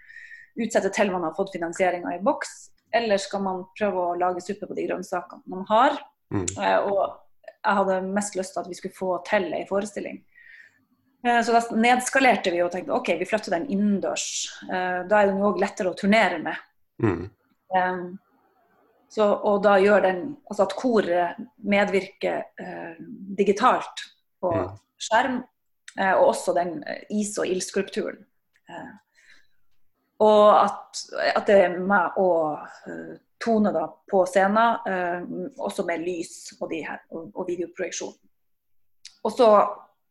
utsette 0.60 0.90
til 0.94 1.10
man 1.12 1.26
har 1.26 1.34
fått 1.36 1.52
finansieringa 1.54 2.14
i 2.16 2.22
boks, 2.22 2.54
eller 2.94 3.18
skal 3.18 3.42
man 3.42 3.64
prøve 3.78 4.02
å 4.02 4.18
lage 4.18 4.42
suppe 4.44 4.68
på 4.70 4.76
de 4.76 4.86
grønnsakene 4.86 5.42
man 5.50 5.64
har. 5.70 5.98
Mm. 6.34 6.46
Eh, 6.46 6.78
og 6.88 7.50
jeg 7.64 7.78
hadde 7.80 8.00
mest 8.14 8.38
lyst 8.38 8.54
til 8.54 8.62
at 8.62 8.70
vi 8.70 8.78
skulle 8.78 8.96
få 8.96 9.16
til 9.26 9.48
ei 9.56 9.64
forestilling. 9.68 10.20
Eh, 11.26 11.40
så 11.44 11.56
da 11.56 11.62
nedskalerte 11.80 12.52
vi 12.54 12.62
og 12.64 12.70
tenkte 12.74 12.94
OK, 12.96 13.14
vi 13.20 13.28
flytter 13.28 13.56
den 13.56 13.66
innendørs. 13.72 14.26
Eh, 14.68 15.00
da 15.10 15.20
er 15.20 15.32
den 15.32 15.42
òg 15.44 15.58
lettere 15.62 15.90
å 15.90 15.98
turnere 15.98 16.38
med. 16.44 16.60
Mm. 17.02 17.24
Så, 19.10 19.24
og 19.26 19.64
da 19.64 19.72
gjør 19.82 20.04
den 20.04 20.18
Altså 20.46 20.62
at 20.62 20.74
koret 20.78 21.38
medvirker 21.66 22.44
digitalt 23.34 24.04
på 24.38 24.52
mm. 24.54 24.68
skjerm, 25.02 25.40
og 26.04 26.22
også 26.28 26.54
den 26.54 26.76
is- 27.10 27.34
og 27.42 27.50
ildskulpturen. 27.50 28.20
Og 30.22 30.42
at, 30.60 31.00
at, 31.34 31.42
det 31.48 31.56
er 31.64 31.78
meg 31.82 32.18
og 32.22 32.60
uh, 32.86 33.14
Tone 33.42 33.72
da, 33.74 33.88
på 34.10 34.22
scenen, 34.30 34.78
uh, 34.86 35.64
også 35.66 35.82
med 35.88 36.04
lys 36.06 36.54
og, 36.60 36.70
her, 36.70 37.02
og, 37.10 37.32
og 37.34 37.48
videoprojeksjon. 37.48 38.14
Og 39.24 39.34
så 39.34 39.48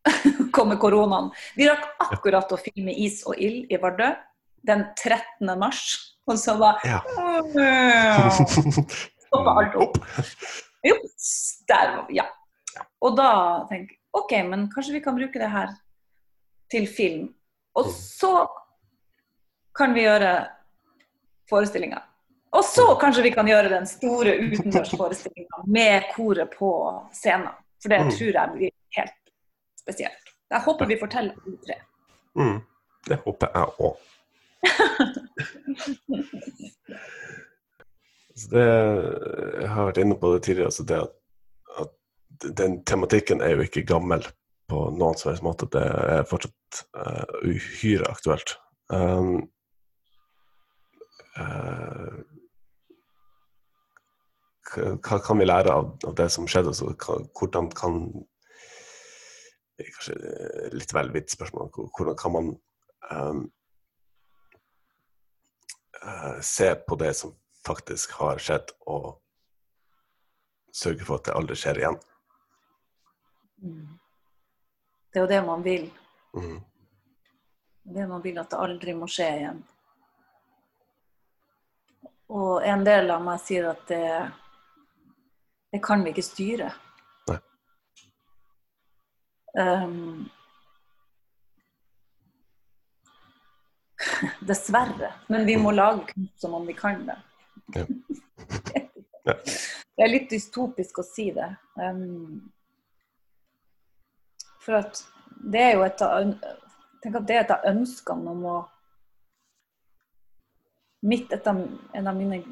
kommer 0.55 0.81
koronaen. 0.81 1.31
Vi 1.55 1.69
rakk 1.69 1.87
akkurat 2.03 2.51
å 2.51 2.59
filme 2.59 2.91
'Is 2.91 3.23
og 3.29 3.39
ild' 3.39 3.71
i 3.71 3.79
Vardø 3.79 4.11
den 4.67 4.85
13. 4.95 5.59
mars. 5.59 5.99
Og 6.27 6.39
så 6.39 6.55
var 6.59 6.79
ja. 6.87 6.99
Stoppa 9.27 9.55
alt 9.59 9.75
opp. 9.75 9.97
Jups, 10.87 11.29
der 11.67 11.95
var 11.95 12.05
vi. 12.07 12.19
Ja. 12.19 12.27
Og 13.03 13.17
da 13.17 13.31
tenker 13.69 13.95
jeg 13.95 13.99
OK, 14.13 14.31
men 14.47 14.67
kanskje 14.71 14.97
vi 14.97 15.03
kan 15.03 15.17
bruke 15.17 15.41
det 15.41 15.49
her 15.51 15.73
til 16.71 16.87
film. 16.87 17.27
Og 17.75 17.89
mm. 17.89 17.95
så 17.97 18.33
kan 19.77 19.93
vi 19.93 20.05
gjøre 20.05 20.33
forestillinga. 21.49 22.01
Og 22.53 22.65
så 22.65 22.95
kanskje 23.01 23.23
vi 23.25 23.31
kan 23.33 23.47
gjøre 23.49 23.69
den 23.71 23.87
store 23.89 24.35
utendørsforestillinga 24.37 25.63
med 25.73 26.03
koret 26.13 26.49
på 26.57 26.69
scenen. 27.13 27.49
For 27.81 27.89
det 27.89 27.99
mm. 28.05 28.11
tror 28.15 28.33
jeg 28.37 28.47
blir 28.53 28.71
helt 28.97 29.21
spesielt. 29.81 30.25
Jeg 30.53 30.61
håper 30.67 30.85
vi 30.85 31.01
forteller 31.01 31.33
om 31.45 31.57
tre. 31.65 31.75
Mm. 32.39 32.59
Det 33.07 33.17
håper 33.25 33.47
jeg 33.55 33.67
òg. 33.87 33.95
det, 38.53 38.67
jeg 39.61 39.69
har 39.73 39.83
vært 39.89 40.01
inne 40.05 40.17
på 40.21 40.27
det 40.35 40.41
tidligere, 40.45 40.69
altså 40.71 40.83
det 40.87 40.97
at, 41.01 41.13
at, 41.81 41.91
den 42.61 42.73
tematikken 42.87 43.39
er 43.41 43.49
jo 43.57 43.61
ikke 43.65 43.87
gammel 43.87 44.21
på 44.71 44.77
noen 44.95 45.17
som 45.19 45.29
helst 45.31 45.45
måte. 45.45 45.65
Det 45.73 45.83
er 45.83 46.29
fortsatt 46.29 46.71
uh, 46.95 47.25
uhyre 47.43 48.05
aktuelt. 48.13 48.49
Um, 48.93 49.35
hva 54.73 55.17
kan 55.25 55.39
vi 55.39 55.45
lære 55.45 55.73
av, 55.73 55.97
av 56.05 56.15
det 56.17 56.29
som 56.33 56.47
skjedde? 56.49 56.73
Altså, 56.73 56.93
hvordan 57.33 57.71
kan 57.77 58.05
Kanskje 59.73 60.13
litt 60.77 60.93
vel 60.93 61.09
vidt 61.11 61.33
spørsmål. 61.33 61.71
Hvordan 61.97 62.17
kan 62.17 62.31
man 62.31 62.49
um, 63.09 63.39
uh, 66.05 66.37
se 66.41 66.75
på 66.87 66.95
det 67.01 67.13
som 67.17 67.33
faktisk 67.65 68.13
har 68.19 68.37
skjedd, 68.37 68.69
og 68.85 69.17
sørge 70.73 71.07
for 71.07 71.17
at 71.17 71.25
det 71.25 71.35
aldri 71.39 71.57
skjer 71.57 71.81
igjen? 71.81 71.97
Mm. 73.63 73.97
Det 75.09 75.19
er 75.19 75.25
jo 75.25 75.31
det 75.33 75.41
man 75.49 75.65
vil. 75.65 75.89
Mm. 76.37 76.59
Det 77.97 78.07
man 78.13 78.23
vil 78.23 78.39
at 78.39 78.53
det 78.53 78.61
aldri 78.67 78.95
må 78.97 79.09
skje 79.09 79.29
igjen. 79.41 79.63
Og 82.33 82.63
en 82.65 82.85
del 82.85 83.11
av 83.13 83.21
meg 83.21 83.41
sier 83.43 83.67
at 83.69 83.83
det, 83.89 84.29
det 85.73 85.81
kan 85.85 86.01
vi 86.01 86.13
ikke 86.13 86.25
styre. 86.25 86.71
Nei. 87.29 87.37
Um, 89.61 90.25
dessverre. 94.49 95.13
Men 95.29 95.45
vi 95.45 95.59
må 95.61 95.69
mm. 95.69 95.77
lage 95.77 96.07
kunst 96.09 96.41
som 96.41 96.57
om 96.57 96.65
vi 96.67 96.77
kan 96.77 97.05
det. 97.09 97.19
Ja. 99.23 99.33
Det 99.95 100.03
er 100.03 100.09
litt 100.09 100.25
dystopisk 100.33 100.97
å 100.99 101.03
si 101.07 101.29
det. 101.31 101.45
Um, 101.79 102.41
for 104.59 104.81
at 104.81 104.99
det 105.39 105.61
er 105.61 105.77
jo 105.77 105.85
et 105.85 106.03
av 106.03 106.33
Tenk 107.03 107.15
at 107.21 107.27
det 107.29 107.37
er 107.37 107.45
et 107.45 107.53
av 107.55 107.63
ønskene 107.67 108.33
om 108.33 108.43
å 108.47 108.57
Mitt 111.03 111.33
et 111.35 111.47
av, 111.47 111.59
en 111.93 112.07
av 112.07 112.15
mine 112.15 112.43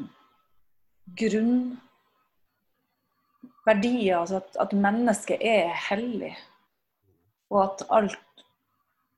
grunnverdier, 1.18 4.18
altså 4.18 4.36
at, 4.42 4.58
at 4.60 4.74
mennesket 4.76 5.38
er 5.42 5.70
hellig. 5.90 6.38
Og 7.52 7.64
at 7.64 7.86
alt, 7.92 8.20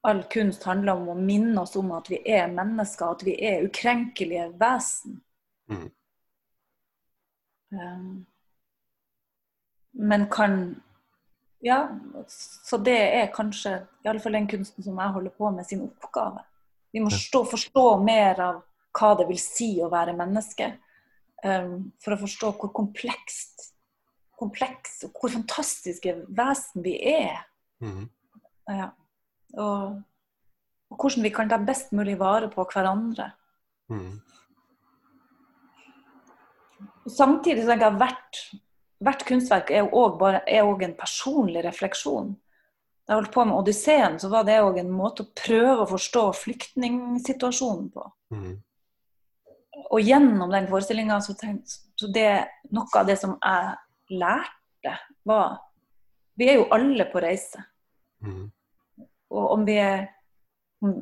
all 0.03 0.23
kunst 0.33 0.63
handler 0.69 0.93
om 0.99 1.09
å 1.13 1.15
minne 1.17 1.61
oss 1.61 1.75
om 1.79 1.91
at 1.97 2.09
vi 2.11 2.17
er 2.29 2.53
mennesker, 2.53 3.05
at 3.09 3.25
vi 3.25 3.33
er 3.41 3.65
ukrenkelige 3.65 4.51
vesen. 4.61 5.21
Mm. 5.71 5.89
Um, 7.73 8.25
men 9.93 10.29
kan 10.29 10.81
Ja, 11.63 11.87
så 12.27 12.77
det 12.77 12.97
er 13.15 13.29
kanskje 13.31 13.87
iallfall 14.03 14.35
den 14.35 14.49
kunsten 14.51 14.83
som 14.83 14.97
jeg 14.99 15.13
holder 15.15 15.31
på 15.31 15.51
med, 15.55 15.63
sin 15.65 15.85
oppgave. 15.85 16.41
Vi 16.91 16.99
må 16.99 17.07
stå, 17.09 17.45
forstå 17.47 17.85
mer 18.03 18.41
av 18.43 18.57
hva 18.93 19.13
det 19.19 19.27
vil 19.29 19.39
si 19.41 19.75
å 19.81 19.91
være 19.91 20.17
menneske. 20.17 20.73
Um, 21.43 21.91
for 21.99 22.15
å 22.15 22.21
forstå 22.21 22.53
hvor 22.55 22.71
komplekst 22.71 23.73
kompleks 24.43 25.03
og 25.07 25.15
hvor 25.17 25.33
fantastiske 25.33 26.15
vesen 26.35 26.85
vi 26.85 26.97
er. 27.13 27.45
Mm. 27.83 28.07
Ja. 28.71 28.89
Og, 29.53 30.01
og, 30.89 30.97
hvordan 30.97 31.25
vi 31.25 31.33
kan 31.33 31.51
ta 31.51 31.59
best 31.61 31.93
mulig 31.95 32.17
vare 32.19 32.49
på 32.51 32.65
hverandre. 32.73 33.31
Mm. 33.91 34.21
Og 37.03 37.11
samtidig 37.11 37.65
tenker 37.67 37.89
jeg 37.89 37.91
at 37.91 37.99
hvert, 37.99 38.43
hvert 39.03 39.25
kunstverk 39.27 39.73
er 39.75 39.91
òg 39.91 40.85
en 40.87 40.97
personlig 40.97 41.65
refleksjon. 41.65 42.33
Da 43.03 43.13
jeg 43.13 43.19
holdt 43.19 43.33
på 43.33 43.43
med 43.43 43.57
Odysseen, 43.57 44.13
så 44.19 44.29
var 44.31 44.45
det 44.47 44.61
òg 44.63 44.77
en 44.79 44.93
måte 44.95 45.25
å 45.25 45.33
prøve 45.35 45.83
å 45.83 45.89
forstå 45.89 46.21
flyktningsituasjonen 46.39 47.89
på. 47.91 48.05
Mm. 48.31 48.53
Og 49.91 50.01
gjennom 50.01 50.51
den 50.51 50.67
forestillinga 50.69 51.19
så, 51.21 51.35
så 51.35 52.09
det 52.13 52.29
noe 52.73 52.99
av 52.99 53.07
det 53.07 53.17
som 53.21 53.35
jeg 53.37 54.17
lærte, 54.19 54.97
var 55.23 55.59
Vi 56.35 56.47
er 56.49 56.57
jo 56.57 56.69
alle 56.73 57.05
på 57.11 57.21
reise. 57.21 57.61
Mm. 58.25 58.47
Og 59.33 59.51
om 59.53 59.65
vi 59.65 59.75
er 59.77 60.07
om, 60.83 60.95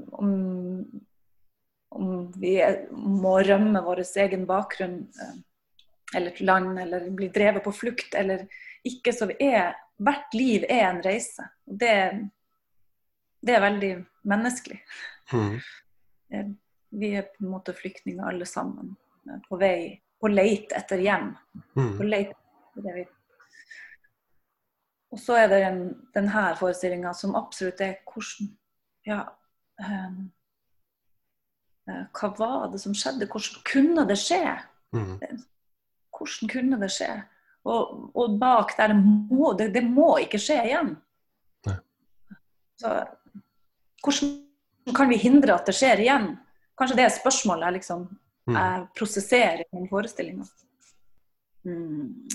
om, 1.89 2.31
vi 2.37 2.55
er, 2.61 2.83
må 2.91 3.37
rømme 3.41 3.81
vår 3.85 4.03
egen 4.23 4.43
bakgrunn 4.49 4.99
eh, 5.07 5.39
eller 6.15 6.33
et 6.33 6.41
land, 6.41 6.79
eller 6.79 7.07
bli 7.15 7.29
drevet 7.33 7.63
på 7.63 7.73
flukt, 7.73 8.15
eller 8.15 8.45
ikke, 8.87 9.13
så 9.15 9.31
er 9.39 9.77
Hvert 10.01 10.33
liv 10.33 10.63
er 10.65 10.87
en 10.87 10.99
reise. 11.05 11.43
og 11.69 11.75
Det, 11.77 11.95
det 13.45 13.53
er 13.53 13.61
veldig 13.61 13.89
menneskelig. 14.31 14.79
Mm. 15.29 15.59
Vi 16.91 17.13
er 17.15 17.27
på 17.31 17.45
en 17.45 17.51
måte 17.53 17.73
flyktninger 17.75 18.27
alle 18.27 18.45
sammen. 18.45 18.95
eh, 19.29 19.39
På 19.47 19.57
vei 19.57 20.01
på 20.21 20.29
leit 20.29 20.73
etter 20.77 21.01
hjem. 21.01 21.33
Mm. 21.75 21.97
På 21.97 22.05
leit 22.05 22.31
etter 22.31 22.85
det 22.85 22.95
vi 22.95 23.05
Og 25.11 25.19
så 25.19 25.35
er 25.41 25.47
det 25.51 25.63
en, 25.67 25.81
denne 26.15 26.43
forestillinga 26.55 27.13
som 27.13 27.35
absolutt 27.35 27.81
er 27.81 27.97
hvordan 28.05 28.51
Ja. 29.05 29.23
Um, 29.81 30.29
hva 31.87 32.29
var 32.37 32.67
det 32.71 32.79
som 32.79 32.93
skjedde? 32.95 33.27
Hvordan 33.27 33.63
kunne 33.65 34.05
det 34.07 34.19
skje? 34.21 34.43
Mm. 34.93 35.17
Hvordan 36.13 36.51
kunne 36.51 36.79
det 36.79 36.91
skje? 36.93 37.09
Og, 37.65 38.11
og 38.15 38.37
bak 38.39 38.75
der 38.77 38.93
må 38.93 39.53
det, 39.57 39.71
det 39.73 39.83
må 39.83 40.13
ikke 40.21 40.39
skje 40.41 40.59
igjen. 40.69 40.93
Nei. 41.67 41.75
Så 42.79 42.93
hvordan 44.05 44.95
kan 44.97 45.09
vi 45.09 45.19
hindre 45.21 45.57
at 45.57 45.67
det 45.69 45.75
skjer 45.77 46.05
igjen? 46.05 46.31
Kanskje 46.81 46.97
det 46.97 47.05
er 47.05 47.13
spørsmålet 47.13 47.69
jeg 47.69 47.79
liksom 47.79 48.09
Mm. 48.49 48.57
jeg 48.57 48.87
prosesserer 48.97 49.61
i 49.61 49.87
forestillinga. 49.89 50.45
Mm. 51.65 52.27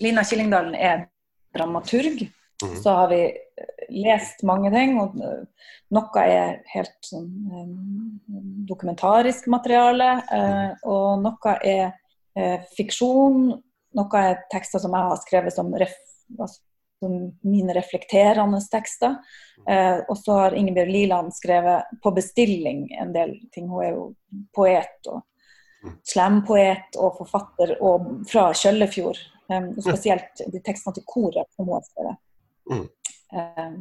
Lina 0.00 0.24
Killingdalen 0.26 0.74
er 0.74 1.06
dramaturg. 1.54 2.24
Mm. 2.60 2.74
Så 2.82 2.92
har 2.92 3.08
vi 3.08 3.20
lest 3.88 4.42
mange 4.44 4.70
ting. 4.74 4.98
og 5.00 5.16
eh, 5.16 5.68
Noe 5.90 6.24
er 6.26 6.58
helt 6.74 6.98
sånn 7.06 7.30
eh, 7.50 8.42
dokumentarisk 8.68 9.48
materiale, 9.50 10.10
eh, 10.30 10.74
og 10.84 11.22
noe 11.22 11.54
er 11.64 11.86
eh, 12.36 12.66
fiksjon. 12.76 13.54
Noe 13.96 14.24
er 14.26 14.42
tekster 14.52 14.82
som 14.82 14.92
jeg 14.94 15.08
har 15.08 15.22
skrevet 15.22 15.56
som, 15.56 15.72
ref, 15.72 15.94
altså, 16.36 16.60
mine 17.08 17.74
reflekterende 17.74 18.60
tekster. 18.70 19.16
Eh, 19.68 19.98
og 20.08 20.18
så 20.18 20.32
har 20.32 20.56
Ingebjørg 20.58 20.90
Liland 20.92 21.34
skrevet 21.34 21.88
på 22.02 22.12
bestilling 22.16 22.88
en 23.00 23.12
del 23.12 23.36
ting. 23.54 23.68
Hun 23.68 23.84
er 23.84 23.90
jo 23.94 24.14
poet 24.56 25.08
og 25.08 25.22
Mm. 25.80 25.94
slampoet 26.04 26.96
og 27.00 27.14
forfatter 27.16 27.70
og 27.80 28.26
fra 28.28 28.50
Kjøllefjord. 28.52 29.16
Eh, 29.48 29.64
og 29.64 29.78
spesielt 29.80 30.42
de 30.52 30.60
tekstene 30.60 30.92
til 30.94 31.04
koret 31.08 31.48
som 31.56 31.64
hun 31.64 31.78
har 31.78 31.86
skrevet. 31.86 32.18
Mm. 32.68 32.88
Eh, 33.32 33.78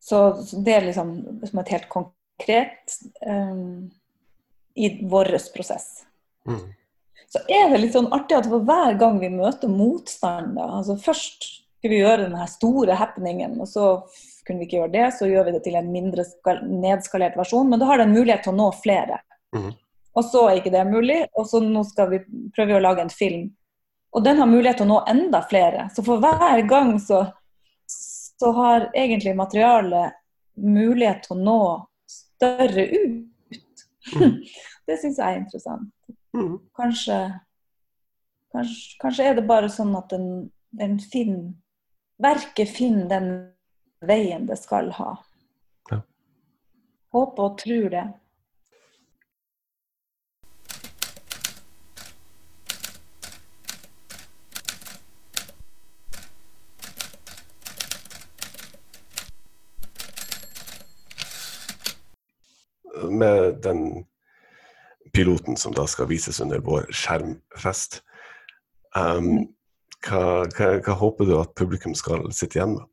så, 0.00 0.20
det 0.64 0.74
er 0.74 0.84
liksom 0.90 1.40
som 1.46 1.58
et 1.62 1.68
helt 1.72 1.88
konkret 1.88 2.98
eh, 3.24 3.64
i 4.76 5.08
vår 5.08 5.32
prosess 5.54 6.04
Mm. 6.44 6.72
så 7.30 7.38
er 7.48 7.68
det 7.70 7.80
litt 7.80 7.92
sånn 7.94 8.10
artig 8.12 8.34
at 8.36 8.48
for 8.50 8.60
hver 8.66 8.98
gang 8.98 9.20
vi 9.20 9.28
møter 9.30 9.68
motstand 9.70 10.56
da, 10.56 10.64
altså 10.80 10.96
Først 10.98 11.61
skulle 11.82 11.96
vi 11.96 12.02
gjøre 12.04 12.28
denne 12.28 12.44
store 12.46 12.94
happeningen, 12.94 13.56
og 13.60 13.66
så 13.66 13.86
kunne 14.46 14.62
vi 14.62 14.68
ikke 14.68 14.76
gjøre 14.76 14.92
det. 14.94 15.06
Så 15.18 15.26
gjør 15.26 15.48
vi 15.48 15.54
det 15.56 15.62
til 15.64 15.78
en 15.78 15.90
mindre 15.90 16.24
skal, 16.28 16.62
nedskalert 16.62 17.34
versjon, 17.38 17.66
men 17.70 17.82
da 17.82 17.88
har 17.90 17.98
det 17.98 18.06
en 18.06 18.14
mulighet 18.14 18.46
til 18.46 18.54
å 18.54 18.60
nå 18.60 18.68
flere. 18.78 19.18
Mm. 19.56 19.72
Og 20.12 20.28
så 20.28 20.44
er 20.46 20.60
ikke 20.60 20.74
det 20.74 20.84
mulig, 20.86 21.18
og 21.34 21.48
så 21.50 21.58
nå 21.64 21.82
skal 21.88 22.10
vi 22.12 22.22
prøve 22.54 22.78
å 22.78 22.84
lage 22.84 23.02
en 23.02 23.12
film. 23.12 23.50
Og 24.14 24.22
den 24.22 24.38
har 24.38 24.46
mulighet 24.46 24.78
til 24.78 24.86
å 24.86 24.92
nå 24.92 25.00
enda 25.10 25.40
flere. 25.50 25.88
Så 25.96 26.04
for 26.06 26.22
hver 26.22 26.62
gang 26.70 26.94
så, 27.02 27.24
så 27.90 28.52
har 28.60 28.90
egentlig 28.92 29.34
materialet 29.38 30.14
mulighet 30.62 31.24
til 31.26 31.34
å 31.34 31.42
nå 31.42 31.60
større 32.12 32.86
ut. 32.92 33.86
Mm. 34.12 34.38
det 34.86 35.00
syns 35.02 35.18
jeg 35.18 35.26
er 35.26 35.42
interessant 35.42 35.90
Mm. 36.32 36.58
kanskje, 36.72 37.16
kanskje, 38.52 38.96
kanskje 39.00 39.24
er 39.28 39.34
det 39.36 39.42
bare 39.44 39.68
sånn 39.68 39.90
at 39.98 40.08
den, 40.14 40.28
den 40.72 40.94
finner 41.12 41.50
Verket 42.18 42.70
finner 42.76 43.08
den 43.08 43.30
veien 44.06 44.46
det 44.46 44.58
skal 44.60 44.90
ha. 44.98 45.14
Ja. 45.90 46.02
Håper 47.12 47.48
og 47.48 47.58
tror 47.62 47.88
det. 47.92 48.08
Med 63.12 63.58
den 63.62 64.04
piloten 65.12 65.56
som 65.56 65.74
da 65.74 65.84
skal 65.90 66.08
vises 66.08 66.40
under 66.40 66.62
vår 66.64 66.86
skjermfest, 66.94 68.00
um, 68.96 69.48
hva, 70.06 70.22
hva, 70.56 70.70
hva 70.82 70.96
håper 70.98 71.28
du 71.28 71.36
at 71.38 71.54
publikum 71.58 71.94
skal 71.98 72.28
sitte 72.34 72.58
igjen 72.58 72.76
med? 72.76 72.88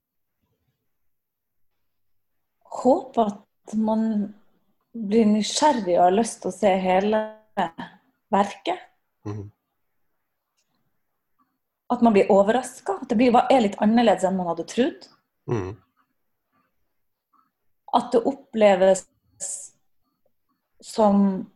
Håper 2.80 3.32
at 3.34 3.78
man 3.78 4.03
blir 4.93 5.28
nysgjerrig 5.30 5.97
og 5.97 6.05
har 6.05 6.16
lyst 6.16 6.41
til 6.43 6.51
å 6.51 6.55
se 6.55 6.72
hele 6.82 7.22
verket. 8.34 8.82
Mm. 9.28 9.49
At 11.89 12.01
man 12.05 12.14
blir 12.14 12.32
overraska. 12.32 12.99
At 13.01 13.10
det 13.12 13.18
blir, 13.20 13.36
er 13.36 13.66
litt 13.66 13.78
annerledes 13.82 14.26
enn 14.28 14.38
man 14.38 14.51
hadde 14.51 14.68
trodd. 14.70 15.07
Mm. 15.49 15.72
At 17.97 18.12
det 18.14 18.22
oppleves 18.30 19.07
som 20.86 21.49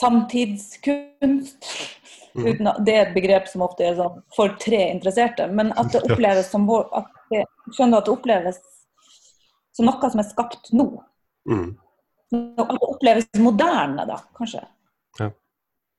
samtidskunst. 0.00 1.64
Mhm. 2.34 2.46
Uten 2.46 2.66
at, 2.70 2.76
det 2.86 2.94
er 2.94 3.06
et 3.08 3.14
begrep 3.14 3.48
som 3.50 3.62
ofte 3.66 3.84
er 3.88 3.96
sånn 3.98 4.20
for 4.36 4.52
tre 4.62 4.80
interesserte. 4.92 5.48
Men 5.52 5.72
at 5.78 5.90
det 5.92 6.02
oppleves 6.10 6.50
som 6.52 6.68
at 6.70 7.08
det, 7.30 7.44
Skjønner 7.74 7.98
at 7.98 8.06
det 8.06 8.12
oppleves 8.14 8.60
som 9.76 9.86
noe 9.86 10.10
som 10.10 10.20
er 10.22 10.28
skapt 10.28 10.72
nå? 10.74 10.86
Mm. 11.48 11.76
At 12.58 12.70
det 12.74 12.86
oppleves 12.86 13.26
moderne, 13.38 14.06
da, 14.06 14.18
kanskje. 14.38 14.62
Ja. 15.20 15.30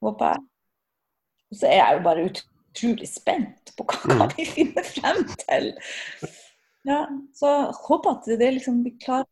Håper 0.03 0.33
jeg. 0.35 0.45
Og 1.51 1.57
så 1.59 1.67
er 1.67 1.77
jeg 1.81 1.97
jo 1.97 2.03
bare 2.05 2.25
utrolig 2.29 3.07
spent 3.11 3.73
på 3.77 3.85
hva 3.87 4.15
Mhm. 4.15 4.33
vi 4.37 4.45
finner 4.45 4.83
frem 4.87 5.23
til. 5.45 5.71
Ja, 6.87 7.05
så 7.37 7.47
jeg 7.51 7.75
håper 7.87 8.15
at 8.15 8.25
det 8.39 8.53
liksom 8.55 8.83
vi 8.83 8.95
klarer 9.03 9.27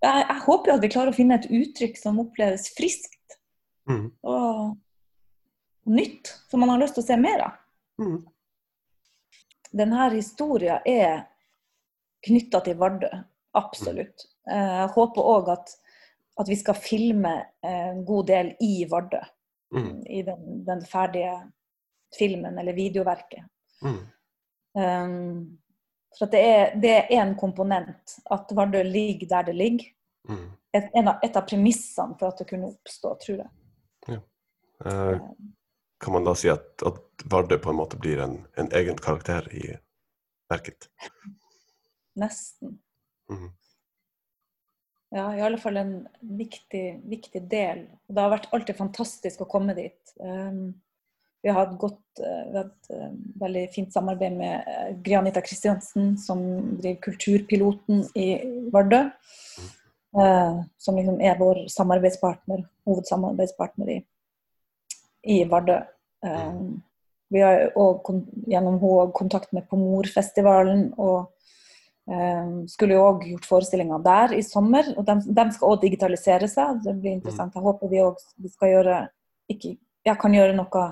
jeg, 0.00 0.24
jeg 0.28 0.40
håper 0.46 0.70
jo 0.70 0.74
at 0.78 0.82
vi 0.82 0.88
klarer 0.88 1.12
å 1.12 1.14
finne 1.16 1.36
et 1.36 1.50
uttrykk 1.52 1.98
som 2.00 2.20
oppleves 2.22 2.70
friskt 2.76 3.16
Mm. 3.88 4.10
og 4.22 4.76
nytt, 5.90 6.30
som 6.50 6.62
man 6.62 6.72
har 6.72 6.80
lyst 6.82 6.96
til 6.98 7.04
å 7.04 7.08
se 7.08 7.18
mer 7.20 7.44
av. 7.46 7.58
Mm. 8.00 8.18
Denne 9.70 10.08
historien 10.14 10.86
er 10.88 11.26
knytta 12.26 12.60
til 12.66 12.78
Vardø, 12.80 13.10
absolutt. 13.56 14.26
Eh, 14.50 14.74
Jeg 14.80 14.90
håper 14.96 15.30
òg 15.34 15.50
at, 15.54 15.74
at 16.40 16.48
vi 16.50 16.56
skal 16.58 16.78
filme 16.78 17.34
en 17.66 18.04
god 18.04 18.26
del 18.30 18.54
i 18.60 18.84
Vardø. 18.90 19.22
Mm. 19.74 20.02
I 20.06 20.22
den, 20.26 20.64
den 20.66 20.80
ferdige 20.82 21.36
filmen 22.18 22.58
eller 22.58 22.74
videoverket. 22.74 23.44
Mm. 23.86 24.00
Um, 24.74 25.58
for 26.18 26.26
at 26.26 26.32
det 26.34 26.40
er, 26.42 26.72
det 26.82 26.94
er 26.98 27.12
en 27.20 27.36
komponent 27.38 28.16
at 28.34 28.50
Vardø 28.56 28.82
ligger 28.82 29.30
der 29.30 29.46
det 29.50 29.54
ligger. 29.54 29.92
Mm. 30.28 30.48
Et, 30.72 30.90
en 30.94 31.08
av, 31.08 31.22
et 31.22 31.36
av 31.38 31.46
premissene 31.46 32.18
for 32.18 32.30
at 32.30 32.42
det 32.42 32.48
kunne 32.50 32.70
oppstå, 32.70 33.14
tror 33.22 33.40
jeg. 33.44 33.50
Eh, 34.86 35.20
kan 36.00 36.16
man 36.16 36.24
da 36.24 36.34
si 36.38 36.50
at, 36.52 36.82
at 36.86 37.24
Vardø 37.30 37.58
på 37.60 37.72
en 37.72 37.80
måte 37.80 37.98
blir 38.00 38.22
en, 38.24 38.38
en 38.56 38.68
egen 38.76 38.98
karakter 38.98 39.46
i 39.54 39.64
verket? 40.50 40.88
Nesten. 42.18 42.78
Mm. 43.30 43.50
Ja, 45.10 45.24
i 45.36 45.42
alle 45.42 45.58
fall 45.58 45.76
en 45.76 45.94
viktig, 46.20 47.00
viktig 47.10 47.42
del. 47.50 47.84
Det 48.06 48.22
har 48.22 48.30
vært 48.32 48.48
alltid 48.54 48.78
fantastisk 48.78 49.42
å 49.42 49.48
komme 49.50 49.74
dit. 49.74 50.14
Um, 50.22 50.70
vi 51.42 51.48
har 51.50 51.64
hatt 51.64 51.76
godt, 51.80 52.20
eh, 52.20 52.40
vi 52.50 52.56
har 52.58 52.66
hatt 52.66 52.90
eh, 52.92 53.12
veldig 53.40 53.62
fint 53.72 53.94
samarbeid 53.94 54.34
med 54.36 54.66
uh, 54.68 54.90
Gry-Anita 55.00 55.40
Kristiansen, 55.40 56.12
som 56.20 56.42
driver 56.76 56.98
Kulturpiloten 57.06 58.02
i 58.14 58.26
Vardø. 58.74 59.06
Eh, 60.20 60.60
som 60.76 60.96
liksom 60.98 61.20
er 61.22 61.38
vår 61.38 61.64
samarbeidspartner, 61.70 62.64
hovedsamarbeidspartner 62.88 63.92
i, 63.94 63.98
i 65.24 65.42
Vardø. 65.48 65.80
Um, 66.24 66.80
vi 67.30 67.42
har 67.44 67.70
òg 67.78 68.08
gjennom 68.50 68.80
henne 68.82 69.12
kontakt 69.16 69.52
med 69.56 69.68
Pomorfestivalen. 69.70 70.90
og 70.98 71.30
Um, 72.10 72.64
skulle 72.66 72.96
jo 72.96 73.02
òg 73.06 73.20
gjort 73.28 73.44
forestillinger 73.46 74.00
der 74.02 74.32
i 74.34 74.42
sommer. 74.42 74.88
og 74.98 75.04
De, 75.06 75.14
de 75.30 75.44
skal 75.54 75.74
òg 75.76 75.84
digitalisere 75.84 76.48
seg. 76.50 76.80
Det 76.82 76.96
blir 76.98 77.12
interessant. 77.14 77.54
Jeg 77.54 77.62
håper 77.62 77.92
vi 77.92 78.00
òg 78.02 78.16
skal 78.50 78.72
gjøre 78.72 78.96
ikke, 79.52 79.76
ja, 80.08 80.16
kan 80.18 80.34
gjøre 80.34 80.56
noe 80.58 80.82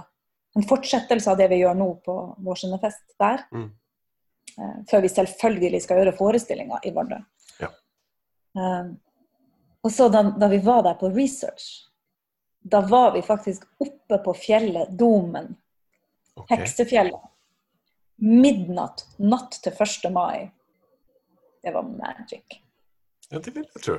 en 0.55 0.67
fortsettelse 0.69 1.33
av 1.33 1.41
det 1.41 1.49
vi 1.51 1.59
gjør 1.63 1.75
nå 1.75 1.89
på 2.07 2.15
Vårsundefest 2.47 3.03
der. 3.19 3.43
Mm. 3.51 3.67
Uh, 4.55 4.77
før 4.91 5.03
vi 5.03 5.11
selvfølgelig 5.11 5.83
skal 5.83 6.03
gjøre 6.03 6.15
forestillinger 6.21 6.87
i 6.87 6.95
Vardø. 6.95 7.19
Ja. 7.65 7.73
Um, 8.55 8.95
og 9.83 9.95
så 9.95 10.07
da, 10.13 10.23
da 10.39 10.53
vi 10.53 10.63
var 10.63 10.85
der 10.87 11.01
på 11.01 11.11
research, 11.17 11.89
da 12.71 12.83
var 12.87 13.13
vi 13.15 13.23
faktisk 13.25 13.65
oppe 13.83 14.19
på 14.25 14.35
fjellet 14.37 14.93
Domen, 14.99 15.57
Okay. 16.39 16.59
Heksefjellet. 16.59 17.21
Midnatt 18.17 19.05
natt 19.19 19.59
til 19.63 19.75
1. 19.75 20.11
mai. 20.15 20.51
Det 21.63 21.75
var 21.75 21.83
magic. 21.83 22.61
Ja, 23.31 23.39
det 23.39 23.55
vil 23.55 23.67
jeg 23.67 23.83
tro. 23.83 23.99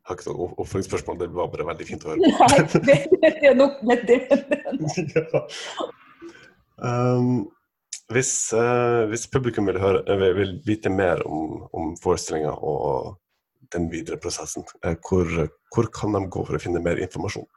Jeg 0.00 0.08
har 0.08 0.18
ikke 0.18 0.32
noe 0.32 0.54
oppfølgingsspørsmål, 0.58 1.18
det 1.20 1.28
var 1.34 1.50
bare 1.52 1.66
veldig 1.68 1.86
fint 1.86 2.04
å 2.06 2.12
høre. 2.12 2.30
Nei, 2.40 2.60
det, 2.86 2.96
det 3.22 3.50
er 3.50 3.58
nok 3.58 3.82
med 3.86 4.06
det. 4.08 4.20
ja. 5.14 5.42
um, 6.82 7.44
hvis, 8.10 8.32
uh, 8.56 9.06
hvis 9.10 9.28
publikum 9.30 9.70
vil, 9.70 9.78
høre, 9.82 10.02
eh, 10.10 10.24
vil 10.38 10.56
vite 10.66 10.90
mer 10.90 11.22
om, 11.28 11.60
om 11.76 11.92
forestillinga 12.00 12.56
og 12.58 13.12
den 13.72 13.88
videre 13.92 14.18
prosessen, 14.20 14.64
eh, 14.84 14.96
hvor, 15.08 15.48
hvor 15.74 15.88
kan 15.94 16.12
de 16.16 16.26
gå 16.28 16.44
for 16.46 16.58
å 16.58 16.62
finne 16.62 16.82
mer 16.82 17.00
informasjon? 17.02 17.48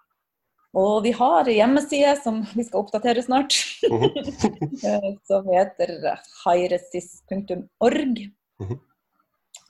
Og 0.73 1.03
vi 1.05 1.11
har 1.13 1.45
en 1.45 1.53
hjemmeside 1.53 2.15
som 2.23 2.39
vi 2.55 2.63
skal 2.65 2.81
oppdatere 2.81 3.21
snart, 3.21 3.53
Mhm. 3.83 4.09
eh, 4.89 5.09
som 5.27 5.45
heter 5.47 6.17
hiresis.org. 6.45 8.17
Mm 8.59 8.67
-hmm. 8.69 8.79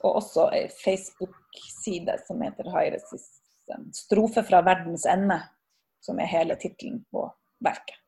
Og 0.04 0.16
også 0.16 0.50
ei 0.52 0.68
Facebook-side 0.68 2.18
som 2.26 2.40
heter 2.42 2.70
Hairesis 2.70 3.28
eh, 3.70 3.84
strofe 3.92 4.42
fra 4.42 4.62
verdens 4.62 5.06
ende, 5.06 5.42
som 6.00 6.18
er 6.18 6.26
hele 6.26 6.56
tittelen 6.56 7.04
på 7.12 7.32
verket. 7.60 8.03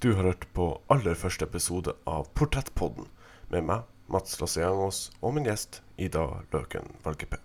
Du 0.00 0.12
har 0.12 0.22
hørt 0.22 0.52
på 0.54 0.80
aller 0.86 1.14
første 1.18 1.42
episode 1.42 1.90
av 2.06 2.28
Portrettpodden 2.38 3.08
med 3.50 3.64
meg, 3.66 3.80
Mats 4.06 4.36
Lasse-Jangås, 4.38 5.00
og 5.18 5.34
min 5.34 5.48
gjest 5.48 5.80
Ida 5.98 6.22
Løken 6.52 6.92
Valkeapää. 7.02 7.42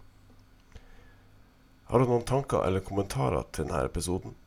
Har 1.89 2.03
du 2.03 2.11
noen 2.11 2.27
tanker 2.29 2.61
eller 2.61 2.85
kommentarer 2.85 3.49
til 3.49 3.65
denne 3.65 3.81
episoden? 3.89 4.37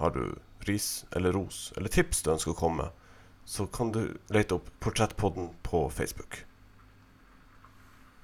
Har 0.00 0.16
du 0.16 0.22
ris 0.64 1.04
eller 1.12 1.36
ros 1.36 1.66
eller 1.76 1.92
tips 1.92 2.24
du 2.24 2.32
ønsker 2.32 2.54
å 2.54 2.60
komme 2.62 2.86
med, 2.86 3.20
så 3.44 3.68
kan 3.68 3.92
du 3.92 4.16
lete 4.32 4.56
opp 4.56 4.72
Portrettpodden 4.80 5.52
på 5.68 5.84
Facebook. 5.92 6.46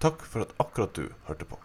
Takk 0.00 0.24
for 0.24 0.48
at 0.48 0.56
akkurat 0.64 0.96
du 0.96 1.10
hørte 1.28 1.44
på. 1.44 1.60